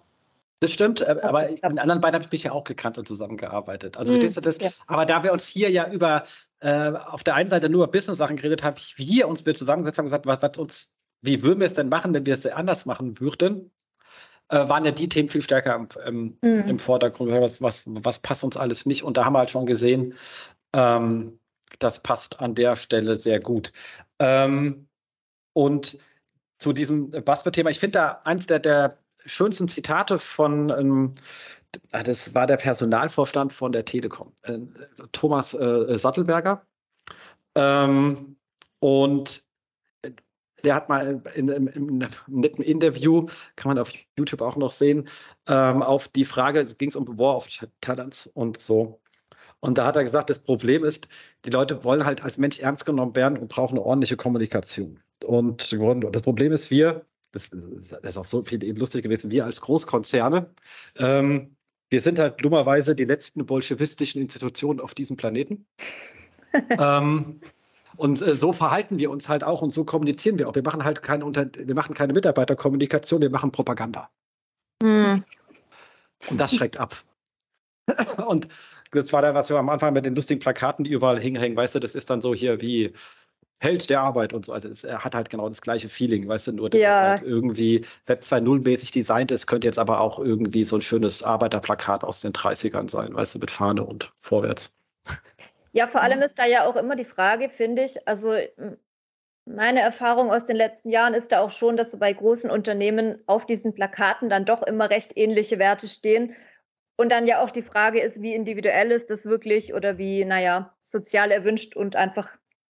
Das 0.61 0.72
stimmt, 0.72 1.01
äh, 1.01 1.16
aber 1.22 1.42
das 1.42 1.51
in 1.51 1.79
anderen 1.79 2.01
beiden 2.01 2.22
habe 2.22 2.35
ich 2.35 2.42
ja 2.42 2.53
auch 2.53 2.64
gekannt 2.64 2.98
und 2.98 3.07
zusammengearbeitet. 3.07 3.96
Also 3.96 4.14
mm, 4.14 4.20
das, 4.42 4.59
ja. 4.61 4.70
aber 4.88 5.07
da 5.07 5.22
wir 5.22 5.33
uns 5.33 5.46
hier 5.46 5.70
ja 5.70 5.90
über 5.90 6.24
äh, 6.61 6.90
auf 6.90 7.22
der 7.22 7.37
einen 7.37 7.48
Seite 7.48 7.68
nur 7.68 7.85
über 7.85 7.92
Business-Sachen 7.92 8.37
geredet 8.37 8.64
haben, 8.64 8.77
wir 8.96 9.29
uns 9.29 9.46
wir 9.46 9.55
zusammengesetzt 9.55 9.98
haben 9.98 10.07
gesagt, 10.07 10.27
was, 10.27 10.42
was 10.42 10.59
uns, 10.59 10.94
wie 11.22 11.42
würden 11.42 11.61
wir 11.61 11.66
es 11.66 11.74
denn 11.74 11.88
machen, 11.88 12.12
wenn 12.12 12.27
wir 12.27 12.35
es 12.35 12.44
anders 12.46 12.87
machen 12.87 13.20
würden? 13.20 13.70
Äh, 14.48 14.68
waren 14.68 14.85
ja 14.85 14.90
die 14.90 15.09
Themen 15.09 15.29
viel 15.29 15.42
stärker 15.42 15.77
im, 15.77 15.88
im, 16.05 16.38
mm. 16.40 16.68
im 16.68 16.79
Vordergrund. 16.79 17.31
Was, 17.31 17.62
was, 17.62 17.85
was 17.87 18.18
passt 18.18 18.42
uns 18.42 18.57
alles 18.57 18.85
nicht? 18.85 19.05
Und 19.05 19.16
da 19.16 19.24
haben 19.24 19.35
wir 19.35 19.40
halt 19.40 19.51
schon 19.51 19.66
gesehen, 19.66 20.16
ähm, 20.72 21.38
das 21.79 22.03
passt 22.03 22.40
an 22.40 22.57
der 22.57 22.74
Stelle 22.74 23.14
sehr 23.14 23.38
gut. 23.38 23.72
Ähm, 24.18 24.88
und 25.53 25.98
zu 26.59 26.73
diesem 26.73 27.11
Buzzword-Thema. 27.11 27.71
Ich 27.71 27.81
finde 27.81 27.99
da 27.99 28.21
eins 28.25 28.47
der, 28.47 28.59
der 28.59 28.94
schönsten 29.25 29.68
Zitate 29.68 30.18
von, 30.18 30.71
ähm, 30.71 31.14
ah, 31.92 32.03
das 32.03 32.35
war 32.35 32.47
der 32.47 32.57
Personalvorstand 32.57 33.53
von 33.53 33.73
der 33.73 33.85
Telekom, 33.85 34.33
äh, 34.42 34.59
Thomas 35.12 35.55
äh, 35.55 35.99
Sattelberger. 35.99 36.66
Ähm, 37.55 38.37
und 38.81 39.42
der 40.64 40.75
hat 40.75 40.88
mal 40.88 41.23
in, 41.35 41.51
einem 41.51 42.09
netten 42.27 42.64
Interview, 42.64 43.27
kann 43.57 43.71
man 43.71 43.79
auf 43.79 43.92
YouTube 44.16 44.42
auch 44.42 44.57
noch 44.57 44.73
sehen, 44.73 45.09
ähm, 45.47 45.83
auf 45.83 46.09
die 46.09 46.25
Frage, 46.25 46.61
es 46.61 46.77
ging 46.79 46.92
um 46.94 47.18
War 47.18 47.37
of 47.37 47.47
Talents 47.81 48.27
und 48.27 48.59
so. 48.59 49.01
Und 49.61 49.79
da 49.79 49.87
hat 49.87 49.97
er 49.97 50.05
gesagt, 50.05 50.31
das 50.31 50.38
Problem 50.38 50.85
ist, 50.85 51.09
die 51.44 51.51
Leute 51.51 51.83
wollen 51.85 52.05
halt 52.05 52.23
als 52.23 52.38
Mensch 52.38 52.61
ernst 52.61 52.87
genommen 52.87 53.14
werden 53.16 53.38
und 53.38 53.49
brauchen 53.49 53.77
eine 53.77 53.85
ordentliche 53.85 54.16
Kommunikation. 54.16 55.01
Und 55.24 55.72
das 56.12 56.22
Problem 56.22 56.52
ist, 56.52 56.70
wir, 56.70 57.04
das 57.33 57.48
ist 57.48 58.18
auch 58.18 58.26
so 58.26 58.44
viel 58.44 58.62
eben 58.64 58.78
lustig 58.78 59.02
gewesen, 59.02 59.31
wir 59.31 59.44
als 59.44 59.61
Großkonzerne, 59.61 60.50
ähm, 60.96 61.57
wir 61.90 62.00
sind 62.00 62.18
halt 62.18 62.44
dummerweise 62.44 62.94
die 62.94 63.04
letzten 63.04 63.46
bolschewistischen 63.46 64.20
Institutionen 64.20 64.81
auf 64.81 64.94
diesem 64.94 65.16
Planeten. 65.16 65.66
ähm, 66.78 67.40
und 67.96 68.20
äh, 68.22 68.35
so 68.35 68.52
verhalten 68.52 68.98
wir 68.98 69.11
uns 69.11 69.28
halt 69.28 69.42
auch 69.42 69.62
und 69.62 69.70
so 69.70 69.85
kommunizieren 69.85 70.38
wir 70.38 70.48
auch. 70.48 70.54
Wir 70.54 70.62
machen 70.62 70.85
halt 70.85 71.02
keine, 71.02 71.24
Unter 71.24 71.50
wir 71.54 71.74
machen 71.74 71.94
keine 71.94 72.12
Mitarbeiterkommunikation, 72.12 73.22
wir 73.22 73.31
machen 73.31 73.52
Propaganda. 73.52 74.11
Hm. 74.83 75.24
Und 76.28 76.38
das 76.38 76.54
schreckt 76.54 76.78
ab. 76.78 76.96
und 78.26 78.48
das 78.90 79.12
war 79.12 79.22
da, 79.22 79.35
was 79.35 79.48
wir 79.48 79.57
am 79.57 79.68
Anfang 79.68 79.94
mit 79.94 80.04
den 80.04 80.14
lustigen 80.14 80.40
Plakaten, 80.40 80.85
die 80.85 80.92
überall 80.92 81.20
hängen, 81.20 81.57
weißt 81.57 81.74
du, 81.74 81.81
das 81.81 81.94
ist 81.94 82.11
dann 82.11 82.20
so 82.20 82.35
hier 82.35 82.61
wie 82.61 82.92
Held 83.61 83.90
der 83.90 84.01
Arbeit 84.01 84.33
und 84.33 84.44
so. 84.44 84.53
Also 84.53 84.68
es, 84.68 84.85
er 84.85 85.05
hat 85.05 85.14
halt 85.14 85.31
genau 85.31 85.49
das 85.49 85.61
gleiche 85.61 85.88
Feeling, 85.88 86.29
weißt 86.29 86.49
du, 86.49 86.53
nur 86.53 86.71
dass 86.71 86.81
ja. 86.81 87.14
es 87.14 87.21
halt 87.21 87.29
irgendwie 87.29 87.85
Web 88.07 88.23
2.0 88.23 88.64
mäßig 88.64 88.92
designt 88.92 89.31
ist, 89.31 89.47
könnte 89.47 89.66
jetzt 89.66 89.79
aber 89.79 90.01
auch 90.01 90.18
irgendwie 90.18 90.64
so 90.64 90.77
ein 90.77 90.83
schönes 90.83 91.23
Arbeiterplakat 91.23 92.05
aus 92.05 92.21
den 92.21 92.33
30ern 92.33 92.88
sein, 92.88 93.14
weißt 93.14 93.35
du, 93.35 93.38
mit 93.40 93.51
Fahne 93.51 93.85
und 93.85 94.12
vorwärts. 94.21 94.73
Ja, 95.73 95.87
vor 95.87 96.03
allem 96.03 96.21
ist 96.21 96.38
da 96.38 96.47
ja 96.47 96.66
auch 96.66 96.77
immer 96.77 96.97
die 96.97 97.05
Frage, 97.05 97.51
finde 97.51 97.85
ich, 97.85 98.09
also 98.09 98.35
meine 99.44 99.81
Erfahrung 99.81 100.31
aus 100.31 100.44
den 100.44 100.57
letzten 100.57 100.90
Jahren 100.90 101.14
ist 101.14 101.33
da 101.33 101.40
auch 101.40 101.51
schon, 101.51 101.77
dass 101.77 101.90
so 101.90 101.99
bei 101.99 102.12
großen 102.12 102.51
Unternehmen 102.51 103.18
auf 103.27 103.47
diesen 103.47 103.75
Plakaten 103.75 104.29
dann 104.29 104.44
doch 104.44 104.62
immer 104.62 104.90
recht 104.90 105.16
ähnliche 105.16 105.59
Werte 105.59 105.88
stehen. 105.88 106.35
Und 106.97 107.12
dann 107.12 107.27
ja 107.27 107.40
auch 107.40 107.51
die 107.51 107.62
Frage 107.62 108.01
ist, 108.01 108.21
wie 108.23 108.35
individuell 108.35 108.90
ist 108.90 109.09
das 109.11 109.25
wirklich 109.25 109.73
oder 109.73 109.99
wie, 109.99 110.25
naja, 110.25 110.75
sozial 110.83 111.31
erwünscht 111.31 111.77
und 111.77 111.97
einfach 111.97 112.29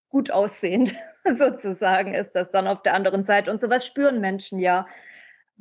gut 0.09 0.31
aussehend 0.31 0.95
sozusagen 1.37 2.13
ist 2.13 2.31
das 2.31 2.51
dann 2.51 2.67
auf 2.67 2.81
der 2.81 2.93
anderen 2.93 3.23
Seite. 3.23 3.51
Und 3.51 3.61
sowas 3.61 3.85
spüren 3.85 4.19
Menschen 4.21 4.59
ja. 4.59 4.87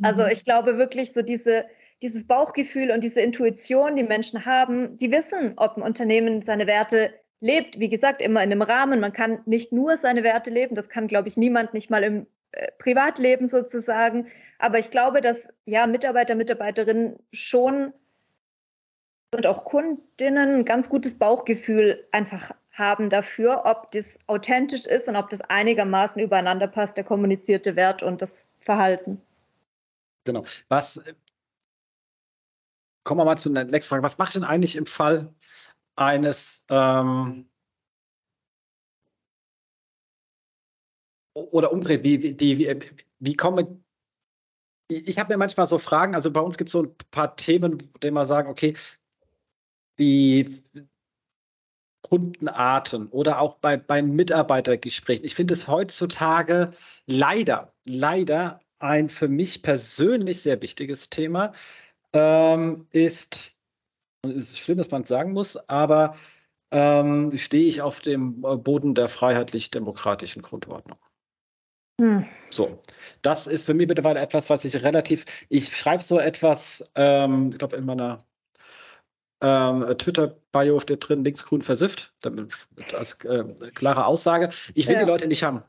Also 0.03 0.25
mhm. 0.25 0.31
ich 0.31 0.45
glaube 0.45 0.79
wirklich 0.79 1.13
so 1.13 1.23
diese, 1.23 1.67
dieses 2.03 2.27
Bauchgefühl 2.27 2.91
und 2.91 3.05
diese 3.05 3.21
Intuition, 3.21 3.97
die 3.97 4.03
Menschen 4.03 4.47
haben, 4.47 4.97
die 4.97 5.11
wissen, 5.11 5.55
ob 5.57 5.77
ein 5.77 5.83
Unternehmen 5.83 6.41
seine 6.43 6.67
Werte 6.67 7.13
lebt. 7.41 7.79
Wie 7.79 7.89
gesagt, 7.89 8.23
immer 8.23 8.43
in 8.43 8.53
einem 8.53 8.63
Rahmen. 8.63 9.01
Man 9.01 9.13
kann 9.13 9.41
nicht 9.47 9.73
nur 9.73 9.97
seine 9.97 10.23
Werte 10.23 10.51
leben. 10.51 10.75
Das 10.75 10.89
kann, 10.89 11.09
glaube 11.09 11.29
ich, 11.29 11.37
niemand 11.37 11.75
nicht 11.75 11.91
mal 11.91 12.03
im 12.03 12.27
äh, 12.53 12.69
Privatleben 12.79 13.47
sozusagen. 13.47 14.29
Aber 14.59 14.79
ich 14.79 14.91
glaube, 14.91 15.21
dass 15.21 15.53
ja 15.65 15.87
Mitarbeiter, 15.87 16.35
Mitarbeiterinnen 16.35 17.19
schon 17.33 17.93
und 19.35 19.47
auch 19.47 19.65
Kundinnen 19.65 20.61
ein 20.61 20.65
ganz 20.65 20.89
gutes 20.89 21.19
Bauchgefühl 21.19 22.07
einfach 22.13 22.53
haben 22.79 23.11
dafür, 23.11 23.63
ob 23.65 23.91
das 23.91 24.19
authentisch 24.29 24.87
ist 24.87 25.09
und 25.09 25.17
ob 25.17 25.29
das 25.29 25.41
einigermaßen 25.41 26.23
übereinander 26.23 26.69
passt, 26.69 26.97
der 26.97 27.05
kommunizierte 27.05 27.77
Wert 27.77 28.03
und 28.03 28.23
das 28.23 28.47
Verhalten. 28.61 29.21
Genau. 30.25 30.45
Was 30.69 31.01
kommen 33.09 33.21
wir 33.21 33.25
mal 33.25 33.39
zu 33.39 33.49
der 33.49 33.65
nächsten 33.65 33.89
Frage. 33.89 34.03
Was 34.03 34.19
macht 34.19 34.35
denn 34.35 34.45
eigentlich 34.45 34.77
im 34.77 34.85
Fall 34.85 35.35
eines 35.97 36.63
ähm, 36.69 37.49
oder 41.33 41.73
umdreht, 41.73 42.05
wie, 42.05 42.23
wie, 42.23 42.59
wie, 42.59 42.81
wie 43.19 43.35
komme 43.35 43.83
ich 44.91 45.19
habe 45.19 45.33
mir 45.33 45.39
manchmal 45.39 45.67
so 45.67 45.79
Fragen, 45.79 46.15
also 46.15 46.31
bei 46.31 46.41
uns 46.41 46.59
gibt 46.59 46.69
es 46.69 46.73
so 46.73 46.83
ein 46.83 46.95
paar 47.11 47.37
Themen, 47.37 47.91
denen 48.03 48.15
wir 48.15 48.25
sagen, 48.27 48.51
okay, 48.51 48.75
die 49.99 50.63
Kundenarten 52.09 53.09
oder 53.09 53.41
auch 53.41 53.55
bei, 53.57 53.77
bei 53.77 54.03
Mitarbeitergesprächen. 54.03 55.25
Ich 55.25 55.35
finde 55.35 55.55
es 55.55 55.69
heutzutage 55.69 56.71
leider, 57.07 57.73
leider 57.85 58.61
ein 58.79 59.09
für 59.09 59.29
mich 59.29 59.63
persönlich 59.63 60.43
sehr 60.43 60.61
wichtiges 60.63 61.11
Thema 61.11 61.53
ähm, 62.13 62.87
ist, 62.91 63.53
und 64.25 64.33
es 64.37 64.51
ist 64.51 64.61
schlimm, 64.61 64.79
dass 64.79 64.91
man 64.91 65.03
es 65.03 65.09
sagen 65.09 65.33
muss, 65.33 65.57
aber 65.69 66.15
ähm, 66.71 67.37
stehe 67.37 67.69
ich 67.69 67.83
auf 67.83 68.01
dem 68.01 68.41
Boden 68.41 68.95
der 68.95 69.09
freiheitlich-demokratischen 69.09 70.43
Grundordnung. 70.43 70.99
Hm. 72.01 72.27
So, 72.51 72.81
das 73.23 73.47
ist 73.47 73.67
für 73.67 73.75
mich 73.75 73.89
mittlerweile 73.89 74.21
etwas, 74.21 74.49
was 74.51 74.65
ich 74.65 74.83
relativ, 74.83 75.25
ich 75.49 75.77
schreibe 75.77 76.03
so 76.03 76.19
etwas, 76.19 76.85
ähm, 76.95 77.51
ich 77.51 77.59
glaube 77.59 77.77
in 77.77 77.85
meiner 77.85 78.25
ähm, 79.41 79.87
Twitter-Bio 79.99 80.81
steht 80.81 81.09
drin, 81.09 81.25
linksgrün 81.25 81.63
versifft. 81.63 82.13
Als 82.95 83.15
äh, 83.25 83.45
klare 83.75 84.07
Aussage. 84.07 84.51
Ich 84.75 84.87
will 84.89 84.95
ja. 84.95 85.05
die 85.05 85.11
Leute 85.11 85.29
nicht 85.29 85.43
haben. 85.43 85.63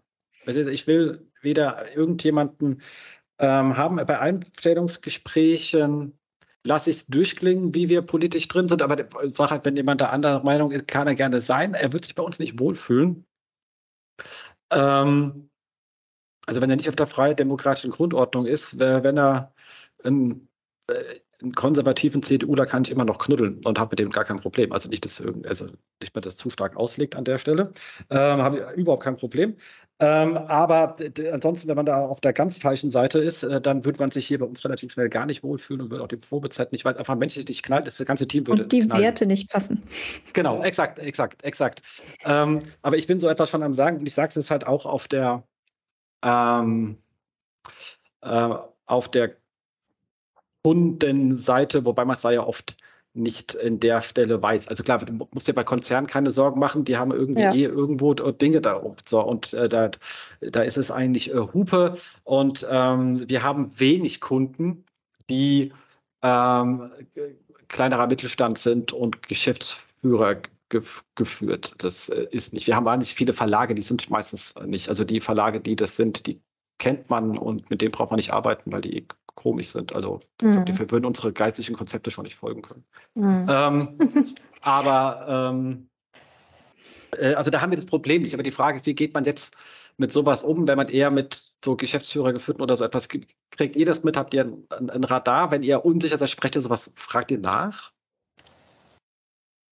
Ich 0.45 0.87
will 0.87 1.29
weder 1.41 1.95
irgendjemanden 1.95 2.81
ähm, 3.37 3.77
haben. 3.77 3.97
Bei 3.97 4.19
Einstellungsgesprächen 4.19 6.17
lasse 6.65 6.89
ich 6.89 6.97
es 6.97 7.07
durchklingen, 7.07 7.73
wie 7.75 7.89
wir 7.89 8.01
politisch 8.01 8.47
drin 8.47 8.67
sind. 8.67 8.81
Aber 8.81 8.97
sage 9.29 9.51
halt, 9.51 9.65
wenn 9.65 9.75
jemand 9.75 10.01
der 10.01 10.11
anderer 10.11 10.43
Meinung 10.43 10.71
ist, 10.71 10.87
kann 10.87 11.07
er 11.07 11.15
gerne 11.15 11.41
sein. 11.41 11.73
Er 11.73 11.93
wird 11.93 12.05
sich 12.05 12.15
bei 12.15 12.23
uns 12.23 12.39
nicht 12.39 12.59
wohlfühlen. 12.59 13.25
Ähm, 14.71 15.49
also 16.45 16.61
wenn 16.61 16.69
er 16.69 16.75
nicht 16.75 16.89
auf 16.89 16.95
der 16.95 17.07
freien 17.07 17.35
demokratischen 17.35 17.91
Grundordnung 17.91 18.45
ist, 18.45 18.79
wenn 18.79 19.17
er 19.17 19.53
ein, 20.03 20.47
äh, 20.87 21.19
einen 21.41 21.53
konservativen 21.53 22.21
CDUler 22.21 22.65
kann 22.65 22.83
ich 22.83 22.91
immer 22.91 23.05
noch 23.05 23.17
knuddeln 23.17 23.61
und 23.63 23.79
habe 23.79 23.91
mit 23.91 23.99
dem 23.99 24.09
gar 24.09 24.25
kein 24.25 24.37
Problem. 24.37 24.73
Also 24.73 24.89
nicht, 24.89 25.05
dass 25.05 25.23
also 25.45 25.67
nicht 26.01 26.13
mehr 26.13 26.21
das 26.21 26.35
zu 26.35 26.49
stark 26.49 26.75
auslegt 26.75 27.15
an 27.15 27.23
der 27.23 27.37
Stelle. 27.37 27.71
Ähm, 28.09 28.41
habe 28.41 28.57
ich 28.57 28.77
überhaupt 28.77 29.03
kein 29.03 29.15
Problem. 29.15 29.55
Ähm, 30.01 30.37
aber 30.37 30.95
ansonsten, 31.31 31.67
wenn 31.67 31.75
man 31.75 31.85
da 31.85 32.05
auf 32.05 32.19
der 32.21 32.33
ganz 32.33 32.57
falschen 32.57 32.89
Seite 32.89 33.19
ist, 33.19 33.43
äh, 33.43 33.61
dann 33.61 33.85
würde 33.85 33.99
man 33.99 34.11
sich 34.11 34.27
hier 34.27 34.39
bei 34.39 34.45
uns 34.45 34.63
relativ 34.63 34.91
schnell 34.91 35.09
gar 35.09 35.25
nicht 35.25 35.43
wohlfühlen 35.43 35.81
und 35.81 35.91
würde 35.91 36.03
auch 36.03 36.07
die 36.07 36.17
Probezeit 36.17 36.71
nicht, 36.71 36.85
weil 36.85 36.97
einfach 36.97 37.15
menschlich 37.15 37.47
nicht 37.47 37.63
knallt, 37.63 37.87
das 37.87 38.03
ganze 38.05 38.27
Team 38.27 38.47
würde. 38.47 38.63
Und 38.63 38.71
die 38.71 38.79
knallen. 38.79 39.03
Werte 39.03 39.25
nicht 39.25 39.49
passen. 39.49 39.83
Genau, 40.33 40.61
exakt, 40.63 40.99
exakt, 40.99 41.43
exakt. 41.43 41.81
Ähm, 42.25 42.63
aber 42.81 42.97
ich 42.97 43.07
bin 43.07 43.19
so 43.19 43.27
etwas 43.27 43.49
schon 43.49 43.63
am 43.63 43.73
Sagen 43.73 43.99
und 43.99 44.05
ich 44.05 44.13
sage 44.13 44.29
es 44.29 44.35
jetzt 44.35 44.51
halt 44.51 44.67
auch 44.67 44.85
auf 44.85 45.07
der 45.07 45.43
ähm, 46.23 46.97
äh, 48.21 48.55
auf 48.85 49.09
der 49.09 49.38
Kundenseite, 50.63 51.85
wobei 51.85 52.05
man 52.05 52.15
es 52.15 52.21
da 52.21 52.31
ja 52.31 52.45
oft 52.45 52.75
nicht 53.13 53.55
in 53.55 53.79
der 53.79 54.01
Stelle 54.01 54.41
weiß. 54.41 54.67
Also 54.67 54.83
klar, 54.83 54.99
du 54.99 55.27
musst 55.33 55.47
dir 55.47 55.53
bei 55.53 55.63
Konzernen 55.63 56.07
keine 56.07 56.31
Sorgen 56.31 56.59
machen, 56.59 56.85
die 56.85 56.97
haben 56.97 57.11
irgendwie 57.11 57.41
ja. 57.41 57.53
eh 57.53 57.63
irgendwo 57.63 58.13
Dinge 58.13 58.61
da. 58.61 58.81
So, 59.05 59.21
und 59.21 59.53
äh, 59.53 59.67
da, 59.67 59.89
da 60.41 60.61
ist 60.61 60.77
es 60.77 60.91
eigentlich 60.91 61.33
äh, 61.33 61.39
Hupe. 61.53 61.95
Und 62.23 62.65
ähm, 62.69 63.27
wir 63.27 63.43
haben 63.43 63.71
wenig 63.77 64.21
Kunden, 64.21 64.85
die 65.29 65.73
ähm, 66.21 66.91
kleinerer 67.67 68.07
Mittelstand 68.07 68.59
sind 68.59 68.93
und 68.93 69.27
Geschäftsführer 69.27 70.41
ge 70.69 70.81
geführt. 71.15 71.75
Das 71.79 72.09
äh, 72.09 72.27
ist 72.31 72.53
nicht. 72.53 72.67
Wir 72.67 72.75
haben 72.75 72.85
wahnsinnig 72.85 73.15
viele 73.15 73.33
Verlage, 73.33 73.73
die 73.73 73.81
sind 73.81 74.09
meistens 74.09 74.53
nicht. 74.65 74.87
Also 74.87 75.03
die 75.03 75.19
Verlage, 75.19 75.59
die 75.59 75.75
das 75.75 75.95
sind, 75.95 76.27
die 76.27 76.41
kennt 76.77 77.09
man 77.09 77.37
und 77.37 77.69
mit 77.69 77.81
denen 77.81 77.91
braucht 77.91 78.11
man 78.11 78.17
nicht 78.17 78.31
arbeiten, 78.31 78.71
weil 78.71 78.81
die 78.81 79.07
komisch 79.39 79.69
sind. 79.69 79.95
Also 79.95 80.19
mhm. 80.41 80.51
glaub, 80.51 80.65
die 80.65 80.79
würden 80.79 81.05
unsere 81.05 81.31
geistlichen 81.31 81.75
Konzepte 81.75 82.11
schon 82.11 82.25
nicht 82.25 82.35
folgen 82.35 82.61
können. 82.61 82.83
Mhm. 83.15 83.47
Ähm, 83.49 83.97
aber 84.61 85.51
ähm, 85.51 85.89
äh, 87.17 87.33
also 87.33 87.49
da 87.49 87.61
haben 87.61 87.71
wir 87.71 87.77
das 87.77 87.85
Problem 87.85 88.21
nicht. 88.21 88.33
Aber 88.33 88.43
die 88.43 88.51
Frage 88.51 88.77
ist, 88.77 88.85
wie 88.85 88.95
geht 88.95 89.13
man 89.13 89.23
jetzt 89.23 89.55
mit 89.97 90.11
sowas 90.11 90.43
um, 90.43 90.67
wenn 90.67 90.77
man 90.77 90.89
eher 90.89 91.09
mit 91.09 91.51
so 91.63 91.75
Geschäftsführer 91.75 92.33
geführten 92.33 92.61
oder 92.61 92.75
so 92.75 92.83
etwas 92.83 93.07
kriegt 93.07 93.75
ihr 93.75 93.85
das 93.85 94.03
mit? 94.03 94.17
Habt 94.17 94.33
ihr 94.33 94.45
ein, 94.69 94.89
ein 94.89 95.03
Radar? 95.03 95.51
Wenn 95.51 95.63
ihr 95.63 95.83
unsicher 95.85 96.17
seid, 96.17 96.29
sprecht 96.29 96.55
ihr 96.55 96.61
sowas, 96.61 96.91
fragt 96.95 97.31
ihr 97.31 97.39
nach? 97.39 97.91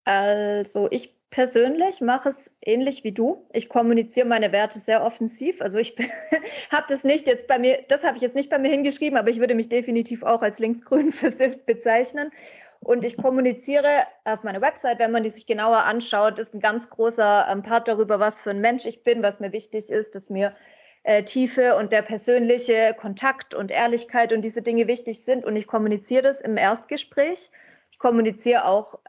Also 0.06 0.88
ich 0.92 1.17
persönlich 1.30 2.02
mache 2.02 2.30
es 2.30 2.56
ähnlich 2.62 3.04
wie 3.04 3.12
du. 3.12 3.48
Ich 3.54 3.70
kommuniziere 3.70 4.28
meine 4.28 4.52
Werte 4.52 4.80
sehr 4.80 5.04
offensiv. 5.04 5.62
Also 5.62 5.78
ich 5.80 5.96
habe 6.72 6.86
das 6.90 7.04
nicht 7.04 7.28
jetzt 7.28 7.48
bei 7.48 7.60
mir, 7.60 7.84
das 7.88 8.04
habe 8.04 8.18
ich 8.18 8.24
jetzt 8.24 8.36
nicht 8.36 8.50
bei 8.50 8.60
mir 8.60 8.70
hingeschrieben, 8.70 9.18
aber 9.18 9.30
ich 9.30 9.40
würde 9.40 9.56
mich 9.56 9.70
definitiv 9.70 10.24
auch 10.24 10.42
als 10.42 10.60
linksgrün 10.60 11.12
versifft 11.12 11.66
bezeichnen. 11.66 12.32
Und 12.80 13.04
ich 13.04 13.18
kommuniziere 13.18 14.06
auf 14.24 14.44
meiner 14.44 14.62
Website, 14.62 15.00
wenn 15.00 15.12
man 15.12 15.24
die 15.24 15.30
sich 15.30 15.48
genauer 15.48 15.84
anschaut, 15.84 16.40
ist 16.40 16.54
ein 16.54 16.60
ganz 16.60 16.90
großer 16.90 17.48
ähm, 17.52 17.64
Part 17.64 17.88
darüber, 17.88 18.20
was 18.20 18.42
für 18.42 18.52
ein 18.52 18.62
Mensch 18.62 18.86
ich 18.86 19.04
bin, 19.04 19.24
was 19.24 19.40
mir 19.40 19.52
wichtig 19.52 19.90
ist, 19.90 20.14
dass 20.16 20.30
mir 20.30 20.56
äh, 21.04 21.24
Tiefe 21.24 21.76
und 21.76 21.92
der 21.92 22.04
persönliche 22.04 22.96
Kontakt 22.98 23.56
und 23.56 23.72
Ehrlichkeit 23.72 24.32
und 24.32 24.42
diese 24.42 24.62
Dinge 24.62 24.88
wichtig 24.88 25.24
sind. 25.24 25.44
Und 25.44 25.56
ich 25.56 25.66
kommuniziere 25.66 26.22
das 26.22 26.40
im 26.40 26.56
Erstgespräch. 26.56 27.50
Ich 27.92 28.00
kommuniziere 28.00 28.66
auch 28.66 29.00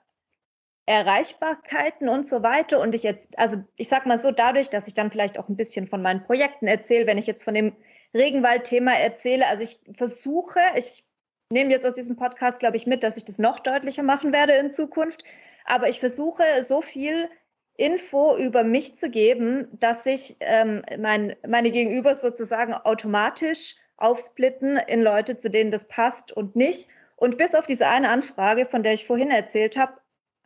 Erreichbarkeiten 0.89 2.09
und 2.09 2.26
so 2.26 2.43
weiter. 2.43 2.80
Und 2.80 2.95
ich 2.95 3.03
jetzt, 3.03 3.39
also 3.39 3.59
ich 3.76 3.89
sag 3.89 4.07
mal 4.07 4.18
so, 4.18 4.30
dadurch, 4.30 4.70
dass 4.70 4.89
ich 4.89 4.95
dann 4.95 5.11
vielleicht 5.11 5.39
auch 5.39 5.51
ein 5.51 5.57
bisschen 5.57 5.86
von 5.86 6.01
meinen 6.01 6.24
Projekten 6.24 6.66
erzähle, 6.66 7.07
wenn 7.07 7.18
ich 7.18 7.26
jetzt 7.26 7.45
von 7.45 7.53
dem 7.53 7.76
Regenwald-Thema 8.14 8.93
erzähle, 8.93 9.47
also 9.49 9.62
ich 9.62 9.80
versuche, 9.93 10.61
ich 10.76 11.05
nehme 11.53 11.70
jetzt 11.70 11.86
aus 11.86 11.93
diesem 11.93 12.16
Podcast, 12.16 12.59
glaube 12.59 12.78
ich, 12.78 12.86
mit, 12.86 13.03
dass 13.03 13.18
ich 13.18 13.26
das 13.26 13.39
noch 13.39 13.61
deutlicher 13.61 14.03
machen 14.03 14.32
werde 14.32 14.55
in 14.55 14.72
Zukunft. 14.72 15.24
Aber 15.66 15.91
ich 15.91 16.01
versuche 16.01 16.43
so 16.64 16.80
viel 16.80 17.28
Info 17.76 18.34
über 18.39 18.64
mich 18.64 18.97
zu 18.97 19.11
geben, 19.11 19.68
dass 19.78 20.05
sich 20.05 20.36
ähm, 20.41 20.82
mein, 20.99 21.36
meine 21.47 21.70
Gegenüber 21.70 22.14
sozusagen 22.14 22.72
automatisch 22.72 23.76
aufsplitten 23.99 24.78
in 24.78 25.03
Leute, 25.03 25.36
zu 25.36 25.51
denen 25.51 25.70
das 25.70 25.86
passt 25.86 26.32
und 26.32 26.57
nicht. 26.57 26.89
Und 27.16 27.36
bis 27.36 27.55
auf 27.55 27.66
diese 27.66 27.89
eine 27.89 28.09
Anfrage, 28.09 28.64
von 28.64 28.82
der 28.82 28.95
ich 28.95 29.07
vorhin 29.07 29.30
erzählt 29.30 29.76
habe, 29.76 29.93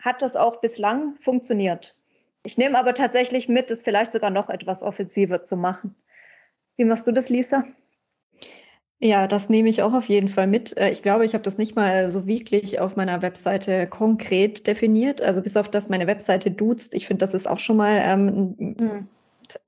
hat 0.02 0.20
das 0.20 0.36
auch 0.36 0.60
bislang 0.60 1.14
funktioniert. 1.18 1.96
Ich 2.44 2.58
nehme 2.58 2.78
aber 2.78 2.92
tatsächlich 2.92 3.48
mit, 3.48 3.70
es 3.70 3.82
vielleicht 3.82 4.12
sogar 4.12 4.30
noch 4.30 4.50
etwas 4.50 4.82
offensiver 4.82 5.44
zu 5.44 5.56
machen. 5.56 5.94
Wie 6.76 6.84
machst 6.84 7.06
du 7.06 7.12
das, 7.12 7.28
Lisa? 7.28 7.64
Ja, 8.98 9.26
das 9.26 9.48
nehme 9.48 9.68
ich 9.68 9.82
auch 9.82 9.94
auf 9.94 10.06
jeden 10.06 10.28
Fall 10.28 10.46
mit. 10.46 10.76
Äh, 10.76 10.90
ich 10.90 11.02
glaube, 11.02 11.24
ich 11.24 11.34
habe 11.34 11.42
das 11.42 11.58
nicht 11.58 11.76
mal 11.76 12.10
so 12.10 12.26
wirklich 12.26 12.80
auf 12.80 12.96
meiner 12.96 13.22
Webseite 13.22 13.86
konkret 13.86 14.66
definiert. 14.66 15.22
Also 15.22 15.40
bis 15.40 15.56
auf 15.56 15.68
das 15.68 15.88
meine 15.88 16.06
Webseite 16.06 16.50
duzt. 16.50 16.94
Ich 16.94 17.06
finde, 17.06 17.24
das 17.24 17.34
ist 17.34 17.48
auch 17.48 17.58
schon 17.58 17.76
mal, 17.76 18.00
ähm, 18.02 18.54
mhm. 18.58 19.08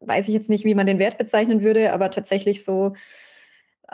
weiß 0.01 0.29
ich 0.29 0.35
jetzt 0.35 0.51
nicht, 0.51 0.65
wie 0.65 0.75
man 0.75 0.87
den 0.87 0.99
Wert 0.99 1.19
bezeichnen 1.19 1.63
würde, 1.63 1.93
aber 1.93 2.11
tatsächlich 2.11 2.65
so 2.65 2.95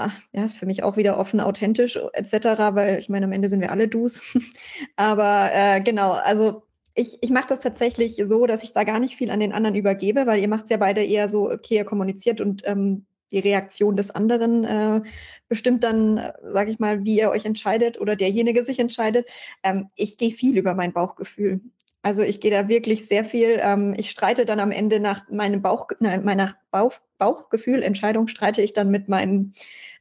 ach, 0.00 0.20
ja, 0.32 0.44
ist 0.44 0.56
für 0.56 0.66
mich 0.66 0.82
auch 0.82 0.96
wieder 0.96 1.18
offen, 1.18 1.40
authentisch 1.40 1.98
etc., 2.12 2.34
weil 2.74 2.98
ich 2.98 3.08
meine, 3.08 3.26
am 3.26 3.32
Ende 3.32 3.48
sind 3.48 3.60
wir 3.60 3.70
alle 3.70 3.88
Dus. 3.88 4.20
Aber 4.96 5.50
äh, 5.52 5.80
genau, 5.80 6.12
also 6.12 6.62
ich, 6.94 7.18
ich 7.20 7.30
mache 7.30 7.48
das 7.48 7.60
tatsächlich 7.60 8.16
so, 8.16 8.46
dass 8.46 8.64
ich 8.64 8.72
da 8.72 8.84
gar 8.84 8.98
nicht 8.98 9.16
viel 9.16 9.30
an 9.30 9.40
den 9.40 9.52
anderen 9.52 9.76
übergebe, 9.76 10.26
weil 10.26 10.40
ihr 10.40 10.48
macht 10.48 10.64
es 10.64 10.70
ja 10.70 10.76
beide 10.76 11.04
eher 11.04 11.28
so, 11.28 11.50
okay, 11.50 11.76
ihr 11.76 11.84
kommuniziert 11.84 12.40
und 12.40 12.62
ähm, 12.66 13.06
die 13.30 13.38
Reaktion 13.38 13.96
des 13.96 14.10
anderen 14.10 14.64
äh, 14.64 15.02
bestimmt 15.48 15.84
dann, 15.84 16.32
sage 16.42 16.70
ich 16.70 16.78
mal, 16.78 17.04
wie 17.04 17.18
ihr 17.18 17.30
euch 17.30 17.44
entscheidet 17.44 18.00
oder 18.00 18.16
derjenige 18.16 18.64
sich 18.64 18.78
entscheidet. 18.78 19.28
Ähm, 19.62 19.88
ich 19.94 20.18
gehe 20.18 20.32
viel 20.32 20.56
über 20.58 20.74
mein 20.74 20.92
Bauchgefühl. 20.92 21.60
Also 22.02 22.22
ich 22.22 22.40
gehe 22.40 22.50
da 22.50 22.68
wirklich 22.68 23.06
sehr 23.06 23.24
viel. 23.24 23.60
Ähm, 23.62 23.94
ich 23.96 24.10
streite 24.10 24.46
dann 24.46 24.60
am 24.60 24.70
Ende 24.70 25.00
nach 25.00 25.28
meinem 25.28 25.60
Bauch, 25.60 25.88
nein, 26.00 26.24
meiner 26.24 26.56
Bauch, 26.70 26.94
Bauchgefühl, 27.18 27.82
Entscheidung 27.82 28.26
streite 28.26 28.62
ich 28.62 28.72
dann 28.72 28.90
mit 28.90 29.08
meinem, 29.08 29.52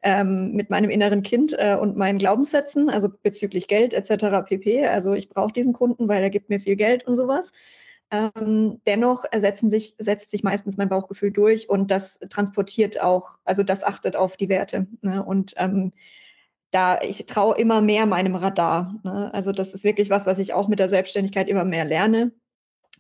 ähm, 0.02 0.54
mit 0.54 0.70
meinem 0.70 0.90
inneren 0.90 1.24
Kind 1.24 1.54
äh, 1.58 1.76
und 1.76 1.98
meinen 1.98 2.18
Glaubenssätzen, 2.18 2.90
also 2.90 3.10
bezüglich 3.22 3.68
Geld 3.68 3.94
etc. 3.94 4.48
pp. 4.48 4.88
Also 4.88 5.14
ich 5.14 5.28
brauche 5.28 5.52
diesen 5.52 5.74
Kunden, 5.74 6.08
weil 6.08 6.24
er 6.24 6.30
gibt 6.30 6.50
mir 6.50 6.62
viel 6.62 6.78
Geld 6.78 7.06
und 7.06 7.18
sowas. 7.18 7.52
Ähm, 8.12 8.82
dennoch 8.88 9.26
sich, 9.52 9.96
setzt 10.00 10.32
sich 10.32 10.42
meistens 10.42 10.78
mein 10.78 10.90
Bauchgefühl 10.90 11.32
durch 11.32 11.70
und 11.70 11.92
das 11.92 12.18
transportiert 12.30 13.02
auch, 13.02 13.38
also 13.44 13.62
das 13.62 13.84
achtet 13.84 14.16
auf 14.16 14.38
die 14.38 14.50
Werte. 14.50 14.88
Ne? 15.02 15.24
Und 15.24 15.54
ähm, 15.58 15.92
da 16.72 17.02
ich 17.02 17.26
traue 17.26 17.58
immer 17.58 17.82
mehr 17.82 18.06
meinem 18.06 18.36
Radar. 18.36 18.96
Ne? 19.04 19.34
Also 19.34 19.52
das 19.52 19.74
ist 19.74 19.84
wirklich 19.84 20.10
was, 20.10 20.26
was 20.26 20.40
ich 20.40 20.54
auch 20.54 20.68
mit 20.68 20.80
der 20.80 20.90
Selbstständigkeit 20.90 21.48
immer 21.48 21.64
mehr 21.64 21.86
lerne. 21.86 22.32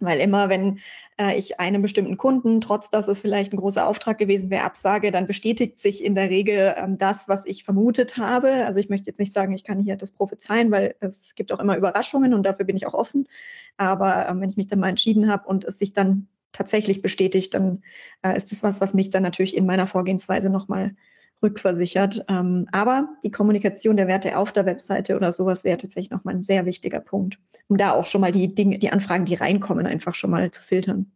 Weil 0.01 0.21
immer, 0.21 0.47
wenn 0.47 0.79
äh, 1.19 1.37
ich 1.37 1.59
einem 1.59 1.81
bestimmten 1.81 2.15
Kunden, 2.15 2.61
trotz 2.61 2.89
dass 2.89 3.09
es 3.09 3.19
vielleicht 3.19 3.51
ein 3.51 3.57
großer 3.57 3.85
Auftrag 3.85 4.17
gewesen 4.17 4.49
wäre, 4.49 4.63
absage, 4.63 5.11
dann 5.11 5.27
bestätigt 5.27 5.77
sich 5.77 6.03
in 6.03 6.15
der 6.15 6.29
Regel 6.29 6.73
ähm, 6.77 6.97
das, 6.97 7.27
was 7.27 7.45
ich 7.45 7.65
vermutet 7.65 8.15
habe. 8.15 8.65
Also 8.65 8.79
ich 8.79 8.87
möchte 8.89 9.09
jetzt 9.09 9.19
nicht 9.19 9.33
sagen, 9.33 9.53
ich 9.53 9.65
kann 9.65 9.79
hier 9.79 9.97
das 9.97 10.11
prophezeien, 10.11 10.71
weil 10.71 10.95
es 11.01 11.35
gibt 11.35 11.51
auch 11.51 11.59
immer 11.59 11.75
Überraschungen 11.75 12.33
und 12.33 12.43
dafür 12.43 12.65
bin 12.65 12.77
ich 12.77 12.87
auch 12.87 12.93
offen. 12.93 13.27
Aber 13.75 14.29
ähm, 14.29 14.39
wenn 14.39 14.49
ich 14.49 14.57
mich 14.57 14.67
dann 14.67 14.79
mal 14.79 14.89
entschieden 14.89 15.29
habe 15.29 15.47
und 15.47 15.65
es 15.65 15.79
sich 15.79 15.91
dann 15.91 16.29
tatsächlich 16.53 17.01
bestätigt, 17.01 17.53
dann 17.53 17.83
äh, 18.21 18.35
ist 18.37 18.51
das 18.51 18.63
was, 18.63 18.79
was 18.79 18.93
mich 18.93 19.09
dann 19.09 19.23
natürlich 19.23 19.55
in 19.57 19.65
meiner 19.65 19.85
Vorgehensweise 19.85 20.49
nochmal 20.49 20.95
rückversichert. 21.41 22.25
Ähm, 22.27 22.67
aber 22.71 23.09
die 23.23 23.31
Kommunikation 23.31 23.97
der 23.97 24.07
Werte 24.07 24.37
auf 24.37 24.51
der 24.51 24.65
Webseite 24.65 25.15
oder 25.15 25.31
sowas 25.31 25.63
wäre 25.63 25.77
tatsächlich 25.77 26.11
nochmal 26.11 26.35
ein 26.35 26.43
sehr 26.43 26.65
wichtiger 26.65 26.99
Punkt, 26.99 27.39
um 27.67 27.77
da 27.77 27.91
auch 27.91 28.05
schon 28.05 28.21
mal 28.21 28.31
die 28.31 28.53
Dinge, 28.53 28.79
die 28.79 28.91
Anfragen, 28.91 29.25
die 29.25 29.35
reinkommen, 29.35 29.85
einfach 29.85 30.15
schon 30.15 30.31
mal 30.31 30.51
zu 30.51 30.61
filtern. 30.61 31.11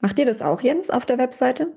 Macht 0.00 0.18
ihr 0.18 0.26
das 0.26 0.42
auch, 0.42 0.60
Jens, 0.60 0.90
auf 0.90 1.06
der 1.06 1.18
Webseite? 1.18 1.76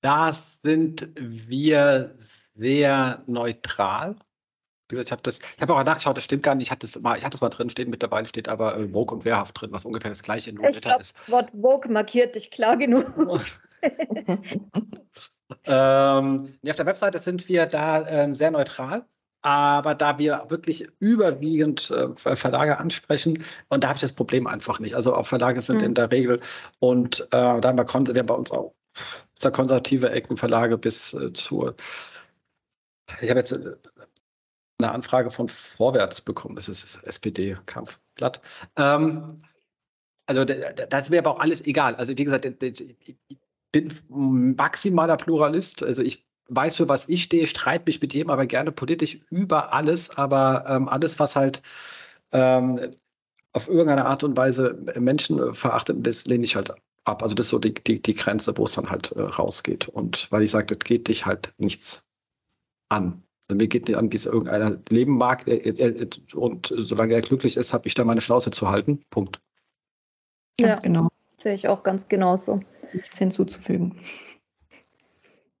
Das 0.00 0.60
sind 0.62 1.08
wir 1.16 2.14
sehr 2.54 3.24
neutral. 3.26 4.14
Wie 4.88 4.94
gesagt, 4.94 5.08
ich 5.08 5.12
habe 5.12 5.22
das, 5.22 5.40
ich 5.40 5.60
habe 5.60 5.74
auch 5.74 5.84
nachgeschaut, 5.84 6.16
das 6.16 6.24
stimmt 6.24 6.44
gar 6.44 6.54
nicht. 6.54 6.68
Ich 6.68 6.70
hatte 6.70 6.86
es 6.86 6.98
mal, 7.00 7.18
ich 7.18 7.24
hatte 7.24 7.36
es 7.36 7.40
mal 7.40 7.48
drin 7.48 7.68
stehen, 7.68 7.90
mittlerweile 7.90 8.26
steht 8.26 8.48
aber 8.48 8.78
äh, 8.78 8.88
Vogue 8.88 9.16
und 9.16 9.24
Wehrhaft 9.24 9.60
drin, 9.60 9.72
was 9.72 9.84
ungefähr 9.84 10.10
das 10.10 10.22
gleiche 10.22 10.50
in 10.50 10.56
ich 10.62 10.80
glaub, 10.80 11.00
ist. 11.00 11.18
Das 11.18 11.30
Wort 11.30 11.50
Vogue 11.50 11.90
markiert 11.92 12.36
dich 12.36 12.50
klar 12.50 12.76
genug. 12.76 13.04
ähm, 15.64 16.54
auf 16.68 16.76
der 16.76 16.86
Webseite 16.86 17.18
sind 17.18 17.48
wir 17.48 17.66
da 17.66 18.06
ähm, 18.06 18.34
sehr 18.34 18.50
neutral. 18.50 19.04
Aber 19.42 19.94
da 19.94 20.18
wir 20.18 20.46
wirklich 20.48 20.88
überwiegend 20.98 21.90
äh, 21.90 22.36
Verlage 22.36 22.78
ansprechen, 22.78 23.42
und 23.68 23.84
da 23.84 23.88
habe 23.88 23.96
ich 23.96 24.02
das 24.02 24.12
Problem 24.12 24.48
einfach 24.48 24.80
nicht. 24.80 24.94
Also 24.94 25.14
auch 25.14 25.26
Verlage 25.26 25.60
sind 25.60 25.80
mhm. 25.80 25.88
in 25.88 25.94
der 25.94 26.10
Regel 26.10 26.40
und 26.80 27.20
äh, 27.20 27.26
da 27.30 27.62
haben 27.62 27.78
wir, 27.78 27.86
wir 27.86 28.18
haben 28.18 28.26
bei 28.26 28.34
uns 28.34 28.50
auch 28.50 28.74
sehr 29.34 29.52
konservative 29.52 30.10
Eckenverlage 30.10 30.76
bis 30.76 31.14
äh, 31.14 31.32
zur. 31.32 31.76
Ich 33.20 33.30
habe 33.30 33.38
jetzt 33.38 33.52
äh, 33.52 33.76
eine 34.80 34.92
Anfrage 34.92 35.30
von 35.30 35.48
Vorwärts 35.48 36.20
bekommen. 36.20 36.56
Das 36.56 36.68
ist 36.68 36.82
das 36.82 37.02
SPD-Kampfblatt. 37.04 38.40
Ähm, 38.76 39.42
also 40.26 40.44
da 40.44 40.98
ist 40.98 41.10
mir 41.10 41.20
aber 41.20 41.36
auch 41.36 41.40
alles 41.40 41.64
egal. 41.64 41.94
Also 41.94 42.16
wie 42.18 42.24
gesagt, 42.24 42.44
ich 42.44 43.16
bin 43.72 43.92
maximaler 44.08 45.16
Pluralist. 45.16 45.82
Also 45.82 46.02
ich 46.02 46.26
weiß, 46.48 46.76
für 46.76 46.88
was 46.88 47.08
ich 47.08 47.24
stehe, 47.24 47.46
streite 47.46 47.84
mich 47.86 48.00
mit 48.00 48.14
jedem 48.14 48.30
aber 48.30 48.46
gerne 48.46 48.72
politisch 48.72 49.20
über 49.30 49.72
alles, 49.72 50.10
aber 50.16 50.64
ähm, 50.68 50.88
alles, 50.88 51.18
was 51.18 51.36
halt 51.36 51.62
ähm, 52.32 52.80
auf 53.52 53.68
irgendeine 53.68 54.06
Art 54.06 54.24
und 54.24 54.36
Weise 54.36 54.78
Menschen 54.98 55.54
verachtet, 55.54 56.06
das 56.06 56.26
lehne 56.26 56.44
ich 56.44 56.56
halt 56.56 56.72
ab. 57.04 57.22
Also 57.22 57.34
das 57.34 57.46
ist 57.46 57.50
so 57.50 57.58
die, 57.58 57.74
die, 57.74 58.00
die 58.00 58.14
Grenze, 58.14 58.56
wo 58.56 58.64
es 58.64 58.72
dann 58.72 58.90
halt 58.90 59.12
äh, 59.12 59.22
rausgeht. 59.22 59.88
Und 59.88 60.30
weil 60.30 60.42
ich 60.42 60.50
sage, 60.50 60.66
das 60.66 60.78
geht 60.80 61.08
dich 61.08 61.26
halt 61.26 61.52
nichts 61.58 62.04
an. 62.88 63.22
Also 63.48 63.56
mir 63.56 63.68
geht 63.68 63.88
nicht 63.88 63.96
an, 63.96 64.12
wie 64.12 64.16
es 64.16 64.26
irgendeiner 64.26 64.78
leben 64.90 65.16
mag. 65.16 65.46
Und 66.34 66.74
solange 66.76 67.14
er 67.14 67.22
glücklich 67.22 67.56
ist, 67.56 67.72
habe 67.72 67.88
ich 67.88 67.94
da 67.94 68.04
meine 68.04 68.20
Schnauze 68.20 68.50
zu 68.50 68.68
halten. 68.68 69.00
Punkt. 69.10 69.40
Ganz 70.58 70.78
ja, 70.78 70.82
genau. 70.82 71.08
Sehe 71.36 71.54
ich 71.54 71.68
auch 71.68 71.82
ganz 71.82 72.08
genauso. 72.08 72.60
Nichts 72.92 73.18
hinzuzufügen. 73.18 73.98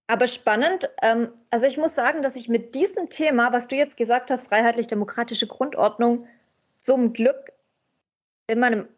Aber 0.08 0.26
spannend. 0.26 0.90
Ähm, 1.02 1.28
also 1.50 1.66
ich 1.66 1.76
muss 1.76 1.94
sagen, 1.94 2.22
dass 2.22 2.34
ich 2.34 2.48
mit 2.48 2.74
diesem 2.74 3.10
Thema, 3.10 3.52
was 3.52 3.68
du 3.68 3.76
jetzt 3.76 3.96
gesagt 3.96 4.30
hast, 4.30 4.48
freiheitlich-demokratische 4.48 5.46
Grundordnung, 5.46 6.26
zum 6.78 7.12
Glück 7.12 7.52
in 8.46 8.58
meinem 8.58 8.88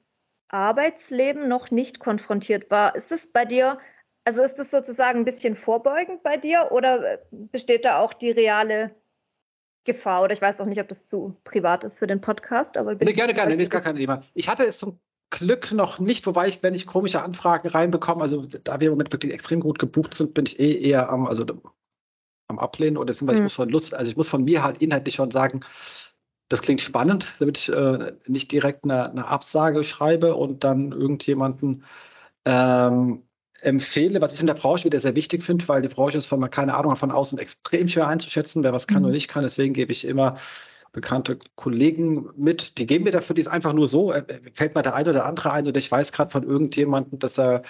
Arbeitsleben 0.48 1.48
noch 1.48 1.70
nicht 1.70 1.98
konfrontiert 1.98 2.70
war. 2.70 2.94
Ist 2.94 3.10
es 3.10 3.26
bei 3.26 3.44
dir, 3.44 3.78
also 4.24 4.42
ist 4.42 4.58
es 4.60 4.70
sozusagen 4.70 5.20
ein 5.20 5.24
bisschen 5.24 5.56
vorbeugend 5.56 6.22
bei 6.22 6.36
dir 6.36 6.68
oder 6.70 7.18
besteht 7.30 7.84
da 7.84 7.98
auch 7.98 8.12
die 8.12 8.30
reale 8.30 8.94
Gefahr? 9.84 10.22
Oder 10.22 10.34
ich 10.34 10.42
weiß 10.42 10.60
auch 10.60 10.66
nicht, 10.66 10.80
ob 10.80 10.88
das 10.88 11.06
zu 11.06 11.36
privat 11.42 11.82
ist 11.82 11.98
für 11.98 12.06
den 12.06 12.20
Podcast, 12.20 12.76
aber 12.76 12.94
nee, 12.94 13.12
gerne, 13.12 13.34
gerne, 13.34 13.56
nee, 13.56 13.62
ist 13.64 13.70
gar 13.70 13.82
kein 13.82 13.96
Thema. 13.96 14.22
Ich 14.34 14.48
hatte 14.48 14.64
es 14.64 14.78
zum 14.78 15.00
Glück 15.30 15.72
noch 15.72 15.98
nicht, 16.00 16.26
wobei 16.26 16.48
ich, 16.48 16.62
wenn 16.62 16.74
ich 16.74 16.86
komische 16.86 17.22
Anfragen 17.22 17.68
reinbekomme, 17.68 18.22
also 18.22 18.46
da 18.46 18.80
wir 18.80 18.88
im 18.88 18.94
Moment 18.94 19.12
wirklich 19.12 19.32
extrem 19.32 19.60
gut 19.60 19.78
gebucht 19.78 20.14
sind, 20.14 20.34
bin 20.34 20.46
ich 20.46 20.58
eh 20.58 20.72
eher 20.80 21.08
am, 21.08 21.26
also 21.26 21.44
am 22.48 22.58
Ablehnen 22.58 22.96
oder 22.96 23.14
zum 23.14 23.28
Beispiel 23.28 23.44
hm. 23.44 23.48
schon 23.48 23.68
Lust, 23.68 23.94
also 23.94 24.10
ich 24.10 24.16
muss 24.16 24.28
von 24.28 24.44
mir 24.44 24.62
halt 24.62 24.82
inhaltlich 24.82 25.14
schon 25.14 25.30
sagen, 25.30 25.60
das 26.48 26.62
klingt 26.62 26.80
spannend, 26.80 27.32
damit 27.38 27.58
ich 27.58 27.68
äh, 27.68 28.12
nicht 28.26 28.50
direkt 28.50 28.82
eine, 28.84 29.08
eine, 29.08 29.28
Absage 29.28 29.84
schreibe 29.84 30.34
und 30.34 30.64
dann 30.64 30.90
irgendjemanden 30.90 31.84
ähm, 32.44 33.22
empfehle, 33.60 34.20
was 34.20 34.32
ich 34.32 34.40
in 34.40 34.48
der 34.48 34.54
Branche 34.54 34.86
wieder 34.86 35.00
sehr 35.00 35.14
wichtig 35.14 35.44
finde, 35.44 35.68
weil 35.68 35.82
die 35.82 35.88
Branche 35.88 36.18
ist 36.18 36.26
von 36.26 36.48
keine 36.50 36.74
Ahnung 36.74 36.96
von 36.96 37.12
außen 37.12 37.38
extrem 37.38 37.86
schwer 37.86 38.08
einzuschätzen, 38.08 38.64
wer 38.64 38.72
was 38.72 38.88
kann 38.88 39.02
mhm. 39.02 39.06
oder 39.06 39.14
nicht 39.14 39.28
kann. 39.28 39.44
Deswegen 39.44 39.74
gebe 39.74 39.92
ich 39.92 40.04
immer 40.04 40.36
bekannte 40.92 41.38
Kollegen 41.54 42.30
mit, 42.36 42.78
die 42.78 42.86
geben 42.86 43.04
mir 43.04 43.12
dafür 43.12 43.34
dies 43.34 43.46
einfach 43.46 43.72
nur 43.72 43.86
so, 43.86 44.12
äh, 44.12 44.24
fällt 44.54 44.74
mir 44.74 44.82
der 44.82 44.94
eine 44.94 45.10
oder 45.10 45.26
andere 45.26 45.52
ein 45.52 45.66
oder 45.66 45.78
ich 45.78 45.90
weiß 45.90 46.12
gerade 46.12 46.30
von 46.30 46.42
irgendjemandem, 46.42 47.18
dass 47.18 47.38
er 47.38 47.62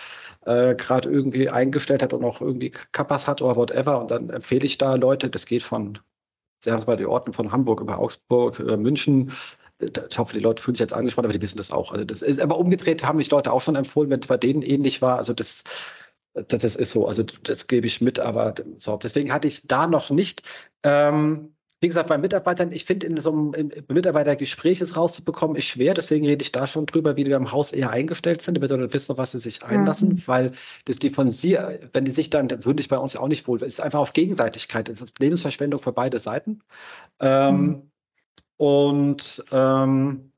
äh, 0.47 0.75
gerade 0.75 1.11
irgendwie 1.11 1.51
eingestellt 1.51 2.03
hat 2.03 2.13
und 2.13 2.25
auch 2.25 2.41
irgendwie 2.41 2.71
Kappas 2.71 3.29
hat 3.29 3.43
oder 3.43 3.57
whatever 3.57 4.01
und 4.01 4.11
dann 4.11 4.31
empfehle 4.31 4.65
ich 4.65 4.79
da 4.79 4.95
Leute, 4.95 5.29
das 5.29 5.47
geht 5.47 5.63
von 5.63 5.99
sehr 6.63 6.79
mal 6.87 6.97
die 6.97 7.07
Orten 7.07 7.33
von 7.33 7.53
Hamburg 7.53 7.81
über 7.81 7.99
Augsburg, 7.99 8.59
über 8.59 8.77
München. 8.77 9.33
Ich 9.81 10.19
hoffe, 10.19 10.35
die 10.35 10.43
Leute 10.43 10.63
fühlen 10.63 10.75
sich 10.75 10.81
jetzt 10.81 10.93
angespannt, 10.93 11.25
aber 11.25 11.33
die 11.33 11.41
wissen 11.41 11.57
das 11.57 11.71
auch. 11.71 11.93
Also 11.93 12.05
das 12.05 12.21
ist, 12.21 12.41
aber 12.41 12.59
umgedreht 12.59 13.05
haben 13.05 13.17
mich 13.17 13.31
Leute 13.31 13.51
auch 13.51 13.63
schon 13.63 13.77
empfohlen, 13.77 14.11
wenn 14.11 14.21
es 14.21 14.27
bei 14.27 14.37
denen 14.37 14.61
ähnlich 14.61 15.01
war. 15.01 15.17
Also 15.17 15.33
das, 15.33 15.65
das, 16.35 16.63
das 16.63 16.77
ist 16.77 16.91
so. 16.91 17.07
Also 17.09 17.23
das 17.23 17.67
gebe 17.67 17.87
ich 17.87 18.03
mit, 18.03 18.21
aber 18.21 18.55
so. 18.77 18.99
Deswegen 18.99 19.33
hatte 19.33 19.49
ich 19.49 19.55
es 19.55 19.63
da 19.63 19.87
noch 19.87 20.11
nicht. 20.11 20.43
Ähm, 20.83 21.55
wie 21.83 21.89
gesagt, 21.89 22.09
bei 22.11 22.19
Mitarbeitern, 22.19 22.73
ich 22.73 22.85
finde, 22.85 23.07
in 23.07 23.19
so 23.19 23.31
einem 23.33 23.71
Mitarbeitergespräch 23.89 24.83
es 24.83 24.97
rauszubekommen, 24.97 25.57
ist 25.57 25.65
schwer. 25.65 25.95
Deswegen 25.95 26.27
rede 26.27 26.43
ich 26.43 26.53
da 26.53 26.67
schon 26.67 26.85
drüber, 26.85 27.17
wie 27.17 27.25
die 27.25 27.31
im 27.31 27.53
Haus 27.53 27.73
eher 27.73 27.91
eingestellt 27.91 28.43
sind, 28.43 28.57
damit 28.57 28.69
sie 28.69 28.93
wissen, 28.93 29.17
was 29.17 29.33
sie 29.33 29.39
sich 29.39 29.65
einlassen, 29.65 30.11
mhm. 30.11 30.23
weil 30.27 30.53
das 30.85 30.99
die 30.99 31.09
von 31.09 31.31
sie, 31.31 31.59
wenn 31.95 32.05
die 32.05 32.11
sich 32.11 32.29
dann, 32.29 32.49
dann 32.49 32.67
würde 32.67 32.83
ich 32.83 32.89
bei 32.89 32.99
uns 32.99 33.15
ja 33.15 33.21
auch 33.21 33.29
nicht 33.29 33.49
wohl. 33.49 33.57
Es 33.63 33.75
ist 33.75 33.81
einfach 33.81 34.01
auf 34.01 34.13
Gegenseitigkeit. 34.13 34.91
Es 34.91 35.01
ist 35.01 35.19
Lebensverschwendung 35.21 35.81
für 35.81 35.93
beide 35.93 36.19
Seiten. 36.19 36.61
Ähm, 37.19 37.57
mhm. 37.57 37.91
Und 38.59 39.45
ähm, 39.51 40.33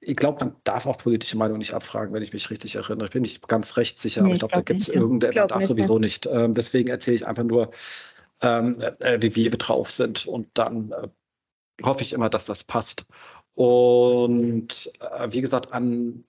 ich 0.00 0.16
glaube, 0.16 0.44
man 0.44 0.56
darf 0.64 0.84
auch 0.84 0.98
politische 0.98 1.38
Meinung 1.38 1.56
nicht 1.56 1.72
abfragen, 1.72 2.12
wenn 2.12 2.22
ich 2.22 2.34
mich 2.34 2.50
richtig 2.50 2.74
erinnere. 2.74 3.06
Ich 3.06 3.12
bin 3.12 3.22
nicht 3.22 3.48
ganz 3.48 3.78
recht 3.78 3.98
sicher, 3.98 4.20
nee, 4.20 4.26
aber 4.26 4.34
ich 4.34 4.40
glaube, 4.40 4.52
glaub, 4.52 4.66
da 4.66 4.72
gibt 4.72 4.82
es 4.82 4.88
irgendeine, 4.90 5.34
man 5.34 5.48
darf 5.48 5.64
sowieso 5.64 5.98
nicht. 5.98 6.26
Ähm, 6.26 6.52
deswegen 6.52 6.90
erzähle 6.90 7.16
ich 7.16 7.26
einfach 7.26 7.44
nur, 7.44 7.70
ähm, 8.42 8.76
äh, 9.00 9.18
wie 9.20 9.34
wir 9.34 9.50
drauf 9.52 9.90
sind. 9.90 10.26
Und 10.26 10.48
dann 10.54 10.92
äh, 10.92 11.08
hoffe 11.82 12.02
ich 12.02 12.12
immer, 12.12 12.30
dass 12.30 12.44
das 12.44 12.64
passt. 12.64 13.06
Und 13.54 14.90
äh, 15.00 15.28
wie 15.30 15.40
gesagt, 15.40 15.72
ansonsten, 15.72 16.24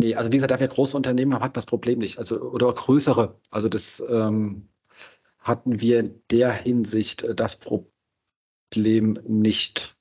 nee, 0.00 0.14
also 0.14 0.32
wie 0.32 0.36
gesagt, 0.36 0.50
da 0.50 0.60
wir 0.60 0.68
große 0.68 0.96
Unternehmen 0.96 1.34
haben, 1.34 1.44
hat 1.44 1.56
das 1.56 1.66
Problem 1.66 1.98
nicht. 1.98 2.18
Also, 2.18 2.40
oder 2.40 2.72
größere. 2.72 3.40
Also 3.50 3.68
das 3.68 4.02
ähm, 4.08 4.68
hatten 5.38 5.80
wir 5.80 6.00
in 6.00 6.22
der 6.30 6.52
Hinsicht 6.52 7.22
äh, 7.22 7.34
das 7.34 7.56
Problem 7.56 9.14
nicht. 9.26 9.95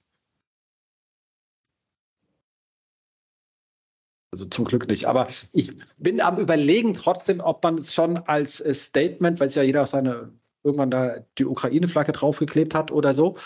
Also 4.36 4.48
zum 4.48 4.66
Glück 4.66 4.90
nicht. 4.90 5.06
Aber 5.06 5.30
ich 5.54 5.72
bin 5.98 6.20
am 6.20 6.38
Überlegen 6.38 6.94
trotzdem, 6.94 7.40
ob 7.40 7.64
man 7.64 7.78
es 7.78 7.94
schon 7.94 8.18
als 8.18 8.60
äh, 8.60 8.74
Statement, 8.74 9.40
weil 9.40 9.48
sich 9.48 9.56
ja 9.56 9.64
jeder 9.64 9.86
seine 9.86 10.34
irgendwann 10.62 10.92
da 10.92 11.20
die 11.38 11.46
Ukraine-Flagge 11.46 12.12
draufgeklebt 12.12 12.76
hat 12.76 12.92
oder 12.92 13.14
so. 13.14 13.38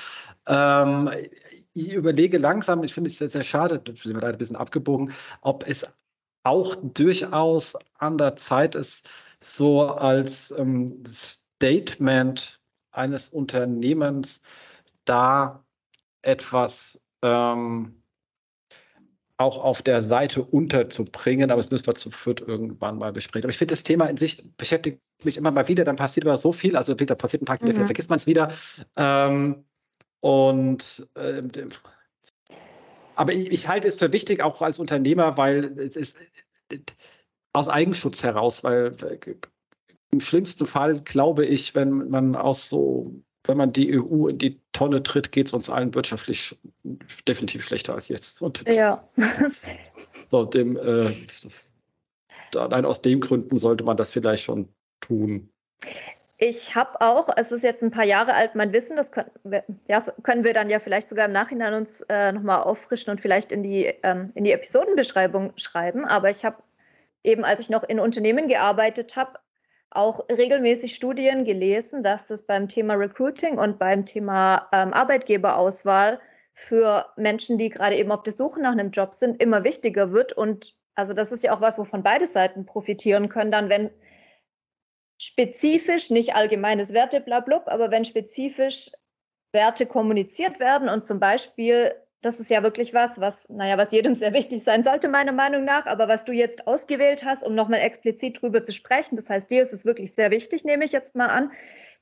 Ähm, 0.47 1.11
ich 1.73 1.93
überlege 1.93 2.39
langsam, 2.39 2.83
ich 2.83 2.91
finde 2.91 3.11
es 3.11 3.19
sehr, 3.19 3.29
sehr 3.29 3.43
schade, 3.43 3.77
da 3.77 3.93
sind 3.93 4.15
wir 4.15 4.21
leider 4.21 4.33
ein 4.33 4.37
bisschen 4.39 4.55
abgebogen, 4.55 5.13
ob 5.41 5.67
es 5.67 5.85
auch 6.41 6.75
durchaus 6.81 7.77
an 7.99 8.17
der 8.17 8.35
Zeit 8.35 8.73
ist, 8.73 9.11
so 9.41 9.83
als 9.89 10.49
ähm, 10.57 11.03
Statement 11.05 12.59
eines 12.89 13.29
Unternehmens 13.29 14.41
da 15.05 15.63
etwas 16.23 16.99
ähm, 17.21 18.01
auch 19.39 19.57
auf 19.63 19.81
der 19.81 20.01
Seite 20.01 20.43
unterzubringen, 20.43 21.49
aber 21.49 21.61
das 21.61 21.71
müssen 21.71 21.87
wir 21.87 21.93
zu 21.93 22.11
viert 22.11 22.41
irgendwann 22.41 22.97
mal 22.97 23.13
besprechen. 23.13 23.45
Aber 23.45 23.51
ich 23.51 23.57
finde, 23.57 23.71
das 23.71 23.83
Thema 23.83 24.05
in 24.07 24.17
sich 24.17 24.43
beschäftigt 24.57 24.99
mich 25.23 25.37
immer 25.37 25.51
mal 25.51 25.67
wieder, 25.69 25.85
dann 25.85 25.95
passiert 25.95 26.25
immer 26.25 26.35
so 26.35 26.51
viel, 26.51 26.75
also 26.75 26.93
da 26.93 27.15
passiert 27.15 27.43
ein 27.43 27.45
Tag, 27.45 27.61
mhm. 27.61 27.85
vergisst 27.85 28.09
man 28.09 28.17
es 28.17 28.27
wieder. 28.27 28.51
Ähm, 28.97 29.63
und 30.19 31.07
äh, 31.15 31.41
aber 33.15 33.31
ich, 33.33 33.49
ich, 33.51 33.67
halte 33.69 33.87
es 33.87 33.95
für 33.95 34.11
wichtig, 34.11 34.41
auch 34.41 34.61
als 34.61 34.77
Unternehmer, 34.77 35.37
weil 35.37 35.79
es 35.79 35.95
ist 35.95 36.17
aus 37.53 37.69
Eigenschutz 37.69 38.23
heraus, 38.23 38.63
weil 38.65 38.93
im 40.11 40.19
schlimmsten 40.19 40.67
Fall 40.67 40.99
glaube 41.01 41.45
ich, 41.45 41.75
wenn 41.75 42.09
man 42.09 42.35
aus 42.35 42.67
so 42.67 43.13
wenn 43.45 43.57
man 43.57 43.73
die 43.73 43.99
EU 43.99 44.27
in 44.27 44.37
die 44.37 44.59
Tonne 44.73 45.01
tritt, 45.01 45.31
geht 45.31 45.47
es 45.47 45.53
uns 45.53 45.69
allen 45.69 45.93
wirtschaftlich 45.95 46.57
definitiv 47.27 47.63
schlechter 47.63 47.95
als 47.95 48.09
jetzt. 48.09 48.41
Und 48.41 48.67
ja. 48.67 49.03
so, 50.29 50.45
dem, 50.45 50.77
äh, 50.77 51.11
allein 52.55 52.85
aus 52.85 53.01
den 53.01 53.21
Gründen 53.21 53.57
sollte 53.57 53.83
man 53.83 53.97
das 53.97 54.11
vielleicht 54.11 54.43
schon 54.43 54.67
tun. 54.99 55.49
Ich 56.41 56.73
habe 56.73 57.01
auch, 57.01 57.29
es 57.35 57.51
ist 57.51 57.63
jetzt 57.63 57.83
ein 57.83 57.91
paar 57.91 58.05
Jahre 58.05 58.33
alt, 58.33 58.55
mein 58.55 58.71
Wissen, 58.71 58.95
das 58.95 59.11
können 59.11 59.29
wir, 59.43 59.63
ja, 59.89 60.01
können 60.23 60.45
wir 60.45 60.53
dann 60.53 60.69
ja 60.69 60.79
vielleicht 60.79 61.09
sogar 61.09 61.25
im 61.25 61.33
Nachhinein 61.33 61.73
uns 61.73 62.01
äh, 62.07 62.31
nochmal 62.31 62.61
auffrischen 62.61 63.11
und 63.11 63.19
vielleicht 63.19 63.51
in 63.51 63.61
die, 63.61 63.93
ähm, 64.03 64.31
in 64.35 64.45
die 64.45 64.53
Episodenbeschreibung 64.53 65.51
schreiben. 65.57 66.05
Aber 66.05 66.29
ich 66.29 66.45
habe 66.45 66.63
eben, 67.25 67.43
als 67.43 67.59
ich 67.59 67.69
noch 67.69 67.83
in 67.83 67.99
Unternehmen 67.99 68.47
gearbeitet 68.47 69.17
habe, 69.17 69.33
auch 69.91 70.27
regelmäßig 70.29 70.95
Studien 70.95 71.45
gelesen, 71.45 72.03
dass 72.03 72.27
das 72.27 72.43
beim 72.43 72.67
Thema 72.67 72.93
Recruiting 72.93 73.57
und 73.57 73.79
beim 73.79 74.05
Thema 74.05 74.67
ähm, 74.71 74.93
Arbeitgeberauswahl 74.93 76.19
für 76.53 77.07
Menschen, 77.15 77.57
die 77.57 77.69
gerade 77.69 77.95
eben 77.95 78.11
auf 78.11 78.23
der 78.23 78.33
Suche 78.33 78.61
nach 78.61 78.73
einem 78.73 78.91
Job 78.91 79.13
sind, 79.13 79.41
immer 79.41 79.63
wichtiger 79.63 80.11
wird. 80.11 80.33
Und 80.33 80.75
also 80.95 81.13
das 81.13 81.31
ist 81.31 81.43
ja 81.43 81.55
auch 81.55 81.61
was, 81.61 81.77
wovon 81.77 82.03
beide 82.03 82.27
Seiten 82.27 82.65
profitieren 82.65 83.29
können, 83.29 83.51
dann 83.51 83.69
wenn 83.69 83.89
spezifisch, 85.17 86.09
nicht 86.09 86.35
allgemeines 86.35 86.93
Werte, 86.93 87.19
blablub, 87.19 87.63
aber 87.67 87.91
wenn 87.91 88.05
spezifisch 88.05 88.91
Werte 89.51 89.85
kommuniziert 89.85 90.59
werden 90.59 90.89
und 90.89 91.05
zum 91.05 91.19
Beispiel 91.19 91.93
das 92.21 92.39
ist 92.39 92.49
ja 92.49 92.63
wirklich 92.63 92.93
was, 92.93 93.21
was, 93.21 93.47
naja, 93.49 93.77
was 93.77 93.91
jedem 93.91 94.13
sehr 94.13 94.33
wichtig 94.33 94.63
sein 94.63 94.83
sollte, 94.83 95.07
meiner 95.07 95.31
Meinung 95.31 95.63
nach, 95.63 95.85
aber 95.85 96.07
was 96.07 96.25
du 96.25 96.33
jetzt 96.33 96.67
ausgewählt 96.67 97.23
hast, 97.23 97.43
um 97.43 97.55
nochmal 97.55 97.79
explizit 97.79 98.41
drüber 98.41 98.63
zu 98.63 98.73
sprechen, 98.73 99.15
das 99.15 99.29
heißt, 99.29 99.49
dir 99.49 99.63
ist 99.63 99.73
es 99.73 99.85
wirklich 99.85 100.13
sehr 100.13 100.31
wichtig, 100.31 100.65
nehme 100.65 100.83
ich 100.83 100.91
jetzt 100.91 101.15
mal 101.15 101.27
an, 101.27 101.51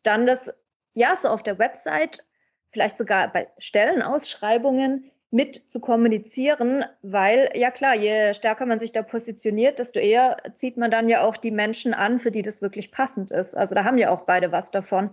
dann 0.04 0.26
das, 0.26 0.54
ja, 0.94 1.16
so 1.16 1.28
auf 1.28 1.44
der 1.44 1.60
Website, 1.60 2.26
vielleicht 2.72 2.98
sogar 2.98 3.32
bei 3.32 3.48
Stellenausschreibungen 3.60 5.12
mit 5.30 5.70
zu 5.70 5.80
kommunizieren, 5.80 6.86
weil, 7.02 7.52
ja 7.54 7.70
klar, 7.70 7.96
je 7.96 8.34
stärker 8.34 8.66
man 8.66 8.80
sich 8.80 8.94
da 8.94 9.04
positioniert, 9.04 9.78
desto 9.78 10.00
eher 10.00 10.38
zieht 10.56 10.78
man 10.78 10.90
dann 10.90 11.10
ja 11.10 11.22
auch 11.22 11.38
die 11.38 11.52
Menschen 11.52 11.94
an, 11.94 12.18
für 12.18 12.32
die 12.32 12.42
das 12.42 12.62
wirklich 12.62 12.92
passend 12.92 13.30
ist. 13.30 13.56
Also 13.56 13.76
da 13.76 13.84
haben 13.84 13.98
ja 13.98 14.10
auch 14.10 14.22
beide 14.22 14.52
was 14.52 14.72
davon. 14.72 15.10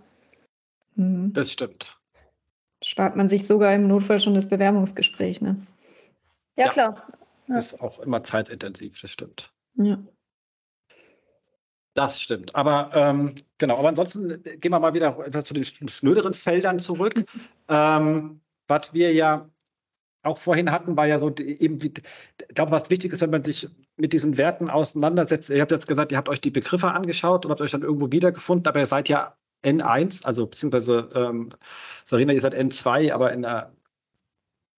Mhm. 0.95 1.33
Das 1.33 1.51
stimmt 1.51 1.99
spart 2.85 3.17
man 3.17 3.29
sich 3.29 3.47
sogar 3.47 3.75
im 3.75 3.89
Notfall 3.89 4.21
schon 4.21 4.35
das 4.35 4.49
Bewerbungsgespräch. 4.49 5.41
Ne? 5.41 5.57
Ja, 6.57 6.67
ja 6.67 6.73
klar. 6.73 7.09
Ja. 7.49 7.59
Ist 7.59 7.81
auch 7.81 7.99
immer 8.01 8.25
zeitintensiv, 8.25 9.01
das 9.01 9.11
stimmt. 9.11 9.53
Ja. 9.75 9.99
Das 11.95 12.21
stimmt. 12.21 12.55
Aber 12.57 12.91
ähm, 12.95 13.35
genau, 13.59 13.79
aber 13.79 13.89
ansonsten 13.89 14.43
gehen 14.43 14.73
wir 14.73 14.81
mal 14.81 14.95
wieder 14.95 15.17
etwas 15.25 15.45
zu 15.45 15.55
den 15.55 15.65
schnöderen 15.65 16.35
Feldern 16.35 16.79
zurück. 16.79 17.25
ähm, 17.69 18.41
was 18.67 18.93
wir 18.93 19.13
ja 19.13 19.49
auch 20.23 20.39
vorhin 20.39 20.73
hatten, 20.73 20.97
war 20.97 21.07
ja 21.07 21.19
so 21.19 21.33
eben, 21.37 21.79
ich 21.81 22.03
glaube, 22.55 22.73
was 22.73 22.91
wichtig 22.91 23.13
ist, 23.13 23.21
wenn 23.21 23.31
man 23.31 23.45
sich 23.45 23.69
mit 23.97 24.13
diesen 24.13 24.37
Werten 24.37 24.71
auseinandersetzt. 24.71 25.51
Ihr 25.51 25.61
habt 25.61 25.71
jetzt 25.71 25.87
gesagt, 25.87 26.13
ihr 26.13 26.19
habt 26.19 26.31
euch 26.31 26.41
die 26.41 26.51
Begriffe 26.51 26.91
angeschaut 26.91 27.45
und 27.45 27.51
habt 27.51 27.61
euch 27.61 27.71
dann 27.71 27.83
irgendwo 27.83 28.11
wiedergefunden, 28.11 28.67
aber 28.67 28.81
ihr 28.81 28.87
seid 28.87 29.09
ja 29.09 29.37
N1, 29.65 30.25
also 30.25 30.47
beziehungsweise 30.47 31.11
ähm, 31.15 31.51
Sarina, 32.05 32.33
ihr 32.33 32.41
seid 32.41 32.55
N2, 32.55 33.13
aber 33.13 33.33
in 33.33 33.43
der 33.43 33.73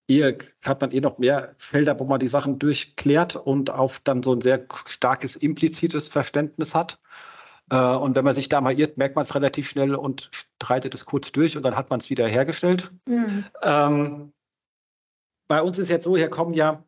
Ehe 0.09 0.39
hat 0.65 0.81
man 0.81 0.93
eh 0.93 1.01
noch 1.01 1.19
mehr 1.19 1.55
Felder, 1.59 1.99
wo 1.99 2.05
man 2.05 2.21
die 2.21 2.29
Sachen 2.29 2.59
durchklärt 2.59 3.35
und 3.37 3.71
auf 3.71 3.99
dann 4.01 4.23
so 4.23 4.33
ein 4.33 4.41
sehr 4.41 4.67
starkes 4.87 5.35
implizites 5.35 6.09
Verständnis 6.09 6.75
hat. 6.75 7.01
Äh, 7.71 7.77
und 7.77 8.15
wenn 8.15 8.25
man 8.25 8.35
sich 8.35 8.49
da 8.49 8.61
mal 8.61 8.79
irrt, 8.79 8.99
merkt 8.99 9.17
man 9.17 9.25
es 9.25 9.35
relativ 9.35 9.69
schnell 9.69 9.95
und 9.95 10.29
streitet 10.33 10.95
es 10.95 11.07
kurz 11.07 11.33
durch 11.33 11.57
und 11.57 11.65
dann 11.65 11.77
hat 11.77 11.91
man 11.91 11.99
es 11.99 12.11
wieder 12.11 12.27
hergestellt. 12.29 12.93
Mhm. 13.07 13.45
Ähm, 13.63 14.33
bei 15.49 15.63
uns 15.63 15.79
ist 15.79 15.89
jetzt 15.89 16.05
so, 16.05 16.17
hier 16.17 16.31
kommen 16.31 16.55
ja 16.55 16.85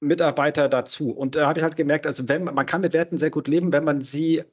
Mitarbeiter 0.00 0.68
dazu. 0.68 1.10
Und 1.10 1.34
da 1.34 1.46
habe 1.46 1.58
ich 1.58 1.62
halt 1.62 1.76
gemerkt, 1.76 2.06
also 2.06 2.28
wenn 2.28 2.44
man 2.44 2.66
kann 2.66 2.82
mit 2.82 2.92
Werten 2.92 3.18
sehr 3.18 3.30
gut 3.30 3.48
leben, 3.48 3.72
wenn 3.72 3.84
man 3.84 4.00
sie 4.00 4.44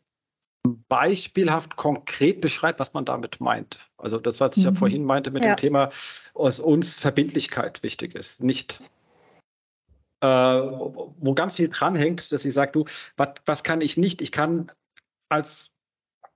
beispielhaft 0.64 1.76
konkret 1.76 2.42
beschreibt, 2.42 2.80
was 2.80 2.94
man 2.94 3.06
damit 3.06 3.40
meint. 3.42 3.80
Also 3.98 4.20
das, 4.20 4.40
was 4.40 4.58
ich 4.58 4.64
mhm. 4.64 4.70
ja 4.70 4.76
vorhin 4.76 5.06
meinte 5.06 5.32
mit 5.32 5.44
ja. 5.44 5.56
dem 5.56 5.58
Thema, 5.58 5.90
aus 6.34 6.60
uns 6.60 6.96
Verbindlichkeit 6.96 7.82
wichtig 7.84 8.16
ist. 8.16 8.44
Nicht, 8.44 8.82
äh, 10.22 10.28
wo 10.28 11.34
ganz 11.34 11.56
viel 11.56 11.70
dranhängt, 11.70 12.32
dass 12.32 12.46
ich 12.46 12.54
sage, 12.54 12.72
du, 12.74 12.86
wat, 13.18 13.42
was 13.46 13.64
kann 13.64 13.82
ich 13.82 13.98
nicht? 13.98 14.22
Ich 14.22 14.32
kann 14.32 14.72
als 15.30 15.72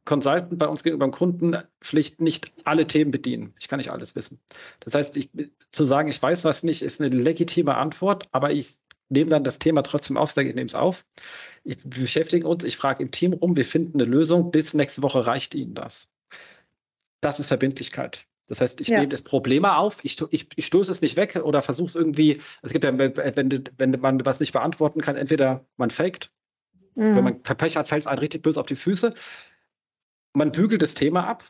Consultant 0.06 0.58
bei 0.58 0.68
uns 0.68 0.84
gegenüber 0.84 1.08
dem 1.08 1.12
Kunden 1.12 1.58
schlicht 1.82 2.22
nicht 2.22 2.54
alle 2.64 2.86
Themen 2.86 3.12
bedienen. 3.12 3.54
Ich 3.60 3.68
kann 3.68 3.78
nicht 3.78 3.92
alles 3.92 4.16
wissen. 4.16 4.40
Das 4.80 4.94
heißt, 4.94 5.18
ich, 5.18 5.30
zu 5.72 5.86
sagen, 5.86 6.10
ich 6.10 6.22
weiß 6.22 6.44
was 6.44 6.64
nicht, 6.64 6.84
ist 6.84 7.02
eine 7.02 7.10
legitime 7.10 7.76
Antwort, 7.76 8.28
aber 8.32 8.52
ich 8.52 8.78
nehme 9.10 9.30
dann 9.30 9.44
das 9.44 9.60
Thema 9.60 9.84
trotzdem 9.84 10.18
auf, 10.18 10.32
sage 10.32 10.50
ich 10.50 10.56
nehme 10.56 10.68
es 10.68 10.76
auf. 10.76 11.06
Ich, 11.64 11.78
wir 11.84 12.02
beschäftigen 12.02 12.46
uns, 12.46 12.64
ich 12.64 12.78
frage 12.78 13.04
im 13.04 13.12
Team 13.12 13.34
rum, 13.34 13.56
wir 13.56 13.66
finden 13.66 14.00
eine 14.00 14.10
Lösung, 14.10 14.52
bis 14.52 14.74
nächste 14.74 15.02
Woche 15.02 15.26
reicht 15.26 15.56
Ihnen 15.56 15.74
das. 15.74 16.10
Das 17.22 17.40
ist 17.40 17.48
Verbindlichkeit. 17.48 18.28
Das 18.48 18.62
heißt, 18.62 18.80
ich 18.82 18.90
ja. 18.90 19.00
nehme 19.00 19.10
das 19.10 19.24
Problem 19.24 19.66
auf, 19.66 19.98
ich, 20.04 20.22
ich, 20.30 20.48
ich 20.56 20.66
stoße 20.66 20.92
es 20.92 21.02
nicht 21.02 21.16
weg 21.16 21.36
oder 21.36 21.62
versuche 21.62 21.88
es 21.88 21.96
irgendwie, 21.96 22.42
es 22.62 22.72
gibt 22.72 22.84
ja, 22.84 22.96
wenn, 22.96 23.64
wenn 23.78 24.00
man 24.00 24.24
was 24.26 24.40
nicht 24.40 24.54
beantworten 24.54 25.02
kann, 25.02 25.16
entweder 25.16 25.66
man 25.78 25.90
faked, 25.90 26.32
mhm. 26.94 27.16
wenn 27.16 27.24
man 27.24 27.42
Pech 27.42 27.76
hat, 27.76 27.88
fällt 27.88 28.02
es 28.02 28.08
einem 28.08 28.20
richtig 28.20 28.44
böse 28.44 28.60
auf 28.60 28.68
die 28.68 28.76
Füße, 28.76 29.14
man 30.34 30.52
bügelt 30.52 30.84
das 30.84 30.94
Thema 30.94 31.28
ab, 31.28 31.44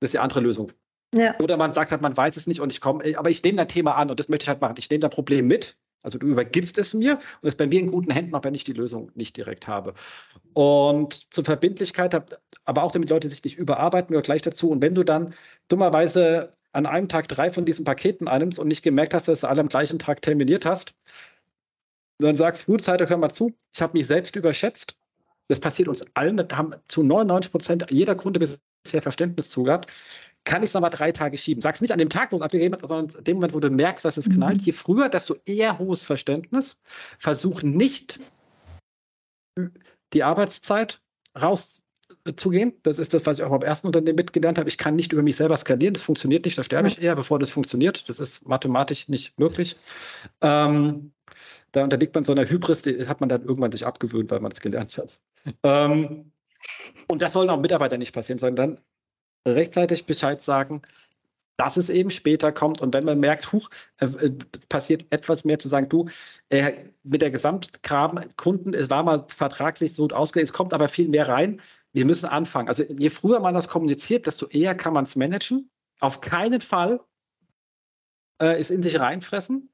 das 0.00 0.08
ist 0.08 0.14
die 0.14 0.18
andere 0.18 0.40
Lösung. 0.40 0.72
Ja. 1.14 1.38
Oder 1.40 1.56
man 1.56 1.72
sagt 1.72 1.92
halt, 1.92 2.02
man 2.02 2.16
weiß 2.16 2.36
es 2.36 2.46
nicht 2.46 2.60
und 2.60 2.72
ich 2.72 2.80
komme, 2.80 3.16
aber 3.16 3.30
ich 3.30 3.42
nehme 3.42 3.56
das 3.56 3.72
Thema 3.72 3.94
an 3.94 4.10
und 4.10 4.18
das 4.18 4.28
möchte 4.28 4.44
ich 4.44 4.48
halt 4.48 4.60
machen. 4.60 4.74
Ich 4.78 4.90
nehme 4.90 5.00
das 5.00 5.10
Problem 5.14 5.46
mit, 5.46 5.78
also 6.04 6.18
du 6.18 6.26
übergibst 6.28 6.78
es 6.78 6.94
mir 6.94 7.14
und 7.14 7.20
es 7.42 7.54
ist 7.54 7.58
bei 7.58 7.66
mir 7.66 7.80
in 7.80 7.90
guten 7.90 8.12
Händen, 8.12 8.34
auch 8.34 8.44
wenn 8.44 8.54
ich 8.54 8.62
die 8.62 8.74
Lösung 8.74 9.10
nicht 9.14 9.36
direkt 9.36 9.66
habe. 9.66 9.94
Und 10.52 11.32
zur 11.32 11.44
Verbindlichkeit, 11.44 12.14
aber 12.64 12.82
auch 12.82 12.92
damit 12.92 13.10
Leute 13.10 13.28
sich 13.28 13.42
nicht 13.42 13.58
überarbeiten, 13.58 14.14
wir 14.14 14.20
gleich 14.20 14.42
dazu. 14.42 14.70
Und 14.70 14.82
wenn 14.82 14.94
du 14.94 15.02
dann 15.02 15.34
dummerweise 15.68 16.50
an 16.72 16.86
einem 16.86 17.08
Tag 17.08 17.28
drei 17.28 17.50
von 17.50 17.64
diesen 17.64 17.84
Paketen 17.84 18.28
annimmst 18.28 18.58
und 18.58 18.68
nicht 18.68 18.82
gemerkt 18.82 19.14
hast, 19.14 19.28
dass 19.28 19.40
du 19.40 19.48
alle 19.48 19.62
am 19.62 19.68
gleichen 19.68 19.98
Tag 19.98 20.20
terminiert 20.20 20.66
hast, 20.66 20.94
dann 22.18 22.36
sag 22.36 22.58
frühzeitig, 22.58 23.08
hör 23.08 23.16
mal 23.16 23.30
zu, 23.30 23.54
ich 23.74 23.80
habe 23.80 23.96
mich 23.96 24.06
selbst 24.06 24.36
überschätzt. 24.36 24.96
Das 25.48 25.58
passiert 25.60 25.88
uns 25.88 26.04
allen, 26.14 26.36
da 26.36 26.56
haben 26.56 26.74
zu 26.88 27.02
99 27.02 27.50
Prozent 27.50 27.86
jeder 27.90 28.14
Kunde 28.14 28.40
bisher 28.40 29.02
Verständnis 29.02 29.50
zu 29.50 29.62
gehabt 29.62 29.90
kann 30.44 30.62
ich 30.62 30.68
es 30.68 30.74
nochmal 30.74 30.90
drei 30.90 31.10
Tage 31.10 31.36
schieben. 31.36 31.62
Sag's 31.62 31.80
nicht 31.80 31.92
an 31.92 31.98
dem 31.98 32.10
Tag, 32.10 32.30
wo 32.30 32.36
es 32.36 32.42
abgegeben 32.42 32.74
hat, 32.74 32.86
sondern 32.86 33.16
in 33.18 33.24
dem 33.24 33.36
Moment, 33.36 33.54
wo 33.54 33.60
du 33.60 33.70
merkst, 33.70 34.04
dass 34.04 34.16
es 34.16 34.28
mhm. 34.28 34.34
knallt. 34.34 34.62
Je 34.62 34.72
früher, 34.72 35.08
desto 35.08 35.36
eher 35.46 35.78
hohes 35.78 36.02
Verständnis. 36.02 36.76
Versuch 37.18 37.62
nicht, 37.62 38.20
die 40.12 40.22
Arbeitszeit 40.22 41.00
rauszugehen. 41.40 42.74
Das 42.82 42.98
ist 42.98 43.14
das, 43.14 43.24
was 43.24 43.38
ich 43.38 43.44
auch 43.44 43.50
beim 43.50 43.62
ersten 43.62 43.86
Unternehmen 43.86 44.16
mitgelernt 44.16 44.58
habe. 44.58 44.68
Ich 44.68 44.78
kann 44.78 44.96
nicht 44.96 45.12
über 45.12 45.22
mich 45.22 45.36
selber 45.36 45.56
skalieren. 45.56 45.94
Das 45.94 46.02
funktioniert 46.02 46.44
nicht. 46.44 46.58
Da 46.58 46.62
sterbe 46.62 46.88
ich 46.88 47.00
eher, 47.00 47.16
bevor 47.16 47.38
das 47.38 47.50
funktioniert. 47.50 48.08
Das 48.08 48.20
ist 48.20 48.46
mathematisch 48.46 49.08
nicht 49.08 49.38
möglich. 49.38 49.76
Ähm, 50.42 51.12
da 51.72 51.82
unterliegt 51.82 52.14
man 52.14 52.24
so 52.24 52.32
einer 52.32 52.48
Hybris, 52.48 52.82
die 52.82 53.08
hat 53.08 53.20
man 53.20 53.28
dann 53.28 53.42
irgendwann 53.42 53.72
sich 53.72 53.86
abgewöhnt, 53.86 54.30
weil 54.30 54.40
man 54.40 54.52
es 54.52 54.60
gelernt 54.60 54.96
hat. 54.98 55.20
Ähm, 55.62 56.30
und 57.08 57.22
das 57.22 57.32
soll 57.32 57.50
auch 57.50 57.60
Mitarbeiter 57.60 57.98
nicht 57.98 58.12
passieren, 58.12 58.38
sondern 58.38 58.76
dann 58.76 58.84
rechtzeitig 59.46 60.06
Bescheid 60.06 60.42
sagen, 60.42 60.82
dass 61.56 61.76
es 61.76 61.90
eben 61.90 62.10
später 62.10 62.52
kommt. 62.52 62.80
Und 62.80 62.94
wenn 62.94 63.04
man 63.04 63.20
merkt, 63.20 63.52
huch, 63.52 63.70
äh, 63.98 64.06
äh 64.06 64.32
passiert 64.68 65.06
etwas 65.10 65.44
mehr 65.44 65.58
zu 65.58 65.68
sagen, 65.68 65.88
du, 65.88 66.08
äh, 66.48 66.72
mit 67.04 67.22
der 67.22 67.30
Gesamtkram 67.30 68.20
Kunden, 68.36 68.74
es 68.74 68.90
war 68.90 69.02
mal 69.02 69.24
vertraglich 69.28 69.94
so 69.94 70.08
ausgelegt, 70.08 70.50
es 70.50 70.52
kommt 70.52 70.74
aber 70.74 70.88
viel 70.88 71.08
mehr 71.08 71.28
rein. 71.28 71.60
Wir 71.92 72.04
müssen 72.04 72.26
anfangen. 72.26 72.68
Also 72.68 72.84
je 72.84 73.10
früher 73.10 73.40
man 73.40 73.54
das 73.54 73.68
kommuniziert, 73.68 74.26
desto 74.26 74.48
eher 74.48 74.74
kann 74.74 74.94
man 74.94 75.04
es 75.04 75.14
managen. 75.14 75.70
Auf 76.00 76.20
keinen 76.20 76.60
Fall 76.60 77.00
äh, 78.40 78.58
es 78.58 78.70
in 78.70 78.82
sich 78.82 78.98
reinfressen, 78.98 79.70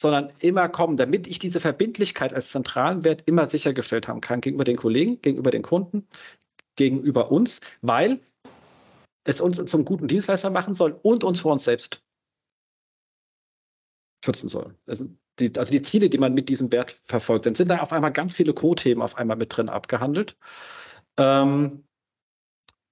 sondern 0.00 0.32
immer 0.38 0.68
kommen, 0.68 0.96
damit 0.96 1.26
ich 1.26 1.40
diese 1.40 1.60
Verbindlichkeit 1.60 2.32
als 2.32 2.50
zentralen 2.50 3.04
Wert 3.04 3.22
immer 3.26 3.48
sichergestellt 3.48 4.06
haben 4.06 4.20
kann 4.20 4.40
gegenüber 4.40 4.64
den 4.64 4.76
Kollegen, 4.76 5.20
gegenüber 5.20 5.50
den 5.50 5.62
Kunden, 5.62 6.06
gegenüber 6.76 7.30
uns, 7.30 7.60
weil 7.80 8.20
es 9.24 9.40
uns 9.40 9.62
zum 9.64 9.84
guten 9.84 10.08
Dienstleister 10.08 10.50
machen 10.50 10.74
soll 10.74 10.98
und 11.02 11.24
uns 11.24 11.40
vor 11.40 11.52
uns 11.52 11.64
selbst 11.64 12.02
schützen 14.24 14.48
soll. 14.48 14.74
Also 14.86 15.06
die, 15.38 15.52
also 15.56 15.70
die 15.70 15.82
Ziele, 15.82 16.10
die 16.10 16.18
man 16.18 16.34
mit 16.34 16.48
diesem 16.48 16.70
Wert 16.72 17.00
verfolgt, 17.04 17.46
dann 17.46 17.54
sind 17.54 17.68
da 17.68 17.80
auf 17.80 17.92
einmal 17.92 18.12
ganz 18.12 18.34
viele 18.34 18.54
Co-Themen 18.54 19.02
auf 19.02 19.16
einmal 19.16 19.36
mit 19.36 19.56
drin 19.56 19.68
abgehandelt. 19.68 20.36
Ähm, 21.16 21.84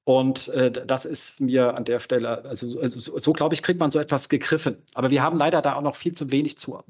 und 0.04 0.48
äh, 0.48 0.70
das 0.72 1.04
ist 1.04 1.40
mir 1.40 1.76
an 1.76 1.84
der 1.84 2.00
Stelle, 2.00 2.44
also, 2.44 2.80
also 2.80 2.98
so, 2.98 3.18
so 3.18 3.32
glaube 3.32 3.54
ich, 3.54 3.62
kriegt 3.62 3.78
man 3.78 3.90
so 3.90 3.98
etwas 3.98 4.28
gegriffen. 4.28 4.82
Aber 4.94 5.10
wir 5.10 5.22
haben 5.22 5.38
leider 5.38 5.62
da 5.62 5.74
auch 5.74 5.82
noch 5.82 5.94
viel 5.94 6.12
zu 6.14 6.30
wenig 6.30 6.58
zu 6.58 6.82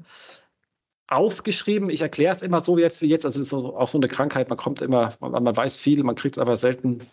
aufgeschrieben. 1.11 1.89
Ich 1.89 2.01
erkläre 2.01 2.33
es 2.33 2.41
immer 2.41 2.61
so 2.61 2.77
jetzt 2.77 3.01
wie 3.01 3.07
jetzt. 3.07 3.25
Also 3.25 3.41
es 3.41 3.47
ist 3.47 3.53
auch 3.53 3.87
so 3.87 3.97
eine 3.97 4.07
Krankheit. 4.07 4.49
Man 4.49 4.57
kommt 4.57 4.81
immer, 4.81 5.13
man, 5.19 5.43
man 5.43 5.55
weiß 5.55 5.77
viel, 5.77 6.03
man 6.03 6.15
kriegt 6.15 6.37
es 6.37 6.41
aber 6.41 6.55
selten 6.55 7.05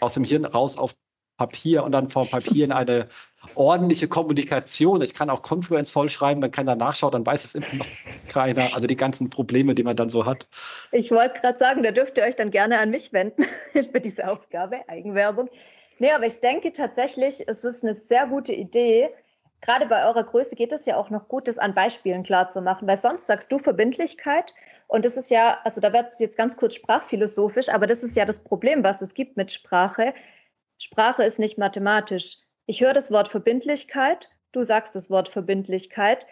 aus 0.00 0.14
dem 0.14 0.24
Hirn 0.24 0.44
raus 0.44 0.76
auf 0.76 0.94
Papier 1.38 1.84
und 1.84 1.92
dann 1.92 2.10
vom 2.10 2.28
Papier 2.28 2.64
in 2.64 2.72
eine 2.72 3.08
ordentliche 3.54 4.08
Kommunikation. 4.08 5.00
Ich 5.00 5.14
kann 5.14 5.30
auch 5.30 5.42
Confluence 5.42 5.92
vollschreiben, 5.92 6.42
wenn 6.42 6.50
keiner 6.50 6.74
nachschaut, 6.74 7.14
dann 7.14 7.24
weiß 7.24 7.44
es 7.44 7.54
immer 7.54 7.72
noch 7.72 7.86
keiner. 8.28 8.74
Also 8.74 8.88
die 8.88 8.96
ganzen 8.96 9.30
Probleme, 9.30 9.76
die 9.76 9.84
man 9.84 9.94
dann 9.94 10.10
so 10.10 10.26
hat. 10.26 10.48
Ich 10.90 11.12
wollte 11.12 11.40
gerade 11.40 11.58
sagen, 11.58 11.84
da 11.84 11.92
dürft 11.92 12.18
ihr 12.18 12.24
euch 12.24 12.34
dann 12.34 12.50
gerne 12.50 12.80
an 12.80 12.90
mich 12.90 13.12
wenden 13.12 13.44
für 13.72 14.00
diese 14.00 14.28
Aufgabe, 14.28 14.80
Eigenwerbung. 14.88 15.48
Nee, 16.00 16.10
aber 16.10 16.26
ich 16.26 16.40
denke 16.40 16.72
tatsächlich, 16.72 17.44
es 17.46 17.62
ist 17.62 17.84
eine 17.84 17.94
sehr 17.94 18.26
gute 18.26 18.52
Idee, 18.52 19.10
gerade 19.60 19.86
bei 19.86 20.04
eurer 20.06 20.24
Größe 20.24 20.56
geht 20.56 20.72
es 20.72 20.86
ja 20.86 20.96
auch 20.96 21.10
noch 21.10 21.28
gut, 21.28 21.48
das 21.48 21.58
an 21.58 21.74
Beispielen 21.74 22.22
klar 22.22 22.48
zu 22.48 22.60
machen, 22.60 22.86
weil 22.88 22.98
sonst 22.98 23.26
sagst 23.26 23.50
du 23.50 23.58
Verbindlichkeit 23.58 24.54
und 24.86 25.04
das 25.04 25.16
ist 25.16 25.30
ja, 25.30 25.58
also 25.64 25.80
da 25.80 25.92
wird 25.92 26.12
es 26.12 26.18
jetzt 26.18 26.36
ganz 26.36 26.56
kurz 26.56 26.74
sprachphilosophisch, 26.74 27.68
aber 27.68 27.86
das 27.86 28.02
ist 28.02 28.16
ja 28.16 28.24
das 28.24 28.42
Problem, 28.42 28.84
was 28.84 29.02
es 29.02 29.14
gibt 29.14 29.36
mit 29.36 29.52
Sprache. 29.52 30.14
Sprache 30.78 31.24
ist 31.24 31.38
nicht 31.38 31.58
mathematisch. 31.58 32.38
Ich 32.66 32.80
höre 32.80 32.92
das 32.92 33.10
Wort 33.10 33.28
Verbindlichkeit, 33.28 34.30
du 34.52 34.62
sagst 34.62 34.94
das 34.94 35.10
Wort 35.10 35.28
Verbindlichkeit 35.28 36.26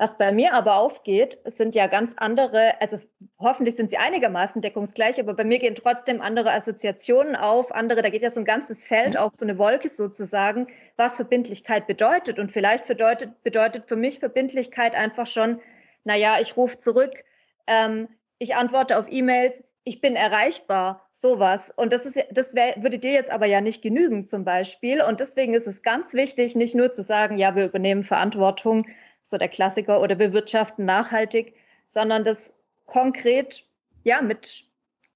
was 0.00 0.16
bei 0.16 0.32
mir 0.32 0.54
aber 0.54 0.76
aufgeht, 0.76 1.36
sind 1.44 1.74
ja 1.74 1.86
ganz 1.86 2.14
andere, 2.16 2.80
also 2.80 2.98
hoffentlich 3.38 3.76
sind 3.76 3.90
sie 3.90 3.98
einigermaßen 3.98 4.62
deckungsgleich, 4.62 5.20
aber 5.20 5.34
bei 5.34 5.44
mir 5.44 5.58
gehen 5.58 5.74
trotzdem 5.74 6.22
andere 6.22 6.54
Assoziationen 6.54 7.36
auf, 7.36 7.70
andere, 7.70 8.00
da 8.00 8.08
geht 8.08 8.22
ja 8.22 8.30
so 8.30 8.40
ein 8.40 8.46
ganzes 8.46 8.86
Feld 8.86 9.18
auf, 9.18 9.34
so 9.34 9.44
eine 9.44 9.58
Wolke 9.58 9.90
sozusagen, 9.90 10.68
was 10.96 11.16
Verbindlichkeit 11.16 11.86
bedeutet. 11.86 12.38
Und 12.38 12.50
vielleicht 12.50 12.86
bedeutet, 12.86 13.42
bedeutet 13.42 13.84
für 13.84 13.96
mich 13.96 14.20
Verbindlichkeit 14.20 14.94
einfach 14.94 15.26
schon, 15.26 15.60
naja, 16.04 16.38
ich 16.40 16.56
rufe 16.56 16.80
zurück, 16.80 17.22
ähm, 17.66 18.08
ich 18.38 18.56
antworte 18.56 18.98
auf 18.98 19.04
E-Mails, 19.06 19.64
ich 19.84 20.00
bin 20.00 20.16
erreichbar, 20.16 21.10
sowas. 21.12 21.74
Und 21.76 21.92
das 21.92 22.06
ist, 22.06 22.18
das 22.30 22.54
wär, 22.54 22.74
würde 22.78 22.98
dir 22.98 23.12
jetzt 23.12 23.30
aber 23.30 23.44
ja 23.44 23.60
nicht 23.60 23.82
genügen 23.82 24.26
zum 24.26 24.46
Beispiel. 24.46 25.02
Und 25.02 25.20
deswegen 25.20 25.52
ist 25.52 25.66
es 25.66 25.82
ganz 25.82 26.14
wichtig, 26.14 26.56
nicht 26.56 26.74
nur 26.74 26.90
zu 26.90 27.02
sagen, 27.02 27.36
ja, 27.36 27.54
wir 27.54 27.66
übernehmen 27.66 28.02
Verantwortung, 28.02 28.86
so 29.22 29.38
der 29.38 29.48
Klassiker, 29.48 30.00
oder 30.00 30.14
bewirtschaften 30.14 30.84
nachhaltig, 30.84 31.54
sondern 31.86 32.24
das 32.24 32.54
konkret 32.86 33.66
ja 34.04 34.22
mit 34.22 34.64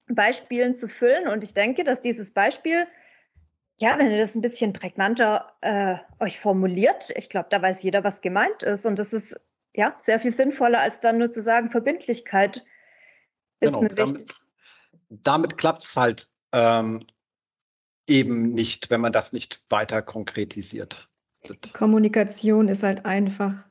Beispielen 0.09 0.77
zu 0.77 0.89
füllen. 0.89 1.29
Und 1.29 1.43
ich 1.45 1.55
denke, 1.55 1.85
dass 1.85 2.01
dieses 2.01 2.31
Beispiel, 2.31 2.87
ja, 3.79 3.99
wenn 3.99 4.11
ihr 4.11 4.19
das 4.19 4.35
ein 4.35 4.43
bisschen 4.43 4.73
prägnanter 4.73 5.53
äh, 5.61 5.97
euch 6.21 6.39
formuliert, 6.41 7.11
ich 7.17 7.29
glaube, 7.29 7.49
da 7.51 7.61
weiß 7.61 7.83
jeder, 7.83 8.05
was 8.05 8.21
gemeint 8.21 8.63
ist. 8.63 8.87
Und 8.87 8.99
das 8.99 9.13
ist 9.13 9.39
ja 9.75 9.95
sehr 9.99 10.21
viel 10.21 10.31
sinnvoller, 10.31 10.81
als 10.81 11.01
dann 11.01 11.19
nur 11.19 11.31
zu 11.31 11.43
sagen, 11.43 11.71
Verbindlichkeit. 11.71 12.65
ist 13.61 13.69
genau, 13.69 13.83
mir 13.83 13.89
damit, 13.89 14.21
wichtig. 14.21 14.37
Damit 15.09 15.59
klappt 15.59 15.85
es 15.85 15.97
halt 15.97 16.31
ähm, 16.53 17.01
eben 18.07 18.53
nicht, 18.53 18.91
wenn 18.91 19.01
man 19.01 19.13
das 19.13 19.33
nicht 19.33 19.63
weiter 19.69 20.03
konkretisiert. 20.03 21.09
Kommunikation 21.75 22.69
ist 22.69 22.83
halt 22.83 23.05
einfach 23.05 23.69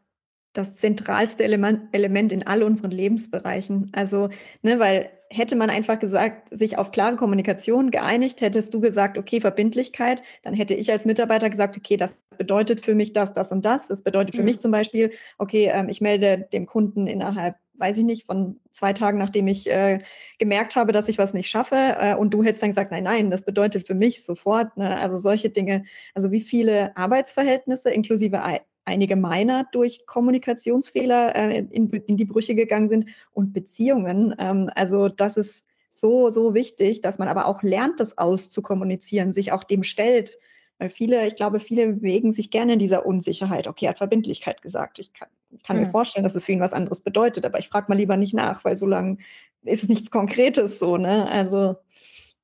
das 0.53 0.75
zentralste 0.75 1.43
Element, 1.43 1.93
Element 1.93 2.31
in 2.31 2.45
all 2.45 2.63
unseren 2.63 2.91
Lebensbereichen. 2.91 3.89
Also, 3.93 4.29
ne, 4.61 4.79
weil 4.79 5.09
hätte 5.31 5.55
man 5.55 5.71
einfach 5.71 5.99
gesagt, 5.99 6.49
sich 6.49 6.77
auf 6.77 6.91
klare 6.91 7.15
Kommunikation 7.15 7.89
geeinigt, 7.89 8.41
hättest 8.41 8.73
du 8.73 8.79
gesagt, 8.79 9.17
okay, 9.17 9.41
Verbindlichkeit, 9.41 10.21
dann 10.43 10.53
hätte 10.53 10.75
ich 10.75 10.91
als 10.91 11.05
Mitarbeiter 11.05 11.49
gesagt, 11.49 11.75
okay, 11.75 11.97
das 11.97 12.21
bedeutet 12.37 12.85
für 12.85 12.93
mich 12.93 13.13
das, 13.13 13.33
das 13.33 13.51
und 13.51 13.65
das. 13.65 13.87
Das 13.87 14.03
bedeutet 14.03 14.35
für 14.35 14.41
mhm. 14.41 14.47
mich 14.47 14.59
zum 14.59 14.71
Beispiel, 14.71 15.11
okay, 15.39 15.71
ähm, 15.73 15.89
ich 15.89 16.01
melde 16.01 16.47
dem 16.53 16.67
Kunden 16.67 17.07
innerhalb, 17.07 17.55
weiß 17.75 17.97
ich 17.97 18.03
nicht, 18.03 18.27
von 18.27 18.59
zwei 18.71 18.93
Tagen, 18.93 19.17
nachdem 19.17 19.47
ich 19.47 19.69
äh, 19.69 19.97
gemerkt 20.37 20.75
habe, 20.75 20.91
dass 20.91 21.07
ich 21.07 21.17
was 21.17 21.33
nicht 21.33 21.49
schaffe. 21.49 21.95
Äh, 21.99 22.15
und 22.15 22.31
du 22.31 22.43
hättest 22.43 22.61
dann 22.61 22.69
gesagt, 22.69 22.91
nein, 22.91 23.03
nein, 23.03 23.31
das 23.31 23.43
bedeutet 23.43 23.87
für 23.87 23.95
mich 23.95 24.23
sofort. 24.23 24.77
Ne? 24.77 24.97
Also 24.97 25.17
solche 25.17 25.49
Dinge, 25.49 25.83
also 26.13 26.31
wie 26.31 26.41
viele 26.41 26.95
Arbeitsverhältnisse 26.95 27.89
inklusive 27.89 28.43
einige 28.85 29.15
meiner 29.15 29.65
durch 29.71 30.05
Kommunikationsfehler 30.05 31.35
äh, 31.35 31.59
in, 31.59 31.89
in, 31.89 32.17
die 32.17 32.25
Brüche 32.25 32.55
gegangen 32.55 32.89
sind 32.89 33.09
und 33.31 33.53
Beziehungen. 33.53 34.35
Ähm, 34.37 34.69
also 34.75 35.09
das 35.09 35.37
ist 35.37 35.65
so, 35.89 36.29
so 36.29 36.53
wichtig, 36.53 37.01
dass 37.01 37.19
man 37.19 37.27
aber 37.27 37.45
auch 37.45 37.63
lernt, 37.63 37.99
das 37.99 38.17
auszukommunizieren, 38.17 39.31
sich 39.31 39.51
auch 39.51 39.63
dem 39.63 39.83
stellt. 39.83 40.37
Weil 40.79 40.89
viele, 40.89 41.25
ich 41.27 41.35
glaube, 41.35 41.59
viele 41.59 41.93
bewegen 41.93 42.31
sich 42.31 42.49
gerne 42.49 42.73
in 42.73 42.79
dieser 42.79 43.05
Unsicherheit. 43.05 43.67
Okay, 43.67 43.85
er 43.85 43.91
hat 43.91 43.99
Verbindlichkeit 43.99 44.61
gesagt. 44.61 44.99
Ich 44.99 45.13
kann, 45.13 45.29
ich 45.51 45.63
kann 45.63 45.77
mhm. 45.77 45.83
mir 45.83 45.91
vorstellen, 45.91 46.23
dass 46.23 46.35
es 46.35 46.45
für 46.45 46.51
ihn 46.51 46.59
was 46.59 46.73
anderes 46.73 47.01
bedeutet, 47.01 47.45
aber 47.45 47.59
ich 47.59 47.69
frage 47.69 47.85
mal 47.89 47.95
lieber 47.95 48.17
nicht 48.17 48.33
nach, 48.33 48.65
weil 48.65 48.75
so 48.75 48.87
lange 48.87 49.17
ist 49.61 49.83
es 49.83 49.89
nichts 49.89 50.09
Konkretes 50.09 50.79
so, 50.79 50.97
ne? 50.97 51.29
Also, 51.29 51.75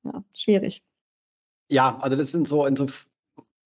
ja, 0.04 0.24
schwierig. 0.32 0.82
Ja, 1.68 1.98
also 2.00 2.16
das 2.16 2.32
sind 2.32 2.48
so 2.48 2.66
in 2.66 2.76
so 2.76 2.86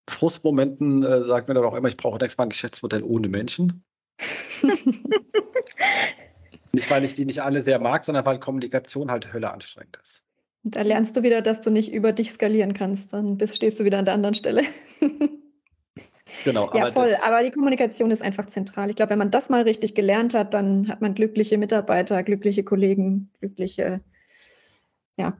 Frustmomenten 0.08 1.02
äh, 1.02 1.26
sagt 1.26 1.48
mir 1.48 1.54
dann 1.54 1.64
auch 1.64 1.74
immer, 1.74 1.88
ich 1.88 1.96
brauche 1.96 2.18
nächstes 2.18 2.38
Mal 2.38 2.44
ein 2.44 2.50
Geschäftsmodell 2.50 3.02
ohne 3.02 3.28
Menschen. 3.28 3.84
nicht, 6.72 6.90
weil 6.90 7.04
ich 7.04 7.14
die 7.14 7.24
nicht 7.24 7.42
alle 7.42 7.62
sehr 7.62 7.78
mag, 7.78 8.04
sondern 8.04 8.26
weil 8.26 8.38
Kommunikation 8.38 9.10
halt 9.10 9.32
Hölle 9.32 9.50
anstrengend 9.50 9.98
ist. 10.02 10.22
Da 10.64 10.82
lernst 10.82 11.16
du 11.16 11.22
wieder, 11.22 11.42
dass 11.42 11.60
du 11.60 11.70
nicht 11.70 11.92
über 11.92 12.12
dich 12.12 12.32
skalieren 12.32 12.74
kannst. 12.74 13.12
Dann 13.12 13.36
bist, 13.36 13.56
stehst 13.56 13.80
du 13.80 13.84
wieder 13.84 13.98
an 13.98 14.06
der 14.06 14.14
anderen 14.14 14.34
Stelle. 14.34 14.62
genau. 16.44 16.74
Ja, 16.74 16.90
voll. 16.92 17.16
Aber 17.24 17.42
die 17.42 17.50
Kommunikation 17.50 18.10
ist 18.10 18.22
einfach 18.22 18.46
zentral. 18.46 18.88
Ich 18.88 18.96
glaube, 18.96 19.10
wenn 19.10 19.18
man 19.18 19.30
das 19.30 19.50
mal 19.50 19.62
richtig 19.62 19.94
gelernt 19.94 20.32
hat, 20.32 20.54
dann 20.54 20.88
hat 20.88 21.02
man 21.02 21.14
glückliche 21.14 21.58
Mitarbeiter, 21.58 22.22
glückliche 22.22 22.64
Kollegen, 22.64 23.30
glückliche 23.40 24.00
ja, 25.16 25.36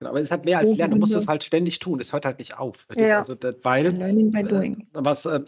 Genau, 0.00 0.10
aber 0.10 0.20
es 0.20 0.30
hat 0.30 0.46
mehr 0.46 0.58
als 0.58 0.76
Lernen. 0.76 0.94
Du 0.94 1.00
musst 1.00 1.14
es 1.14 1.28
halt 1.28 1.44
ständig 1.44 1.78
tun. 1.78 2.00
Es 2.00 2.12
hört 2.12 2.24
halt 2.24 2.38
nicht 2.38 2.58
auf. 2.58 2.86
Ja. 2.96 3.18
Also, 3.18 3.36
weil, 3.62 3.88
Learning 3.88 4.30
by 4.30 4.42
doing. 4.42 4.80
Äh, 4.80 4.84
was 4.94 5.26
äh, 5.26 5.40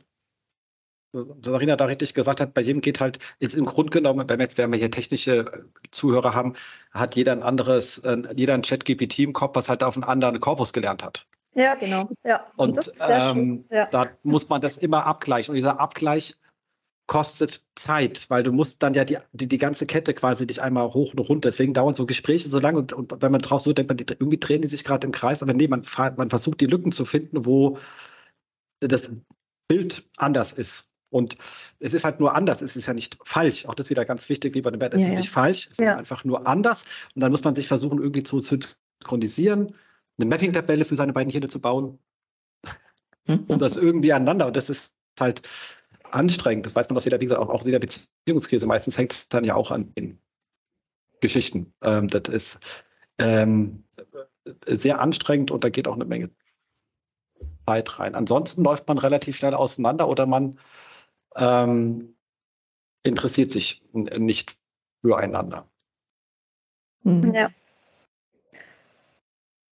Sarina 1.42 1.76
da 1.76 1.86
richtig 1.86 2.12
gesagt 2.12 2.40
hat, 2.40 2.52
bei 2.52 2.60
jedem 2.60 2.82
geht 2.82 3.00
halt, 3.00 3.18
jetzt 3.40 3.54
im 3.54 3.64
Grunde 3.64 3.90
genommen, 3.90 4.28
wenn 4.28 4.38
wir, 4.38 4.44
jetzt, 4.44 4.58
wenn 4.58 4.70
wir 4.70 4.78
hier 4.78 4.90
technische 4.90 5.66
Zuhörer 5.90 6.34
haben, 6.34 6.52
hat 6.92 7.16
jeder 7.16 7.32
ein 7.32 7.42
anderes, 7.42 7.98
äh, 7.98 8.18
jeder 8.36 8.52
ein 8.54 8.62
Chat-GPT 8.62 9.20
im 9.20 9.32
Kopf, 9.32 9.56
was 9.56 9.70
halt 9.70 9.82
auf 9.82 9.96
einen 9.96 10.04
anderen 10.04 10.38
Korpus 10.38 10.74
gelernt 10.74 11.02
hat. 11.02 11.26
Ja, 11.54 11.74
genau. 11.74 12.10
Ja. 12.22 12.46
Und, 12.56 12.76
Und 12.76 12.92
ähm, 13.08 13.64
ja. 13.70 13.86
da 13.86 14.06
muss 14.22 14.50
man 14.50 14.60
das 14.60 14.76
immer 14.76 15.06
abgleichen. 15.06 15.52
Und 15.52 15.56
dieser 15.56 15.80
Abgleich 15.80 16.36
kostet 17.06 17.62
Zeit, 17.74 18.26
weil 18.28 18.42
du 18.42 18.52
musst 18.52 18.82
dann 18.82 18.94
ja 18.94 19.04
die, 19.04 19.18
die, 19.32 19.48
die, 19.48 19.58
ganze 19.58 19.86
Kette 19.86 20.14
quasi 20.14 20.46
dich 20.46 20.62
einmal 20.62 20.92
hoch 20.94 21.12
und 21.12 21.18
runter. 21.18 21.50
Deswegen 21.50 21.74
dauern 21.74 21.94
so 21.94 22.06
Gespräche 22.06 22.48
so 22.48 22.58
lange 22.58 22.78
und, 22.78 22.92
und 22.92 23.20
wenn 23.20 23.32
man 23.32 23.40
drauf 23.40 23.62
so 23.62 23.72
denkt, 23.72 23.90
man, 23.90 23.98
irgendwie 23.98 24.38
drehen 24.38 24.62
die 24.62 24.68
sich 24.68 24.84
gerade 24.84 25.06
im 25.06 25.12
Kreis, 25.12 25.42
aber 25.42 25.52
nee, 25.52 25.68
man, 25.68 25.84
man 26.16 26.30
versucht 26.30 26.60
die 26.60 26.66
Lücken 26.66 26.92
zu 26.92 27.04
finden, 27.04 27.44
wo 27.44 27.78
das 28.80 29.10
Bild 29.68 30.08
anders 30.16 30.52
ist. 30.52 30.88
Und 31.10 31.36
es 31.78 31.92
ist 31.92 32.04
halt 32.04 32.20
nur 32.20 32.34
anders, 32.34 32.62
es 32.62 32.74
ist 32.74 32.86
ja 32.86 32.94
nicht 32.94 33.18
falsch. 33.24 33.66
Auch 33.66 33.74
das 33.74 33.86
ist 33.86 33.90
wieder 33.90 34.06
ganz 34.06 34.30
wichtig, 34.30 34.54
wie 34.54 34.62
bei 34.62 34.70
dem 34.70 34.78
Bett. 34.78 34.94
Es 34.94 35.00
ja, 35.00 35.06
ist 35.08 35.12
ja. 35.12 35.18
nicht 35.18 35.30
falsch, 35.30 35.68
es 35.70 35.76
ja. 35.76 35.92
ist 35.92 35.98
einfach 35.98 36.24
nur 36.24 36.46
anders. 36.46 36.84
Und 37.14 37.22
dann 37.22 37.30
muss 37.30 37.44
man 37.44 37.54
sich 37.54 37.68
versuchen, 37.68 37.98
irgendwie 37.98 38.22
zu 38.22 38.38
synchronisieren, 38.38 39.74
eine 40.18 40.28
Mapping-Tabelle 40.30 40.86
für 40.86 40.96
seine 40.96 41.12
beiden 41.12 41.30
Hirne 41.30 41.48
zu 41.48 41.60
bauen, 41.60 41.98
hm. 43.26 43.44
um 43.48 43.58
das 43.58 43.76
irgendwie 43.76 44.14
aneinander. 44.14 44.46
Und 44.46 44.56
das 44.56 44.70
ist 44.70 44.94
halt 45.20 45.42
anstrengend. 46.14 46.66
Das 46.66 46.74
weiß 46.74 46.88
man 46.88 46.96
aus 46.96 47.04
jeder, 47.04 47.20
wie 47.20 47.24
gesagt, 47.24 47.40
auch, 47.40 47.48
auch 47.48 47.64
jeder 47.64 47.78
Beziehungskrise. 47.78 48.66
Meistens 48.66 48.98
hängt 48.98 49.12
es 49.12 49.28
dann 49.28 49.44
ja 49.44 49.54
auch 49.54 49.70
an 49.70 49.92
den 49.94 50.20
Geschichten. 51.20 51.72
Ähm, 51.82 52.08
das 52.08 52.22
ist 52.28 52.84
ähm, 53.18 53.84
sehr 54.66 55.00
anstrengend 55.00 55.50
und 55.50 55.64
da 55.64 55.70
geht 55.70 55.88
auch 55.88 55.94
eine 55.94 56.04
Menge 56.04 56.30
Zeit 57.66 57.98
rein. 57.98 58.14
Ansonsten 58.14 58.62
läuft 58.64 58.88
man 58.88 58.98
relativ 58.98 59.36
schnell 59.36 59.54
auseinander 59.54 60.08
oder 60.08 60.26
man 60.26 60.58
ähm, 61.36 62.16
interessiert 63.02 63.50
sich 63.50 63.82
nicht 63.92 64.56
füreinander. 65.00 65.68
Mhm. 67.02 67.34
Ja. 67.34 67.50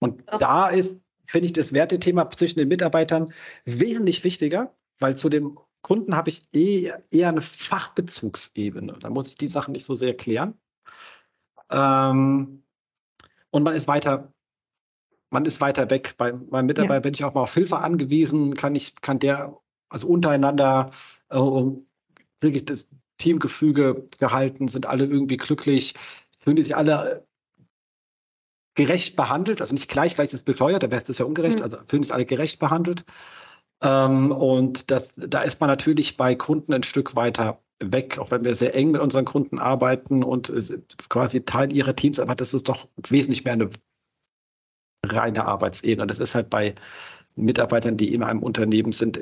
Und 0.01 0.24
da 0.26 0.68
ist, 0.68 0.99
finde 1.26 1.47
ich, 1.47 1.53
das 1.53 1.72
Wertethema 1.72 2.30
zwischen 2.30 2.59
den 2.59 2.68
Mitarbeitern 2.68 3.32
wesentlich 3.64 4.24
wichtiger, 4.24 4.74
weil 4.99 5.16
zu 5.16 5.28
dem 5.28 5.59
Kunden 5.83 6.14
habe 6.14 6.31
ich 6.31 6.43
eh, 6.53 6.93
eher 7.11 7.28
eine 7.28 7.41
Fachbezugsebene. 7.41 8.99
Da 9.01 9.11
muss 9.11 9.28
ich 9.28 9.35
die 9.35 9.47
Sachen 9.47 9.72
nicht 9.72 9.85
so 9.85 9.95
sehr 9.95 10.16
klären. 10.16 10.55
Ähm, 11.70 12.62
und 13.51 13.62
man 13.62 13.74
ist 13.74 13.89
weiter, 13.89 14.33
man 15.31 15.45
ist 15.45 15.61
weiter 15.61 15.89
weg. 15.91 16.14
Bei 16.18 16.33
meinem 16.33 16.66
Mitarbeiter 16.66 16.95
ja. 16.95 17.01
bin 17.01 17.14
ich 17.14 17.24
auch 17.24 17.35
mal 17.35 17.43
auf 17.43 17.55
Hilfe 17.55 17.78
angewiesen, 17.78 18.55
kann 18.55 18.74
ich, 18.74 18.97
kann 19.01 19.18
der, 19.18 19.57
also 19.89 20.09
untereinander 20.09 20.91
äh, 21.31 21.39
wirklich 22.41 22.64
das 22.64 22.89
Teamgefüge 23.18 24.07
gehalten, 24.18 24.68
sind 24.68 24.87
alle 24.87 25.05
irgendwie 25.05 25.37
glücklich, 25.37 25.95
fühlen 26.41 26.57
die 26.57 26.62
sich 26.62 26.76
alle 26.76 27.26
gerecht 28.74 29.16
behandelt, 29.16 29.61
also 29.61 29.74
nicht 29.74 29.91
gleich, 29.91 30.14
gleich 30.14 30.33
ist 30.33 30.45
beteuert, 30.45 30.83
da 30.83 30.91
wäre 30.91 31.03
es 31.07 31.18
ja 31.18 31.24
ungerecht, 31.24 31.59
mhm. 31.59 31.64
also 31.64 31.78
fühlen 31.87 32.03
sich 32.03 32.14
alle 32.14 32.24
gerecht 32.24 32.59
behandelt. 32.59 33.05
Ähm, 33.83 34.33
und 34.33 34.91
das, 34.91 35.12
da 35.16 35.43
ist 35.43 35.61
man 35.61 35.68
natürlich 35.68 36.16
bei 36.16 36.35
Kunden 36.35 36.72
ein 36.72 36.83
Stück 36.83 37.16
weiter 37.16 37.61
weg, 37.83 38.18
auch 38.18 38.31
wenn 38.31 38.45
wir 38.45 38.55
sehr 38.55 38.74
eng 38.74 38.91
mit 38.91 39.01
unseren 39.01 39.24
Kunden 39.24 39.59
arbeiten 39.59 40.22
und 40.22 40.53
quasi 41.09 41.45
Teil 41.45 41.72
ihrer 41.72 41.97
Teams, 41.97 42.18
aber 42.18 42.35
das 42.35 42.53
ist 42.53 42.68
doch 42.68 42.89
wesentlich 43.09 43.45
mehr 43.45 43.55
eine 43.55 43.70
reine 45.07 45.47
Arbeitsebene. 45.47 46.07
Das 46.07 46.18
ist 46.18 46.35
halt 46.35 46.51
bei 46.51 46.74
Mitarbeitern, 47.37 47.97
die 47.97 48.12
in 48.12 48.22
einem 48.22 48.43
Unternehmen 48.43 48.93
sind, 48.93 49.18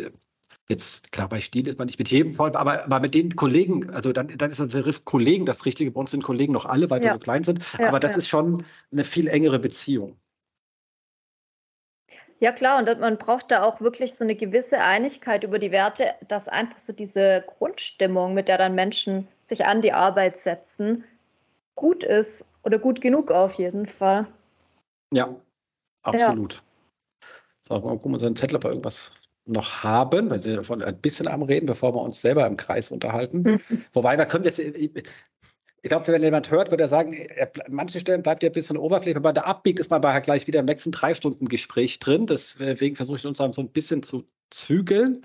jetzt 0.68 1.12
klar, 1.12 1.28
bei 1.28 1.40
Stil 1.40 1.66
ist 1.66 1.78
man 1.78 1.86
nicht 1.86 1.98
mit 1.98 2.10
jedem 2.10 2.34
voll, 2.34 2.54
aber, 2.54 2.84
aber 2.84 3.00
mit 3.00 3.14
den 3.14 3.36
Kollegen, 3.36 3.90
also 3.90 4.12
dann, 4.12 4.28
dann 4.28 4.50
ist 4.50 4.58
der 4.58 4.66
Begriff 4.66 5.04
Kollegen 5.04 5.46
das 5.46 5.64
Richtige. 5.64 5.90
Bei 5.90 6.00
uns 6.00 6.10
sind 6.10 6.22
Kollegen 6.22 6.52
noch 6.52 6.66
alle, 6.66 6.90
weil 6.90 7.02
ja. 7.02 7.10
wir 7.10 7.12
so 7.14 7.18
klein 7.20 7.44
sind, 7.44 7.60
ja, 7.78 7.88
aber 7.88 8.00
das 8.00 8.12
ja. 8.12 8.16
ist 8.18 8.28
schon 8.28 8.64
eine 8.90 9.04
viel 9.04 9.28
engere 9.28 9.58
Beziehung. 9.58 10.16
Ja 12.40 12.52
klar, 12.52 12.78
und 12.78 13.00
man 13.00 13.18
braucht 13.18 13.50
da 13.50 13.64
auch 13.64 13.80
wirklich 13.80 14.14
so 14.14 14.24
eine 14.24 14.36
gewisse 14.36 14.78
Einigkeit 14.78 15.42
über 15.42 15.58
die 15.58 15.72
Werte, 15.72 16.14
dass 16.28 16.48
einfach 16.48 16.78
so 16.78 16.92
diese 16.92 17.44
Grundstimmung, 17.46 18.34
mit 18.34 18.48
der 18.48 18.58
dann 18.58 18.76
Menschen 18.76 19.26
sich 19.42 19.66
an 19.66 19.80
die 19.80 19.92
Arbeit 19.92 20.36
setzen, 20.36 21.04
gut 21.74 22.04
ist 22.04 22.48
oder 22.62 22.78
gut 22.78 23.00
genug 23.00 23.32
auf 23.32 23.54
jeden 23.54 23.86
Fall. 23.86 24.26
Ja, 25.12 25.34
absolut. 26.02 26.54
Ja. 26.54 26.60
So, 27.60 27.74
mal 27.74 27.90
gucken, 27.90 28.14
unseren 28.14 28.36
Zettel, 28.36 28.56
ob 28.56 28.64
wir 28.64 28.70
irgendwas 28.70 29.14
noch 29.44 29.82
haben. 29.82 30.30
Wir 30.30 30.38
sind 30.38 30.56
davon 30.56 30.82
ein 30.82 31.00
bisschen 31.00 31.26
am 31.26 31.42
Reden, 31.42 31.66
bevor 31.66 31.94
wir 31.94 32.02
uns 32.02 32.20
selber 32.20 32.46
im 32.46 32.56
Kreis 32.56 32.90
unterhalten. 32.90 33.42
Mhm. 33.42 33.60
Wobei, 33.92 34.16
wir 34.16 34.26
können 34.26 34.44
jetzt, 34.44 34.60
ich 35.82 35.88
glaube, 35.88 36.06
wenn 36.08 36.22
jemand 36.22 36.50
hört, 36.50 36.70
würde 36.70 36.84
er 36.84 36.88
sagen, 36.88 37.12
er, 37.12 37.50
an 37.64 37.72
manchen 37.72 38.00
Stellen 38.00 38.22
bleibt 38.22 38.42
ja 38.42 38.50
ein 38.50 38.52
bisschen 38.52 38.76
Oberfläche. 38.76 39.14
Wenn 39.14 39.22
man 39.22 39.34
da 39.34 39.42
abbiegt, 39.42 39.78
ist 39.78 39.90
man 39.90 40.00
bei 40.00 40.18
gleich 40.20 40.46
wieder 40.46 40.60
im 40.60 40.66
nächsten 40.66 40.90
drei 40.90 41.14
Stunden 41.14 41.48
Gespräch 41.48 41.98
drin. 41.98 42.26
Deswegen 42.26 42.96
versuche 42.96 43.18
ich 43.18 43.26
uns 43.26 43.38
so 43.38 43.44
ein 43.44 43.68
bisschen 43.68 44.02
zu 44.02 44.24
zügeln. 44.50 45.24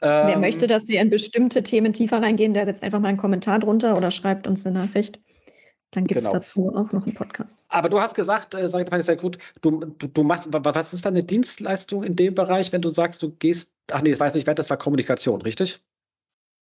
Wer 0.00 0.34
ähm, 0.34 0.40
möchte, 0.40 0.66
dass 0.66 0.88
wir 0.88 1.00
in 1.00 1.10
bestimmte 1.10 1.62
Themen 1.62 1.92
tiefer 1.92 2.20
reingehen, 2.20 2.54
der 2.54 2.64
setzt 2.64 2.82
einfach 2.82 2.98
mal 2.98 3.08
einen 3.08 3.18
Kommentar 3.18 3.60
drunter 3.60 3.96
oder 3.96 4.10
schreibt 4.10 4.46
uns 4.46 4.66
eine 4.66 4.78
Nachricht. 4.78 5.20
Dann 5.92 6.06
gibt 6.06 6.18
es 6.18 6.24
genau. 6.24 6.38
dazu 6.38 6.74
auch 6.74 6.90
noch 6.92 7.04
einen 7.04 7.14
Podcast. 7.14 7.62
Aber 7.68 7.88
du 7.88 8.00
hast 8.00 8.14
gesagt, 8.14 8.54
äh, 8.54 8.68
sag 8.68 8.92
ich 8.92 9.04
sehr 9.04 9.16
gut, 9.16 9.38
du, 9.60 9.78
du, 9.78 10.08
du, 10.08 10.22
machst, 10.22 10.48
was 10.50 10.94
ist 10.94 11.04
deine 11.04 11.22
Dienstleistung 11.22 12.02
in 12.02 12.16
dem 12.16 12.34
Bereich, 12.34 12.72
wenn 12.72 12.80
du 12.80 12.88
sagst, 12.88 13.22
du 13.22 13.30
gehst, 13.30 13.70
ach 13.92 14.00
nee, 14.00 14.12
ich 14.12 14.20
weiß 14.20 14.34
nicht, 14.34 14.48
das 14.48 14.70
war 14.70 14.78
Kommunikation, 14.78 15.42
richtig? 15.42 15.80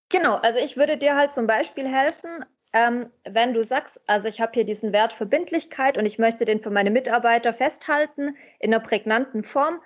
Genau, 0.09 0.35
also 0.35 0.59
ich 0.59 0.77
würde 0.77 0.97
dir 0.97 1.15
halt 1.15 1.33
zum 1.33 1.47
Beispiel 1.47 1.87
helfen, 1.87 2.45
ähm, 2.73 3.11
wenn 3.25 3.53
du 3.53 3.65
sagst, 3.65 4.03
also 4.07 4.29
ich 4.29 4.41
habe 4.41 4.53
hier 4.55 4.65
diesen 4.65 4.93
Wert 4.93 5.13
Verbindlichkeit 5.13 5.99
und 5.99 6.07
ich 6.07 6.19
möchte 6.19 6.45
den 6.45 6.61
für 6.61 6.71
meine 6.71 6.91
Mitarbeiter 6.91 7.53
festhalten 7.53 8.37
in 8.61 8.73
einer 8.73 8.83
prägnanten 8.83 9.43
Form, 9.43 9.81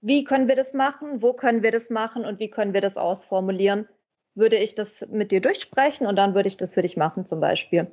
wie 0.00 0.24
können 0.24 0.46
wir 0.46 0.54
das 0.54 0.74
machen, 0.74 1.22
wo 1.22 1.32
können 1.32 1.62
wir 1.62 1.70
das 1.70 1.88
machen 1.90 2.24
und 2.24 2.38
wie 2.38 2.50
können 2.50 2.74
wir 2.74 2.82
das 2.82 2.98
ausformulieren? 2.98 3.88
Würde 4.34 4.56
ich 4.56 4.74
das 4.74 5.06
mit 5.10 5.32
dir 5.32 5.40
durchsprechen 5.40 6.06
und 6.06 6.16
dann 6.16 6.34
würde 6.34 6.48
ich 6.48 6.58
das 6.58 6.74
für 6.74 6.82
dich 6.82 6.96
machen 6.98 7.24
zum 7.24 7.40
Beispiel. 7.40 7.90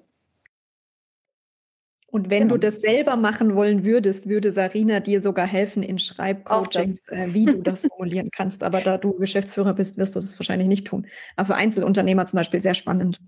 Und 2.13 2.29
wenn 2.29 2.43
ja. 2.43 2.47
du 2.49 2.57
das 2.57 2.81
selber 2.81 3.15
machen 3.15 3.55
wollen 3.55 3.85
würdest, 3.85 4.29
würde 4.29 4.51
Sarina 4.51 4.99
dir 4.99 5.19
sogar 5.19 5.47
helfen 5.47 5.81
in 5.81 5.97
Schreibcoachings, 5.97 7.01
äh, 7.07 7.33
wie 7.33 7.45
du 7.45 7.63
das 7.63 7.81
formulieren 7.87 8.29
kannst. 8.29 8.61
Aber 8.61 8.81
da 8.81 8.99
du 8.99 9.13
Geschäftsführer 9.13 9.73
bist, 9.73 9.97
wirst 9.97 10.15
du 10.15 10.19
das 10.19 10.37
wahrscheinlich 10.37 10.67
nicht 10.67 10.85
tun. 10.85 11.07
Aber 11.37 11.47
für 11.47 11.55
Einzelunternehmer 11.55 12.27
zum 12.27 12.37
Beispiel 12.37 12.61
sehr 12.61 12.75
spannend. 12.75 13.19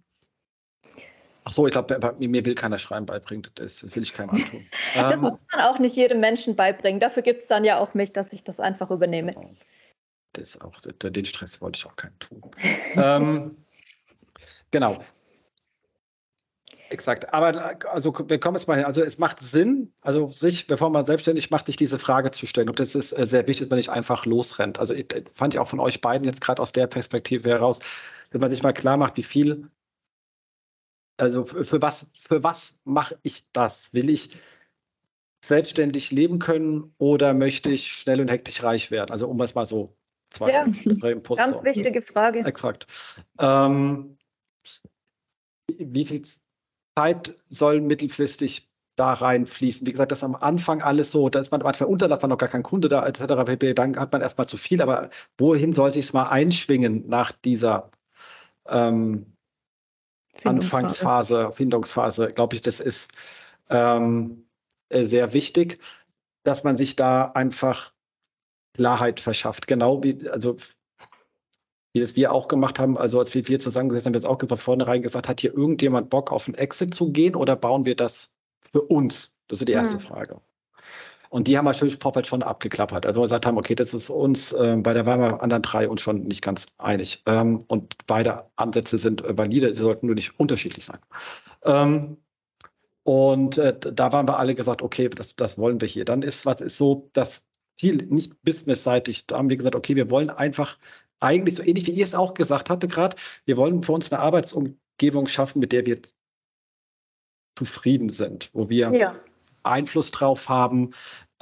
Ach 1.47 1.51
so, 1.51 1.67
ich 1.67 1.73
glaube, 1.73 2.15
mir 2.17 2.45
will 2.45 2.55
keiner 2.55 2.79
Schreiben 2.79 3.05
beibringen. 3.05 3.47
Das 3.53 3.95
will 3.95 4.01
ich 4.01 4.13
keinem 4.13 4.31
antun. 4.31 4.65
das 4.95 5.13
ähm, 5.13 5.19
muss 5.21 5.45
man 5.53 5.61
auch 5.65 5.77
nicht 5.77 5.95
jedem 5.95 6.19
Menschen 6.19 6.55
beibringen. 6.55 6.99
Dafür 6.99 7.21
gibt 7.21 7.41
es 7.41 7.47
dann 7.47 7.63
ja 7.63 7.77
auch 7.77 7.93
mich, 7.93 8.11
dass 8.13 8.33
ich 8.33 8.43
das 8.43 8.59
einfach 8.59 8.89
übernehme. 8.89 9.35
Das 10.33 10.59
auch, 10.59 10.81
den 10.81 11.25
Stress 11.25 11.61
wollte 11.61 11.77
ich 11.77 11.85
auch 11.85 11.95
keinen 11.95 12.17
tun. 12.17 12.41
ähm, 12.95 13.57
genau. 14.71 14.99
Exakt. 16.89 17.31
Aber 17.31 17.77
also 17.91 18.13
wir 18.27 18.39
kommen 18.39 18.55
jetzt 18.55 18.67
mal 18.67 18.77
hin. 18.77 18.85
Also 18.85 19.03
es 19.03 19.19
macht 19.19 19.39
Sinn, 19.41 19.93
also 20.01 20.31
sich, 20.31 20.65
bevor 20.65 20.89
man 20.89 21.05
selbstständig 21.05 21.51
macht, 21.51 21.67
sich 21.67 21.75
diese 21.75 21.99
Frage 21.99 22.31
zu 22.31 22.47
stellen. 22.47 22.69
Und 22.69 22.79
das 22.79 22.95
ist 22.95 23.11
äh, 23.11 23.25
sehr 23.25 23.47
wichtig, 23.47 23.69
wenn 23.69 23.77
ich 23.77 23.91
einfach 23.91 24.25
losrennt. 24.25 24.79
Also 24.79 24.95
fand 25.33 25.53
ich 25.53 25.59
auch 25.59 25.67
von 25.67 25.79
euch 25.79 26.01
beiden 26.01 26.25
jetzt 26.25 26.41
gerade 26.41 26.59
aus 26.59 26.71
der 26.71 26.87
Perspektive 26.87 27.49
heraus, 27.49 27.79
wenn 28.31 28.41
man 28.41 28.49
sich 28.49 28.63
mal 28.63 28.73
klar 28.73 28.97
macht, 28.97 29.17
wie 29.17 29.23
viel, 29.23 29.69
also 31.17 31.43
für, 31.43 31.63
für 31.63 31.81
was, 31.81 32.11
für 32.19 32.43
was 32.43 32.79
mache 32.83 33.17
ich 33.23 33.45
das? 33.51 33.93
Will 33.93 34.09
ich 34.09 34.31
selbstständig 35.43 36.11
leben 36.11 36.39
können 36.39 36.93
oder 36.97 37.33
möchte 37.33 37.69
ich 37.71 37.87
schnell 37.87 38.21
und 38.21 38.29
hektisch 38.29 38.63
reich 38.63 38.91
werden? 38.91 39.11
Also 39.11 39.27
um 39.27 39.39
es 39.41 39.55
mal 39.55 39.65
so 39.65 39.95
zwei, 40.31 40.51
ja, 40.51 40.65
Ganz 41.35 41.63
wichtige 41.63 42.01
Frage. 42.01 42.39
Exakt. 42.39 42.87
Ähm, 43.39 44.17
wie 45.67 46.05
viel 46.05 46.23
Zeit 46.95 47.35
soll 47.49 47.81
mittelfristig 47.81 48.69
da 48.95 49.11
reinfließen. 49.11 49.85
Wie 49.85 49.91
gesagt, 49.91 50.11
das 50.11 50.19
ist 50.19 50.23
am 50.23 50.35
Anfang 50.35 50.81
alles 50.81 51.11
so, 51.11 51.27
da 51.29 51.39
ist 51.39 51.51
man 51.51 51.61
manchmal 51.61 51.89
unter, 51.89 52.07
da 52.07 52.21
war 52.21 52.29
noch 52.29 52.37
gar 52.37 52.49
kein 52.49 52.63
Kunde 52.63 52.87
da, 52.87 53.05
etc. 53.05 53.73
Dann 53.75 53.97
hat 53.97 54.13
man 54.13 54.21
erstmal 54.21 54.47
zu 54.47 54.57
viel, 54.57 54.81
aber 54.81 55.09
wohin 55.37 55.73
soll 55.73 55.91
sich 55.91 56.05
es 56.05 56.13
mal 56.13 56.29
einschwingen 56.29 57.07
nach 57.07 57.33
dieser 57.33 57.91
ähm, 58.67 59.34
Anfangsphase, 60.43 61.51
Findungsphase, 61.51 62.27
glaube 62.27 62.55
ich, 62.55 62.61
das 62.61 62.79
ist 62.79 63.11
ähm, 63.69 64.45
äh, 64.89 65.03
sehr 65.03 65.33
wichtig, 65.33 65.79
dass 66.43 66.63
man 66.63 66.77
sich 66.77 66.95
da 66.95 67.31
einfach 67.31 67.93
Klarheit 68.73 69.19
verschafft. 69.19 69.67
Genau 69.67 70.03
wie, 70.03 70.29
also 70.29 70.57
wie 71.93 72.01
das 72.01 72.15
wir 72.15 72.33
auch 72.33 72.47
gemacht 72.47 72.77
haben, 72.77 72.97
also 72.97 73.19
als 73.19 73.33
wir, 73.33 73.47
wir 73.47 73.57
zusammengesessen 73.57 74.07
haben, 74.07 74.13
wir 74.13 74.19
jetzt 74.19 74.27
auch 74.27 74.39
von 74.47 74.57
vornherein 74.57 75.01
gesagt, 75.01 75.29
hat 75.29 75.39
hier 75.39 75.55
irgendjemand 75.55 76.09
Bock 76.09 76.31
auf 76.31 76.47
einen 76.47 76.55
Exit 76.55 76.93
zu 76.93 77.11
gehen 77.11 77.35
oder 77.35 77.55
bauen 77.55 77.85
wir 77.85 77.95
das 77.95 78.35
für 78.71 78.81
uns? 78.81 79.37
Das 79.47 79.61
ist 79.61 79.67
die 79.69 79.73
erste 79.73 79.97
mhm. 79.97 80.01
Frage. 80.01 80.41
Und 81.29 81.47
die 81.47 81.57
haben 81.57 81.65
natürlich 81.65 81.95
im 81.95 81.99
Vorfeld 81.99 82.27
schon 82.27 82.43
abgeklappert. 82.43 83.05
Also 83.05 83.19
wir 83.19 83.25
gesagt 83.25 83.45
haben, 83.45 83.57
okay, 83.57 83.75
das 83.75 83.93
ist 83.93 84.09
uns, 84.09 84.51
äh, 84.53 84.75
bei 84.77 84.93
der 84.93 85.05
wir 85.05 85.41
anderen 85.41 85.63
drei 85.63 85.87
uns 85.87 86.01
schon 86.01 86.23
nicht 86.23 86.41
ganz 86.41 86.67
einig. 86.77 87.23
Ähm, 87.25 87.63
und 87.67 87.95
beide 88.07 88.45
Ansätze 88.55 88.97
sind 88.97 89.23
äh, 89.23 89.37
valide, 89.37 89.73
sie 89.73 89.81
sollten 89.81 90.05
nur 90.07 90.15
nicht 90.15 90.39
unterschiedlich 90.39 90.85
sein. 90.85 90.99
Ähm, 91.63 92.17
und 93.03 93.57
äh, 93.57 93.77
da 93.79 94.11
waren 94.11 94.27
wir 94.27 94.39
alle 94.39 94.55
gesagt, 94.55 94.81
okay, 94.81 95.09
das, 95.09 95.35
das 95.35 95.57
wollen 95.57 95.79
wir 95.79 95.87
hier. 95.87 96.05
Dann 96.05 96.21
ist, 96.21 96.45
was 96.45 96.61
ist 96.61 96.77
so 96.77 97.09
das 97.13 97.43
Ziel, 97.77 97.97
nicht 98.09 98.41
businessseitig. 98.43 99.27
Da 99.27 99.37
haben 99.37 99.49
wir 99.49 99.57
gesagt, 99.57 99.75
okay, 99.75 99.95
wir 99.95 100.09
wollen 100.09 100.29
einfach 100.29 100.77
eigentlich 101.19 101.55
so 101.55 101.63
ähnlich 101.63 101.87
wie 101.87 101.91
ihr 101.91 102.03
es 102.03 102.15
auch 102.15 102.33
gesagt 102.33 102.69
hatte 102.69 102.87
gerade, 102.87 103.15
wir 103.45 103.57
wollen 103.57 103.83
für 103.83 103.91
uns 103.93 104.11
eine 104.11 104.21
Arbeitsumgebung 104.21 105.27
schaffen, 105.27 105.59
mit 105.59 105.71
der 105.71 105.85
wir 105.85 105.99
zufrieden 107.55 108.09
sind, 108.09 108.49
wo 108.53 108.69
wir 108.69 108.91
ja. 108.91 109.15
Einfluss 109.65 110.11
drauf 110.11 110.49
haben, 110.49 110.91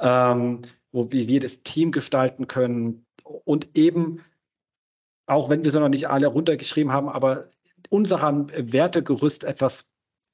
ähm, 0.00 0.62
wo 0.92 1.10
wir, 1.10 1.28
wir 1.28 1.40
das 1.40 1.62
Team 1.62 1.92
gestalten 1.92 2.46
können 2.46 3.04
und 3.44 3.76
eben, 3.76 4.24
auch 5.26 5.48
wenn 5.50 5.64
wir 5.64 5.70
sie 5.70 5.80
noch 5.80 5.88
nicht 5.88 6.08
alle 6.08 6.26
runtergeschrieben 6.26 6.92
haben, 6.92 7.08
aber 7.08 7.48
unseren 7.90 8.50
Wertegerüst 8.50 9.44
etwas 9.44 9.90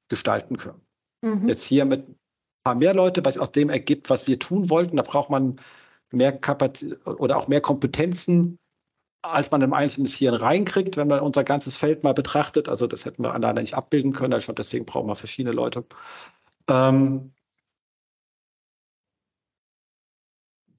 gestalten 0.09 0.57
können. 0.57 0.81
Mhm. 1.23 1.49
Jetzt 1.49 1.65
hier 1.65 1.85
mit 1.85 2.09
ein 2.09 2.17
paar 2.65 2.75
mehr 2.75 2.95
Leute, 2.95 3.25
was 3.25 3.39
aus 3.39 3.51
dem 3.51 3.71
ergibt, 3.71 4.11
was 4.11 4.27
wir 4.27 4.39
tun 4.39 4.71
wollten, 4.71 4.97
da 4.97 5.03
braucht 5.03 5.31
man 5.31 5.61
mehr 6.13 6.33
Kapazität 6.33 7.07
oder 7.07 7.37
auch 7.37 7.49
mehr 7.49 7.61
Kompetenzen, 7.61 8.59
als 9.23 9.51
man 9.51 9.63
im 9.63 9.73
Einzelnen 9.73 10.09
Hirn 10.09 10.35
reinkriegt, 10.35 10.97
wenn 10.97 11.09
man 11.09 11.21
unser 11.21 11.45
ganzes 11.45 11.77
Feld 11.77 12.03
mal 12.05 12.15
betrachtet. 12.15 12.69
Also 12.69 12.87
das 12.87 13.05
hätten 13.05 13.23
wir 13.23 13.35
alleine 13.35 13.61
nicht 13.61 13.75
abbilden 13.75 14.13
können, 14.13 14.33
also 14.33 14.53
deswegen 14.53 14.87
brauchen 14.87 15.09
wir 15.09 15.15
verschiedene 15.15 15.55
Leute. 15.55 15.85
Ähm, 16.69 17.33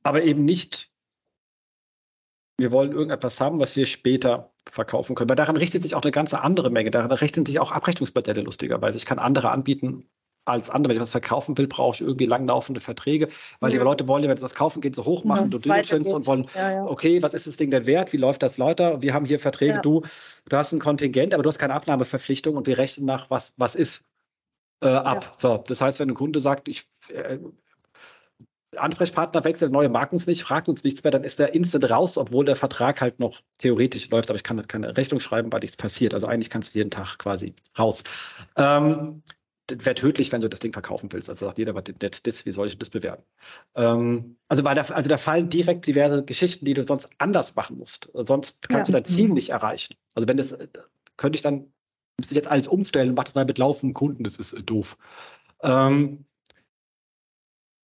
aber 0.03 0.23
eben 0.23 0.45
nicht, 0.45 0.91
wir 2.57 2.71
wollen 2.71 2.91
irgendetwas 2.91 3.39
haben, 3.41 3.59
was 3.59 3.75
wir 3.75 3.85
später 3.85 4.51
verkaufen 4.69 5.15
können. 5.15 5.29
Weil 5.29 5.35
daran 5.35 5.57
richtet 5.57 5.81
sich 5.81 5.95
auch 5.95 6.03
eine 6.03 6.11
ganze 6.11 6.41
andere 6.41 6.69
Menge. 6.69 6.91
Daran 6.91 7.11
richten 7.11 7.45
sich 7.45 7.59
auch 7.59 7.71
Abrechnungsmodelle 7.71 8.41
lustigerweise. 8.41 8.97
Ich 8.97 9.05
kann 9.05 9.19
andere 9.19 9.49
anbieten, 9.49 10.09
als 10.45 10.69
andere. 10.69 10.89
Wenn 10.89 10.97
ich 10.97 11.01
was 11.01 11.11
verkaufen 11.11 11.57
will, 11.57 11.67
brauche 11.67 11.95
ich 11.95 12.01
irgendwie 12.01 12.25
langlaufende 12.25 12.79
Verträge, 12.79 13.29
weil 13.59 13.71
ja. 13.71 13.79
die 13.79 13.83
Leute 13.83 14.07
wollen, 14.07 14.23
wenn 14.27 14.37
sie 14.37 14.41
das 14.41 14.55
kaufen 14.55 14.81
gehen, 14.81 14.93
so 14.93 15.05
hoch 15.05 15.23
machen, 15.23 15.51
du 15.51 15.57
Diligence 15.57 16.13
und 16.13 16.25
wollen, 16.25 16.47
ja, 16.55 16.71
ja. 16.71 16.85
okay, 16.85 17.21
was 17.21 17.33
ist 17.33 17.47
das 17.47 17.57
Ding 17.57 17.71
denn 17.71 17.85
wert? 17.85 18.13
Wie 18.13 18.17
läuft 18.17 18.43
das 18.43 18.59
weiter? 18.59 19.01
Wir 19.01 19.13
haben 19.13 19.25
hier 19.25 19.39
Verträge, 19.39 19.79
du, 19.81 20.01
du 20.49 20.57
hast 20.57 20.71
ein 20.71 20.79
Kontingent, 20.79 21.33
aber 21.33 21.43
du 21.43 21.49
hast 21.49 21.59
keine 21.59 21.73
Abnahmeverpflichtung 21.73 22.55
und 22.55 22.67
wir 22.67 22.77
rechnen 22.77 23.05
nach, 23.05 23.29
was, 23.29 23.53
was 23.57 23.75
ist 23.75 24.03
äh, 24.81 24.87
ab. 24.87 25.31
So, 25.37 25.57
das 25.57 25.81
heißt, 25.81 25.99
wenn 25.99 26.09
ein 26.09 26.15
Kunde 26.15 26.39
sagt, 26.39 26.67
ich 26.67 26.89
äh, 27.09 27.37
Ansprechpartner 28.77 29.43
wechselt, 29.43 29.71
neue 29.71 29.89
mag 29.89 30.13
uns 30.13 30.27
nicht, 30.27 30.43
fragt 30.43 30.69
uns 30.69 30.83
nichts 30.83 31.03
mehr, 31.03 31.11
dann 31.11 31.23
ist 31.23 31.39
der 31.39 31.53
instant 31.53 31.89
raus, 31.89 32.17
obwohl 32.17 32.45
der 32.45 32.55
Vertrag 32.55 33.01
halt 33.01 33.19
noch 33.19 33.41
theoretisch 33.57 34.09
läuft, 34.09 34.29
aber 34.29 34.37
ich 34.37 34.43
kann 34.43 34.65
keine 34.67 34.95
Rechnung 34.95 35.19
schreiben, 35.19 35.51
weil 35.51 35.59
nichts 35.59 35.77
passiert. 35.77 36.13
Also 36.13 36.27
eigentlich 36.27 36.49
kannst 36.49 36.73
du 36.73 36.79
jeden 36.79 36.89
Tag 36.89 37.17
quasi 37.17 37.53
raus. 37.77 38.03
Ähm, 38.55 39.23
wäre 39.69 39.95
tödlich, 39.95 40.31
wenn 40.31 40.41
du 40.41 40.49
das 40.49 40.59
Ding 40.59 40.73
verkaufen 40.73 41.11
willst. 41.11 41.29
Also 41.29 41.45
sagt 41.45 41.57
jeder, 41.57 41.75
was 41.75 41.83
nett 42.01 42.19
ist, 42.27 42.45
wie 42.45 42.51
soll 42.51 42.67
ich 42.67 42.77
das 42.77 42.89
bewerten? 42.89 43.23
Ähm, 43.75 44.37
also, 44.47 44.63
weil 44.63 44.75
da, 44.75 44.81
also 44.81 45.09
da 45.09 45.17
fallen 45.17 45.49
direkt 45.49 45.87
diverse 45.87 46.23
Geschichten, 46.23 46.65
die 46.65 46.73
du 46.73 46.83
sonst 46.83 47.09
anders 47.17 47.55
machen 47.55 47.77
musst. 47.77 48.11
Sonst 48.13 48.61
kannst 48.67 48.89
ja. 48.89 48.97
du 48.97 49.03
dein 49.03 49.05
Ziel 49.05 49.29
nicht 49.29 49.49
erreichen. 49.49 49.95
Also 50.13 50.27
wenn 50.27 50.37
das, 50.37 50.57
könnte 51.17 51.35
ich 51.35 51.41
dann, 51.41 51.71
müsste 52.19 52.33
ich 52.33 52.35
jetzt 52.35 52.49
alles 52.49 52.67
umstellen, 52.67 53.13
mach 53.15 53.25
das 53.25 53.35
mal 53.35 53.45
mit 53.45 53.57
laufenden 53.57 53.93
Kunden, 53.93 54.23
das 54.23 54.37
ist 54.37 54.53
äh, 54.53 54.63
doof. 54.63 54.97
Ähm, 55.63 56.25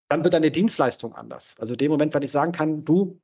dann 0.10 0.24
wird 0.24 0.34
deine 0.34 0.51
Dienstleistung 0.51 1.14
anders. 1.16 1.55
Also 1.60 1.74
in 1.74 1.80
dem 1.80 1.91
Moment, 1.91 2.14
wenn 2.14 2.24
ich 2.24 2.32
sagen 2.32 2.51
kann, 2.51 2.86
du, 2.86 3.20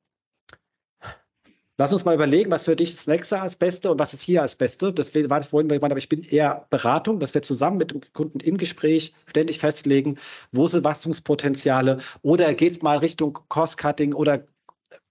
Lass 1.79 1.91
uns 1.91 2.05
mal 2.05 2.13
überlegen, 2.13 2.51
was 2.51 2.65
für 2.65 2.75
dich 2.75 2.95
das 2.95 3.07
nächste 3.07 3.41
als 3.41 3.55
Beste 3.55 3.89
und 3.89 3.99
was 3.99 4.13
ist 4.13 4.21
hier 4.21 4.43
als 4.43 4.53
Beste. 4.53 4.93
Das 4.93 5.15
war 5.15 5.41
vorhin 5.41 5.67
gemeint, 5.67 5.91
aber 5.91 5.97
ich 5.97 6.07
bin 6.07 6.21
eher 6.21 6.67
Beratung, 6.69 7.19
dass 7.19 7.33
wir 7.33 7.41
zusammen 7.41 7.77
mit 7.77 7.89
dem 7.89 8.01
Kunden 8.13 8.39
im 8.41 8.57
Gespräch 8.57 9.15
ständig 9.25 9.57
festlegen, 9.57 10.19
wo 10.51 10.67
sind 10.67 10.85
Wachstumspotenziale 10.85 11.97
oder 12.21 12.53
geht 12.53 12.73
es 12.73 12.81
mal 12.83 12.99
Richtung 12.99 13.39
Cost-Cutting 13.49 14.13
oder 14.13 14.45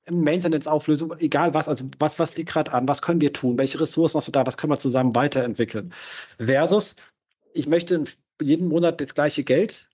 Maintenance-Auflösung, 0.09 1.15
egal 1.19 1.53
was, 1.53 1.69
also 1.69 1.87
was, 1.99 2.19
was 2.21 2.37
liegt 2.37 2.51
gerade 2.51 2.73
an, 2.73 2.87
was 2.87 3.03
können 3.03 3.21
wir 3.21 3.33
tun, 3.33 3.59
welche 3.59 3.81
Ressourcen 3.81 4.19
hast 4.19 4.29
du 4.29 4.33
da, 4.33 4.47
was 4.47 4.57
können 4.57 4.73
wir 4.73 4.79
zusammen 4.79 5.15
weiterentwickeln. 5.17 5.93
Versus, 6.39 6.95
ich 7.55 7.67
möchte 7.67 8.05
jeden 8.41 8.69
Monat 8.69 9.01
das 9.01 9.15
gleiche 9.15 9.43
Geld, 9.43 9.89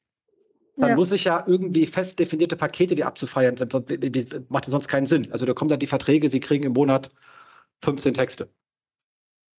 dann 0.78 0.90
ja. 0.90 0.96
muss 0.96 1.12
ich 1.12 1.24
ja 1.24 1.44
irgendwie 1.46 1.86
fest 1.86 2.18
definierte 2.18 2.56
Pakete, 2.56 2.94
die 2.94 3.04
abzufeiern 3.04 3.56
sind, 3.56 3.72
sonst 3.72 3.90
macht 4.48 4.66
das 4.66 4.70
sonst 4.70 4.88
keinen 4.88 5.06
Sinn. 5.06 5.30
Also 5.32 5.44
da 5.44 5.52
kommen 5.52 5.68
dann 5.68 5.80
die 5.80 5.86
Verträge, 5.86 6.30
sie 6.30 6.40
kriegen 6.40 6.64
im 6.64 6.72
Monat 6.72 7.10
15 7.82 8.14
Texte. 8.14 8.48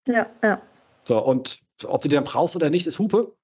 Ja, 0.08 0.30
ja. 0.44 0.62
So, 1.04 1.24
und 1.24 1.60
ob 1.86 2.02
du 2.02 2.08
die 2.08 2.16
dann 2.16 2.24
brauchst 2.24 2.56
oder 2.56 2.70
nicht, 2.70 2.88
ist 2.88 3.00
Hupe. 3.00 3.36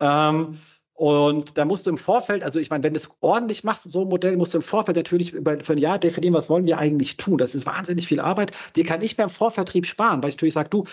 Ähm, 0.00 0.58
und 0.92 1.58
da 1.58 1.64
musst 1.64 1.86
du 1.86 1.90
im 1.90 1.98
Vorfeld, 1.98 2.42
also 2.42 2.58
ich 2.58 2.70
meine, 2.70 2.84
wenn 2.84 2.94
du 2.94 2.98
es 2.98 3.10
ordentlich 3.20 3.64
machst, 3.64 3.90
so 3.90 4.02
ein 4.02 4.08
Modell, 4.08 4.36
musst 4.36 4.54
du 4.54 4.58
im 4.58 4.62
Vorfeld 4.62 4.96
natürlich 4.96 5.32
über, 5.32 5.58
für 5.58 5.72
ein 5.72 5.78
Jahr 5.78 5.98
definieren, 5.98 6.34
was 6.34 6.48
wollen 6.48 6.66
wir 6.66 6.78
eigentlich 6.78 7.16
tun. 7.16 7.38
Das 7.38 7.54
ist 7.54 7.66
wahnsinnig 7.66 8.06
viel 8.06 8.20
Arbeit. 8.20 8.56
Die 8.76 8.82
kann 8.82 9.02
ich 9.02 9.16
beim 9.16 9.30
Vorvertrieb 9.30 9.86
sparen, 9.86 10.22
weil 10.22 10.30
ich 10.30 10.36
natürlich 10.36 10.54
sage, 10.54 10.70
du, 10.70 10.84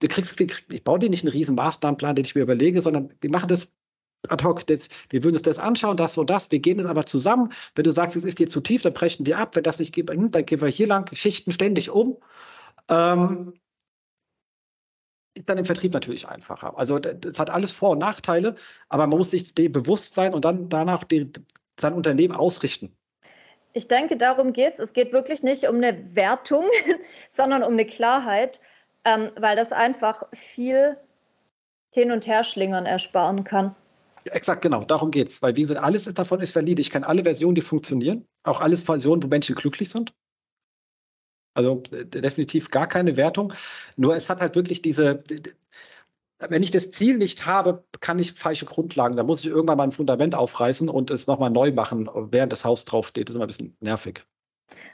du 0.00 0.08
kriegst, 0.08 0.38
ich 0.40 0.84
baue 0.84 0.98
dir 0.98 1.10
nicht 1.10 1.24
einen 1.24 1.32
riesen 1.32 1.56
Maßnahmenplan, 1.56 2.14
den 2.14 2.24
ich 2.24 2.34
mir 2.34 2.42
überlege, 2.42 2.80
sondern 2.80 3.12
wir 3.20 3.30
machen 3.30 3.48
das 3.48 3.68
ad 4.28 4.44
hoc, 4.44 4.66
das, 4.66 4.88
wir 5.08 5.24
würden 5.24 5.36
uns 5.36 5.42
das 5.42 5.58
anschauen, 5.58 5.96
das 5.96 6.18
und 6.18 6.30
das, 6.30 6.50
wir 6.50 6.58
gehen 6.58 6.78
das 6.78 6.86
aber 6.86 7.06
zusammen. 7.06 7.52
Wenn 7.74 7.84
du 7.84 7.90
sagst, 7.90 8.16
es 8.16 8.24
ist 8.24 8.38
dir 8.38 8.48
zu 8.48 8.60
tief, 8.60 8.82
dann 8.82 8.92
brechen 8.92 9.26
wir 9.26 9.38
ab. 9.38 9.56
Wenn 9.56 9.62
das 9.62 9.78
nicht 9.78 9.94
geht, 9.94 10.08
dann 10.08 10.30
gehen 10.46 10.60
wir 10.60 10.68
hier 10.68 10.86
lang, 10.86 11.14
Schichten 11.14 11.52
ständig 11.52 11.90
um. 11.90 12.18
Ähm, 12.88 13.54
ist 15.34 15.48
dann 15.48 15.58
im 15.58 15.64
Vertrieb 15.64 15.92
natürlich 15.92 16.28
einfacher. 16.28 16.76
Also 16.76 16.98
das 16.98 17.38
hat 17.38 17.50
alles 17.50 17.70
Vor- 17.70 17.90
und 17.90 17.98
Nachteile, 17.98 18.56
aber 18.88 19.06
man 19.06 19.18
muss 19.18 19.30
sich 19.30 19.54
dem 19.54 19.72
bewusst 19.72 20.14
sein 20.14 20.34
und 20.34 20.44
dann 20.44 20.68
danach 20.68 21.04
die, 21.04 21.30
sein 21.78 21.94
Unternehmen 21.94 22.34
ausrichten. 22.34 22.94
Ich 23.72 23.86
denke, 23.86 24.16
darum 24.16 24.52
geht 24.52 24.74
es. 24.74 24.80
Es 24.80 24.92
geht 24.92 25.12
wirklich 25.12 25.42
nicht 25.42 25.68
um 25.68 25.76
eine 25.76 26.16
Wertung, 26.16 26.64
sondern 27.30 27.62
um 27.62 27.74
eine 27.74 27.86
Klarheit, 27.86 28.60
ähm, 29.04 29.30
weil 29.38 29.56
das 29.56 29.72
einfach 29.72 30.24
viel 30.32 30.96
hin 31.90 32.10
und 32.10 32.26
her 32.26 32.44
schlingern 32.44 32.86
ersparen 32.86 33.44
kann. 33.44 33.76
Exakt, 34.24 34.62
genau, 34.62 34.84
darum 34.84 35.10
geht 35.10 35.28
es. 35.28 35.42
Weil, 35.42 35.56
wie 35.56 35.62
gesagt, 35.62 35.82
alles 35.82 36.04
davon 36.04 36.40
ist 36.40 36.54
valide. 36.54 36.80
Ich 36.80 36.90
kenne 36.90 37.06
alle 37.06 37.24
Versionen, 37.24 37.54
die 37.54 37.60
funktionieren. 37.60 38.26
Auch 38.42 38.60
alles 38.60 38.82
Versionen, 38.82 39.22
wo 39.22 39.28
Menschen 39.28 39.54
glücklich 39.54 39.88
sind. 39.88 40.12
Also 41.54 41.82
definitiv 41.90 42.70
gar 42.70 42.86
keine 42.86 43.16
Wertung. 43.16 43.52
Nur 43.96 44.14
es 44.14 44.28
hat 44.28 44.40
halt 44.40 44.54
wirklich 44.54 44.82
diese, 44.82 45.22
wenn 46.38 46.62
ich 46.62 46.70
das 46.70 46.90
Ziel 46.90 47.18
nicht 47.18 47.44
habe, 47.44 47.84
kann 48.00 48.18
ich 48.18 48.32
falsche 48.32 48.66
Grundlagen. 48.66 49.16
Da 49.16 49.24
muss 49.24 49.40
ich 49.40 49.46
irgendwann 49.46 49.78
mal 49.78 49.84
ein 49.84 49.92
Fundament 49.92 50.34
aufreißen 50.34 50.88
und 50.88 51.10
es 51.10 51.26
nochmal 51.26 51.50
neu 51.50 51.72
machen, 51.72 52.08
während 52.30 52.52
das 52.52 52.64
Haus 52.64 52.84
draufsteht. 52.84 53.28
Das 53.28 53.34
ist 53.34 53.36
immer 53.36 53.46
ein 53.46 53.48
bisschen 53.48 53.76
nervig. 53.80 54.24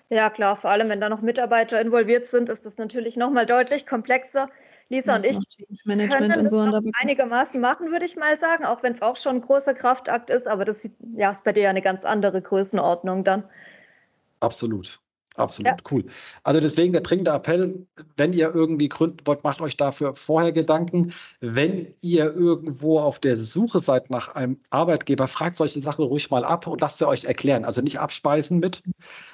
Ja, 0.08 0.30
klar, 0.30 0.56
vor 0.56 0.70
allem 0.70 0.88
wenn 0.88 1.00
da 1.00 1.08
noch 1.08 1.20
Mitarbeiter 1.20 1.80
involviert 1.80 2.26
sind, 2.26 2.48
ist 2.48 2.64
das 2.64 2.78
natürlich 2.78 3.16
nochmal 3.16 3.46
deutlich 3.46 3.86
komplexer. 3.86 4.48
Lisa 4.88 5.16
und 5.16 5.24
ich 5.24 5.38
können 5.84 6.08
das 6.08 6.50
so 6.50 6.60
einigermaßen 7.00 7.60
machen, 7.60 7.90
würde 7.90 8.04
ich 8.04 8.16
mal 8.16 8.38
sagen, 8.38 8.64
auch 8.64 8.82
wenn 8.82 8.92
es 8.92 9.02
auch 9.02 9.16
schon 9.16 9.36
ein 9.36 9.40
großer 9.40 9.74
Kraftakt 9.74 10.30
ist, 10.30 10.46
aber 10.46 10.64
das 10.64 10.88
ja, 11.16 11.30
ist 11.30 11.44
bei 11.44 11.52
dir 11.52 11.64
ja 11.64 11.70
eine 11.70 11.82
ganz 11.82 12.04
andere 12.04 12.40
Größenordnung 12.40 13.24
dann. 13.24 13.44
Absolut. 14.40 15.00
Absolut 15.36 15.66
ja. 15.66 15.76
cool. 15.90 16.04
Also 16.44 16.60
deswegen 16.60 16.92
der 16.92 17.02
dringende 17.02 17.30
Appell, 17.30 17.86
wenn 18.16 18.32
ihr 18.32 18.54
irgendwie 18.54 18.88
gründen 18.88 19.18
wollt, 19.26 19.44
macht 19.44 19.60
euch 19.60 19.76
dafür 19.76 20.14
vorher 20.14 20.52
Gedanken. 20.52 21.12
Wenn 21.40 21.94
ihr 22.00 22.34
irgendwo 22.34 23.00
auf 23.00 23.18
der 23.18 23.36
Suche 23.36 23.80
seid 23.80 24.08
nach 24.10 24.34
einem 24.34 24.58
Arbeitgeber, 24.70 25.28
fragt 25.28 25.56
solche 25.56 25.80
Sachen 25.80 26.04
ruhig 26.04 26.30
mal 26.30 26.44
ab 26.44 26.66
und 26.66 26.80
lasst 26.80 26.98
sie 26.98 27.06
euch 27.06 27.24
erklären. 27.24 27.64
Also 27.64 27.82
nicht 27.82 28.00
abspeisen 28.00 28.60
mit. 28.60 28.82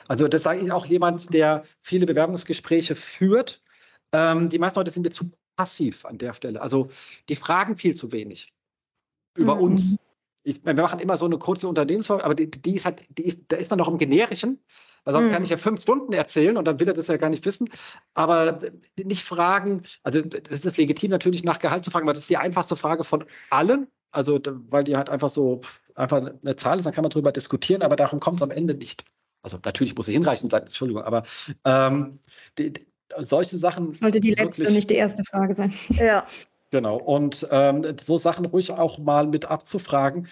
Also 0.08 0.26
das 0.28 0.42
sage 0.42 0.60
ich 0.60 0.72
auch 0.72 0.86
jemand, 0.86 1.32
der 1.32 1.62
viele 1.82 2.06
Bewerbungsgespräche 2.06 2.96
führt. 2.96 3.62
Ähm, 4.12 4.48
die 4.48 4.58
meisten 4.58 4.78
Leute 4.78 4.90
sind 4.90 5.04
mir 5.04 5.10
zu 5.10 5.30
passiv 5.56 6.04
an 6.04 6.18
der 6.18 6.32
Stelle. 6.32 6.60
Also 6.60 6.88
die 7.28 7.36
fragen 7.36 7.76
viel 7.76 7.94
zu 7.94 8.12
wenig 8.12 8.52
über 9.36 9.56
mhm. 9.56 9.62
uns. 9.62 9.96
Ich, 10.44 10.64
wir 10.64 10.74
machen 10.74 10.98
immer 10.98 11.16
so 11.16 11.24
eine 11.26 11.38
kurze 11.38 11.68
Unternehmensfolge, 11.68 12.24
aber 12.24 12.34
die, 12.34 12.50
die 12.50 12.74
ist 12.74 12.84
halt, 12.84 13.02
die, 13.16 13.46
da 13.46 13.56
ist 13.56 13.70
man 13.70 13.78
noch 13.78 13.88
im 13.88 13.98
Generischen. 13.98 14.58
Weil 15.04 15.14
sonst 15.14 15.28
mhm. 15.28 15.32
kann 15.32 15.42
ich 15.42 15.50
ja 15.50 15.56
fünf 15.56 15.82
Stunden 15.82 16.12
erzählen 16.12 16.56
und 16.56 16.64
dann 16.64 16.78
will 16.78 16.88
er 16.88 16.94
das 16.94 17.08
ja 17.08 17.16
gar 17.16 17.30
nicht 17.30 17.44
wissen. 17.44 17.68
Aber 18.14 18.60
nicht 19.02 19.24
fragen, 19.24 19.82
also 20.02 20.22
das 20.22 20.64
ist 20.64 20.76
legitim 20.76 21.10
natürlich 21.10 21.42
nach 21.42 21.58
Gehalt 21.58 21.84
zu 21.84 21.90
fragen, 21.90 22.06
aber 22.06 22.12
das 22.12 22.22
ist 22.22 22.30
die 22.30 22.36
einfachste 22.36 22.76
Frage 22.76 23.04
von 23.04 23.24
allen. 23.50 23.88
Also, 24.12 24.38
weil 24.44 24.84
die 24.84 24.96
halt 24.96 25.08
einfach 25.08 25.30
so 25.30 25.62
einfach 25.94 26.18
eine 26.18 26.56
Zahl 26.56 26.78
ist, 26.78 26.84
dann 26.84 26.92
kann 26.92 27.02
man 27.02 27.10
darüber 27.10 27.32
diskutieren, 27.32 27.82
aber 27.82 27.96
darum 27.96 28.20
kommt 28.20 28.36
es 28.36 28.42
am 28.42 28.50
Ende 28.50 28.74
nicht. 28.74 29.04
Also 29.42 29.58
natürlich 29.64 29.96
muss 29.96 30.06
sie 30.06 30.12
hinreichend 30.12 30.52
sein, 30.52 30.62
Entschuldigung, 30.62 31.02
aber 31.02 31.24
ähm, 31.64 32.20
die, 32.58 32.72
solche 33.18 33.56
Sachen. 33.56 33.94
Sollte 33.94 34.20
die 34.20 34.34
letzte, 34.34 34.58
wirklich, 34.58 34.76
nicht 34.76 34.90
die 34.90 34.96
erste 34.96 35.24
Frage 35.24 35.54
sein. 35.54 35.72
Ja. 35.90 36.26
Genau. 36.70 36.96
Und 36.96 37.46
ähm, 37.50 37.82
so 38.02 38.16
Sachen 38.16 38.46
ruhig 38.46 38.70
auch 38.72 38.98
mal 38.98 39.26
mit 39.26 39.46
abzufragen, 39.46 40.26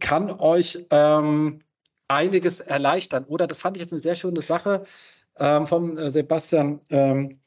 kann 0.00 0.30
euch 0.30 0.86
ähm, 0.90 1.60
einiges 2.08 2.60
erleichtern. 2.60 3.24
Oder 3.24 3.46
das 3.46 3.58
fand 3.58 3.76
ich 3.76 3.82
jetzt 3.82 3.92
eine 3.92 4.00
sehr 4.00 4.14
schöne 4.14 4.40
Sache 4.40 4.84
ähm, 5.38 5.66
vom 5.66 5.98
äh, 5.98 6.10
Sebastian 6.10 6.80
ähm, 6.90 7.40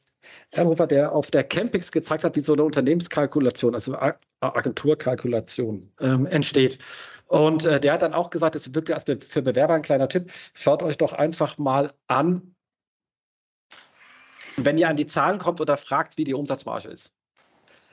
der 0.52 1.12
auf 1.12 1.30
der 1.30 1.44
Campix 1.44 1.92
gezeigt 1.92 2.24
hat, 2.24 2.36
wie 2.36 2.40
so 2.40 2.52
eine 2.52 2.64
Unternehmenskalkulation, 2.64 3.74
also 3.74 3.96
Agenturkalkulation 4.40 5.90
ähm, 6.00 6.26
entsteht. 6.26 6.78
Und 7.26 7.64
äh, 7.64 7.80
der 7.80 7.94
hat 7.94 8.02
dann 8.02 8.14
auch 8.14 8.30
gesagt, 8.30 8.54
das 8.54 8.66
ist 8.66 8.74
wirklich 8.74 8.96
für 9.28 9.42
Bewerber 9.42 9.74
ein 9.74 9.82
kleiner 9.82 10.08
Tipp, 10.08 10.32
schaut 10.54 10.82
euch 10.82 10.98
doch 10.98 11.12
einfach 11.12 11.56
mal 11.58 11.92
an, 12.08 12.54
wenn 14.64 14.78
ihr 14.78 14.88
an 14.88 14.96
die 14.96 15.06
Zahlen 15.06 15.38
kommt 15.38 15.60
oder 15.60 15.76
fragt, 15.76 16.18
wie 16.18 16.24
die 16.24 16.34
Umsatzmarge 16.34 16.88
ist. 16.88 17.12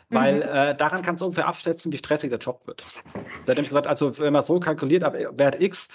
Weil 0.10 0.36
mhm. 0.36 0.42
äh, 0.42 0.76
daran 0.76 1.02
kannst 1.02 1.22
du 1.22 1.26
ungefähr 1.26 1.48
abschätzen, 1.48 1.92
wie 1.92 1.98
stressig 1.98 2.30
der 2.30 2.40
Job 2.40 2.68
wird. 2.68 2.86
Da 3.14 3.20
hat 3.20 3.48
nämlich 3.48 3.70
gesagt, 3.70 3.88
also 3.88 4.18
wenn 4.20 4.34
man 4.34 4.44
so 4.44 4.60
kalkuliert, 4.60 5.04
ab 5.04 5.14
Wert 5.14 5.62
X, 5.62 5.88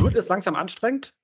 wird 0.00 0.14
es 0.14 0.28
langsam 0.28 0.54
anstrengend. 0.54 1.14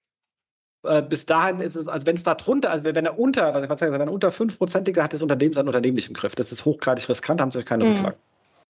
Äh, 0.84 1.02
bis 1.02 1.26
dahin 1.26 1.60
ist 1.60 1.76
es, 1.76 1.86
also 1.88 2.06
wenn 2.06 2.16
es 2.16 2.22
da 2.22 2.34
drunter, 2.34 2.70
also 2.70 2.84
wenn 2.84 3.04
er 3.04 3.18
unter, 3.18 3.68
was 3.68 3.82
ich 3.82 3.92
wenn 3.92 4.00
er 4.00 4.12
unter 4.12 4.30
5% 4.30 4.86
liegt, 4.86 4.98
hat 4.98 5.12
das 5.12 5.22
Unternehmen 5.22 5.52
sein 5.52 5.66
Unternehmen 5.66 5.96
nicht 5.96 6.08
im 6.08 6.14
Griff. 6.14 6.34
Das 6.34 6.52
ist 6.52 6.64
hochgradig 6.64 7.08
riskant, 7.08 7.40
haben 7.40 7.50
sie 7.50 7.62
keine 7.62 7.84
mhm. 7.84 7.94
Rücklagen. 7.94 8.18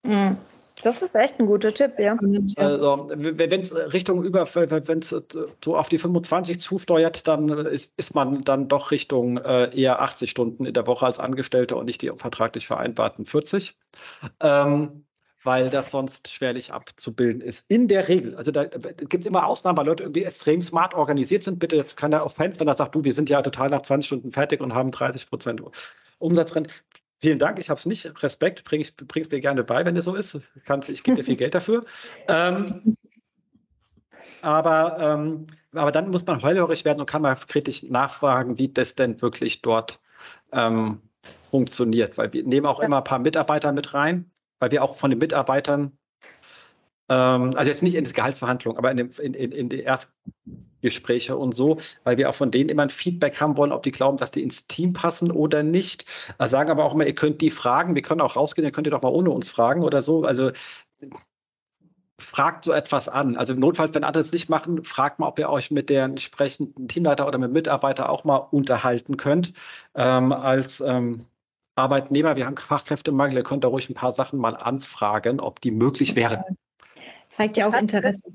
Mhm. 0.03 0.37
Das 0.83 1.01
ist 1.01 1.15
echt 1.15 1.39
ein 1.39 1.45
guter 1.45 1.73
Tipp, 1.73 1.93
ja. 1.99 2.17
Also, 2.55 3.07
wenn 3.09 3.59
es 3.59 3.75
Richtung 3.75 4.23
über, 4.23 4.47
wenn 4.55 4.99
es 4.99 5.15
so 5.63 5.77
auf 5.77 5.89
die 5.89 5.97
25 5.97 6.59
zusteuert, 6.59 7.27
dann 7.27 7.49
ist, 7.49 7.93
ist 7.97 8.15
man 8.15 8.41
dann 8.41 8.67
doch 8.67 8.91
Richtung 8.91 9.37
äh, 9.37 9.69
eher 9.75 10.01
80 10.01 10.31
Stunden 10.31 10.65
in 10.65 10.73
der 10.73 10.87
Woche 10.87 11.05
als 11.05 11.19
Angestellte 11.19 11.75
und 11.75 11.85
nicht 11.85 12.01
die 12.01 12.11
vertraglich 12.15 12.67
vereinbarten 12.67 13.25
40. 13.25 13.77
Ähm, 14.41 15.05
weil 15.43 15.69
das 15.69 15.91
sonst 15.91 16.27
schwerlich 16.29 16.73
abzubilden 16.73 17.41
ist. 17.41 17.65
In 17.69 17.87
der 17.87 18.07
Regel, 18.07 18.35
also 18.35 18.51
da 18.51 18.65
gibt 18.65 19.15
es 19.15 19.25
immer 19.25 19.45
Ausnahmen, 19.45 19.77
weil 19.77 19.85
Leute 19.85 20.03
irgendwie 20.03 20.23
extrem 20.23 20.61
smart 20.61 20.93
organisiert 20.93 21.43
sind. 21.43 21.59
Bitte 21.59 21.75
jetzt 21.75 21.95
keiner 21.95 22.25
Offense, 22.25 22.59
wenn 22.59 22.67
er 22.67 22.75
sagt, 22.75 22.95
du, 22.95 23.03
wir 23.03 23.13
sind 23.13 23.29
ja 23.29 23.41
total 23.41 23.69
nach 23.69 23.81
20 23.81 24.07
Stunden 24.07 24.31
fertig 24.31 24.59
und 24.59 24.73
haben 24.73 24.91
30 24.91 25.29
Prozent 25.29 25.61
Umsatzrennen. 26.19 26.69
Vielen 27.21 27.39
Dank, 27.39 27.59
ich 27.59 27.69
habe 27.69 27.77
es 27.77 27.85
nicht. 27.85 28.23
Respekt, 28.23 28.63
bring 28.63 28.81
es 28.81 29.31
mir 29.31 29.39
gerne 29.41 29.63
bei, 29.63 29.85
wenn 29.85 29.97
es 29.97 30.05
so 30.05 30.15
ist. 30.15 30.39
Kannst, 30.65 30.89
ich 30.89 31.03
gebe 31.03 31.17
dir 31.17 31.23
viel 31.23 31.35
Geld 31.35 31.55
dafür. 31.55 31.85
Ähm, 32.27 32.95
aber, 34.41 34.97
ähm, 34.99 35.47
aber 35.73 35.91
dann 35.91 36.09
muss 36.11 36.25
man 36.25 36.39
hellhörig 36.39 36.85
werden 36.85 37.01
und 37.01 37.05
kann 37.07 37.21
mal 37.21 37.35
kritisch 37.35 37.83
nachfragen, 37.83 38.57
wie 38.57 38.69
das 38.71 38.95
denn 38.95 39.21
wirklich 39.21 39.61
dort 39.61 39.99
ähm, 40.53 41.01
funktioniert. 41.49 42.17
Weil 42.17 42.31
wir 42.31 42.43
nehmen 42.43 42.65
auch 42.65 42.79
immer 42.79 42.97
ein 42.99 43.03
paar 43.03 43.19
Mitarbeiter 43.19 43.73
mit 43.73 43.93
rein 43.93 44.31
weil 44.59 44.71
wir 44.71 44.83
auch 44.83 44.95
von 44.95 45.09
den 45.09 45.19
Mitarbeitern, 45.19 45.97
ähm, 47.09 47.51
also 47.55 47.69
jetzt 47.69 47.83
nicht 47.83 47.95
in 47.95 48.03
die 48.03 48.13
Gehaltsverhandlung, 48.13 48.77
aber 48.77 48.91
in, 48.91 48.97
dem, 48.97 49.11
in, 49.19 49.33
in, 49.33 49.51
in 49.51 49.69
die 49.69 49.83
Erstgespräche 50.81 51.35
und 51.35 51.53
so, 51.53 51.77
weil 52.03 52.17
wir 52.17 52.29
auch 52.29 52.35
von 52.35 52.51
denen 52.51 52.69
immer 52.69 52.83
ein 52.83 52.89
Feedback 52.89 53.39
haben 53.39 53.57
wollen, 53.57 53.71
ob 53.71 53.83
die 53.83 53.91
glauben, 53.91 54.17
dass 54.17 54.31
die 54.31 54.43
ins 54.43 54.67
Team 54.67 54.93
passen 54.93 55.31
oder 55.31 55.63
nicht. 55.63 56.05
Also 56.37 56.51
sagen 56.51 56.71
aber 56.71 56.85
auch 56.85 56.93
immer, 56.93 57.05
ihr 57.05 57.15
könnt 57.15 57.41
die 57.41 57.51
fragen, 57.51 57.95
wir 57.95 58.01
können 58.01 58.21
auch 58.21 58.35
rausgehen, 58.35 58.65
ihr 58.65 58.71
könnt 58.71 58.87
ihr 58.87 58.91
doch 58.91 59.01
mal 59.01 59.09
ohne 59.09 59.31
uns 59.31 59.49
fragen 59.49 59.83
oder 59.83 60.01
so. 60.01 60.23
Also 60.23 60.51
fragt 62.17 62.65
so 62.65 62.73
etwas 62.73 63.07
an. 63.07 63.37
Also 63.37 63.53
im 63.53 63.59
Notfall, 63.59 63.93
wenn 63.93 64.03
andere 64.03 64.23
es 64.23 64.31
nicht 64.31 64.49
machen, 64.49 64.83
fragt 64.83 65.19
mal, 65.19 65.27
ob 65.27 65.39
ihr 65.39 65.49
euch 65.49 65.71
mit 65.71 65.89
der 65.89 66.05
entsprechenden 66.05 66.87
Teamleiter 66.87 67.27
oder 67.27 67.37
mit 67.37 67.51
Mitarbeiter 67.51 68.09
auch 68.09 68.25
mal 68.25 68.37
unterhalten 68.37 69.15
könnt. 69.15 69.53
Ähm, 69.95 70.33
als 70.33 70.81
ähm, 70.81 71.25
Arbeitnehmer, 71.75 72.35
wir 72.35 72.45
haben 72.45 72.57
Fachkräftemangel, 72.57 73.37
ihr 73.37 73.43
könnt 73.43 73.63
da 73.63 73.69
ruhig 73.69 73.89
ein 73.89 73.93
paar 73.93 74.11
Sachen 74.11 74.37
mal 74.37 74.55
anfragen, 74.55 75.39
ob 75.39 75.61
die 75.61 75.71
möglich 75.71 76.15
wären. 76.17 76.43
Zeigt 77.29 77.55
ja 77.55 77.69
auch 77.69 77.73
Interesse. 77.73 78.33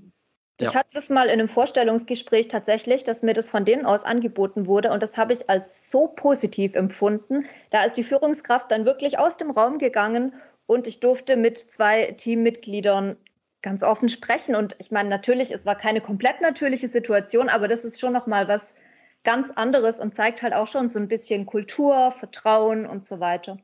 Ich 0.59 0.67
ja. 0.67 0.75
hatte 0.75 0.91
das 0.95 1.11
mal 1.11 1.27
in 1.27 1.33
einem 1.33 1.49
Vorstellungsgespräch 1.49 2.47
tatsächlich, 2.47 3.03
dass 3.03 3.23
mir 3.23 3.33
das 3.33 3.51
von 3.51 3.65
denen 3.65 3.85
aus 3.85 4.05
angeboten 4.05 4.67
wurde 4.67 4.93
und 4.93 5.03
das 5.03 5.19
habe 5.19 5.33
ich 5.33 5.51
als 5.51 5.91
so 5.91 6.07
positiv 6.07 6.77
empfunden. 6.77 7.47
Da 7.71 7.85
ist 7.85 7.97
die 7.97 8.05
Führungskraft 8.05 8.71
dann 8.71 8.85
wirklich 8.85 9.19
aus 9.19 9.37
dem 9.37 9.51
Raum 9.51 9.79
gegangen 9.79 10.33
und 10.67 10.87
ich 10.87 11.01
durfte 11.01 11.37
mit 11.37 11.59
zwei 11.59 12.13
Teammitgliedern 12.13 13.17
ganz 13.63 13.83
offen 13.83 14.09
sprechen 14.09 14.55
und 14.55 14.77
ich 14.79 14.93
meine 14.93 15.09
natürlich, 15.09 15.51
es 15.51 15.67
war 15.67 15.75
keine 15.75 16.01
komplett 16.01 16.41
natürliche 16.41 16.87
Situation, 16.87 17.49
aber 17.49 17.67
das 17.67 17.85
ist 17.85 17.99
schon 17.99 18.13
noch 18.13 18.27
mal 18.27 18.47
was 18.47 18.77
ganz 19.25 19.51
anderes 19.51 19.99
und 19.99 20.15
zeigt 20.15 20.43
halt 20.43 20.55
auch 20.55 20.69
schon 20.69 20.91
so 20.91 21.01
ein 21.01 21.09
bisschen 21.09 21.47
Kultur, 21.47 22.13
Vertrauen 22.13 22.87
und 22.87 23.05
so 23.05 23.19
weiter. 23.19 23.57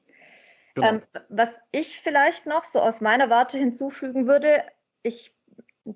Genau. 0.75 0.89
Ähm, 0.89 1.03
was 1.29 1.61
ich 1.71 2.01
vielleicht 2.01 2.47
noch 2.47 2.65
so 2.65 2.81
aus 2.81 3.01
meiner 3.01 3.31
Warte 3.31 3.59
hinzufügen 3.59 4.27
würde, 4.27 4.65
ich, 5.03 5.35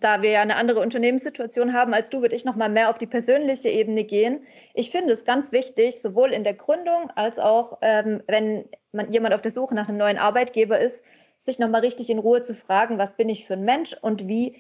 da 0.01 0.23
wir 0.23 0.31
ja 0.31 0.43
eine 0.43 0.57
andere 0.57 0.81
Unternehmenssituation 0.81 1.73
haben 1.73 1.95
als 1.95 2.11
du, 2.11 2.21
würde 2.21 2.37
ich 2.37 2.45
noch 2.45 2.57
mal 2.57 2.69
mehr 2.69 2.91
auf 2.91 2.99
die 2.99 3.07
persönliche 3.07 3.69
Ebene 3.69 4.05
gehen. 4.05 4.47
Ich 4.73 4.91
finde 4.91 5.13
es 5.13 5.25
ganz 5.25 5.53
wichtig, 5.53 6.01
sowohl 6.01 6.33
in 6.33 6.45
der 6.45 6.55
Gründung 6.55 7.11
als 7.15 7.39
auch, 7.39 7.79
ähm, 7.83 8.23
wenn 8.27 8.65
man 8.93 9.11
jemand 9.11 9.35
auf 9.35 9.43
der 9.43 9.53
Suche 9.53 9.75
nach 9.75 9.89
einem 9.89 9.99
neuen 9.99 10.19
Arbeitgeber 10.19 10.79
ist, 10.79 11.05
sich 11.39 11.59
noch 11.59 11.69
mal 11.69 11.81
richtig 11.81 12.11
in 12.11 12.19
Ruhe 12.19 12.43
zu 12.43 12.55
fragen, 12.55 12.99
was 12.99 13.17
bin 13.17 13.29
ich 13.29 13.47
für 13.47 13.55
ein 13.55 13.65
Mensch 13.65 13.95
und 14.01 14.27
wie 14.27 14.57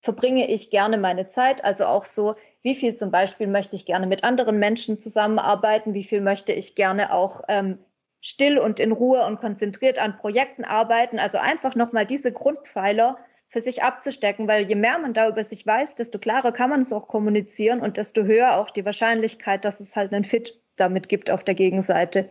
verbringe 0.00 0.48
ich 0.50 0.70
gerne 0.70 0.98
meine 0.98 1.28
Zeit. 1.28 1.64
Also 1.64 1.86
auch 1.86 2.04
so, 2.04 2.34
wie 2.62 2.74
viel 2.74 2.94
zum 2.94 3.10
Beispiel 3.10 3.46
möchte 3.46 3.76
ich 3.76 3.86
gerne 3.86 4.06
mit 4.06 4.24
anderen 4.24 4.58
Menschen 4.58 4.98
zusammenarbeiten, 4.98 5.94
wie 5.94 6.04
viel 6.04 6.20
möchte 6.20 6.52
ich 6.52 6.74
gerne 6.74 7.12
auch 7.12 7.42
ähm, 7.48 7.78
still 8.20 8.58
und 8.58 8.80
in 8.80 8.92
Ruhe 8.92 9.24
und 9.26 9.38
konzentriert 9.38 9.98
an 9.98 10.16
Projekten 10.16 10.64
arbeiten. 10.64 11.18
Also 11.18 11.38
einfach 11.38 11.74
nochmal 11.74 12.06
diese 12.06 12.32
Grundpfeiler 12.32 13.18
für 13.54 13.60
sich 13.60 13.84
abzustecken, 13.84 14.48
weil 14.48 14.66
je 14.68 14.74
mehr 14.74 14.98
man 14.98 15.14
da 15.14 15.28
über 15.28 15.44
sich 15.44 15.64
weiß, 15.64 15.94
desto 15.94 16.18
klarer 16.18 16.50
kann 16.50 16.70
man 16.70 16.80
es 16.82 16.92
auch 16.92 17.06
kommunizieren 17.06 17.82
und 17.82 17.98
desto 17.98 18.24
höher 18.24 18.56
auch 18.56 18.68
die 18.68 18.84
Wahrscheinlichkeit, 18.84 19.64
dass 19.64 19.78
es 19.78 19.94
halt 19.94 20.12
einen 20.12 20.24
Fit 20.24 20.60
damit 20.74 21.08
gibt 21.08 21.30
auf 21.30 21.44
der 21.44 21.54
Gegenseite. 21.54 22.28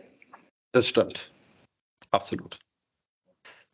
Das 0.72 0.86
stimmt. 0.86 1.32
Absolut. 2.10 2.58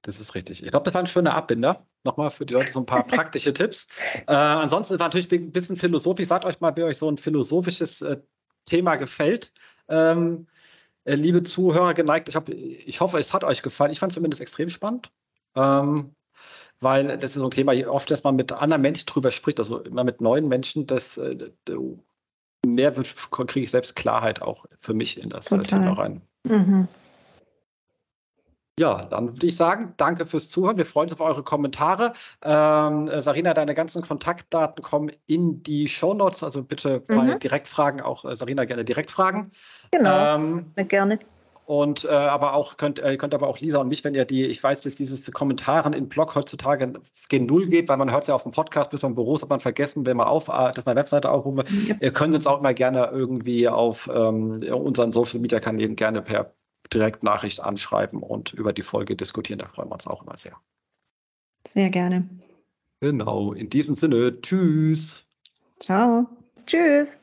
Das 0.02 0.20
ist 0.20 0.36
richtig. 0.36 0.62
Ich 0.62 0.70
glaube, 0.70 0.84
das 0.84 0.94
war 0.94 1.02
ein 1.02 1.08
schöner 1.08 1.34
Abbinder. 1.34 1.84
Nochmal 2.04 2.30
für 2.30 2.46
die 2.46 2.54
Leute 2.54 2.70
so 2.70 2.78
ein 2.78 2.86
paar 2.86 3.04
praktische 3.08 3.52
Tipps. 3.52 3.88
Äh, 4.28 4.32
ansonsten 4.32 5.00
war 5.00 5.08
natürlich 5.08 5.32
ein 5.32 5.50
bisschen 5.50 5.76
philosophisch. 5.76 6.28
Sagt 6.28 6.44
euch 6.44 6.60
mal, 6.60 6.76
wie 6.76 6.84
euch 6.84 6.98
so 6.98 7.10
ein 7.10 7.16
philosophisches 7.16 8.00
äh, 8.00 8.18
Thema 8.64 8.94
gefällt. 8.94 9.52
Ähm, 9.88 10.46
äh, 11.02 11.16
liebe 11.16 11.42
Zuhörer 11.42 11.94
geneigt, 11.94 12.28
ich, 12.28 12.36
hab, 12.36 12.48
ich 12.48 13.00
hoffe, 13.00 13.18
es 13.18 13.34
hat 13.34 13.42
euch 13.42 13.60
gefallen. 13.62 13.90
Ich 13.90 13.98
fand 13.98 14.12
es 14.12 14.14
zumindest 14.14 14.40
extrem 14.40 14.68
spannend. 14.68 15.10
Ähm, 15.56 16.14
weil 16.80 17.18
das 17.18 17.30
ist 17.30 17.34
so 17.34 17.44
ein 17.44 17.50
Thema, 17.50 17.72
oft, 17.88 18.10
dass 18.10 18.24
man 18.24 18.36
mit 18.36 18.52
anderen 18.52 18.82
Menschen 18.82 19.06
drüber 19.06 19.30
spricht, 19.30 19.58
also 19.58 19.80
immer 19.80 20.04
mit 20.04 20.20
neuen 20.20 20.48
Menschen, 20.48 20.86
das 20.86 21.18
äh, 21.18 21.50
mehr 22.66 22.96
wird, 22.96 23.14
kriege 23.30 23.64
ich 23.64 23.70
selbst 23.70 23.96
Klarheit 23.96 24.42
auch 24.42 24.66
für 24.78 24.94
mich 24.94 25.22
in 25.22 25.30
das 25.30 25.46
Total. 25.46 25.64
Thema 25.64 25.92
rein. 25.92 26.22
Mhm. 26.44 26.88
Ja, 28.78 29.04
dann 29.04 29.28
würde 29.28 29.46
ich 29.46 29.56
sagen, 29.56 29.92
danke 29.98 30.24
fürs 30.24 30.48
Zuhören. 30.48 30.78
Wir 30.78 30.86
freuen 30.86 31.10
uns 31.10 31.12
auf 31.12 31.20
eure 31.20 31.42
Kommentare. 31.42 32.14
Ähm, 32.42 33.08
äh, 33.08 33.20
Sarina, 33.20 33.52
deine 33.52 33.74
ganzen 33.74 34.00
Kontaktdaten 34.00 34.82
kommen 34.82 35.12
in 35.26 35.62
die 35.62 35.86
Show 35.86 36.14
Notes. 36.14 36.42
Also 36.42 36.64
bitte 36.64 37.02
mhm. 37.06 37.14
bei 37.14 37.34
Direktfragen 37.34 38.00
auch 38.00 38.24
äh, 38.24 38.34
Sarina 38.34 38.64
gerne 38.64 38.82
direkt 38.82 39.10
fragen. 39.10 39.50
Genau, 39.90 40.36
ähm, 40.36 40.72
gerne. 40.88 41.18
Und 41.70 42.04
äh, 42.04 42.08
aber 42.08 42.54
auch 42.54 42.78
könnt, 42.78 42.98
äh, 42.98 43.16
könnt 43.16 43.32
aber 43.32 43.46
auch 43.46 43.60
Lisa 43.60 43.78
und 43.78 43.86
mich, 43.86 44.02
wenn 44.02 44.16
ihr 44.16 44.24
die, 44.24 44.44
ich 44.44 44.60
weiß, 44.60 44.82
dass 44.82 44.96
dieses 44.96 45.30
Kommentaren 45.30 45.92
in 45.92 46.08
Blog 46.08 46.34
heutzutage 46.34 46.94
gen 47.28 47.46
Null 47.46 47.68
geht, 47.68 47.88
weil 47.88 47.96
man 47.96 48.10
hört 48.10 48.22
es 48.22 48.26
ja 48.26 48.34
auf 48.34 48.42
dem 48.42 48.50
Podcast, 48.50 48.90
bis 48.90 49.02
man 49.02 49.12
im 49.12 49.14
Büro 49.14 49.36
ist, 49.36 49.42
hat 49.42 49.50
man 49.50 49.60
vergessen, 49.60 50.04
wenn 50.04 50.16
man 50.16 50.26
auf, 50.26 50.48
äh, 50.48 50.72
dass 50.72 50.84
man 50.84 50.96
Webseite 50.96 51.30
aufrufe. 51.30 51.62
Ja. 51.86 51.94
Ihr 52.00 52.12
könnt 52.12 52.34
uns 52.34 52.48
auch 52.48 52.58
immer 52.58 52.74
gerne 52.74 53.10
irgendwie 53.12 53.68
auf 53.68 54.10
ähm, 54.12 54.58
unseren 54.72 55.12
Social 55.12 55.38
Media 55.38 55.60
Kanälen 55.60 55.94
gerne 55.94 56.22
per 56.22 56.52
Direktnachricht 56.92 57.60
anschreiben 57.60 58.20
und 58.20 58.52
über 58.52 58.72
die 58.72 58.82
Folge 58.82 59.14
diskutieren. 59.14 59.60
Da 59.60 59.68
freuen 59.68 59.90
wir 59.90 59.94
uns 59.94 60.08
auch 60.08 60.24
immer 60.24 60.36
sehr. 60.36 60.56
Sehr 61.68 61.90
gerne. 61.90 62.28
Genau, 62.98 63.52
in 63.52 63.70
diesem 63.70 63.94
Sinne, 63.94 64.40
tschüss. 64.40 65.24
Ciao. 65.78 66.26
Tschüss. 66.66 67.22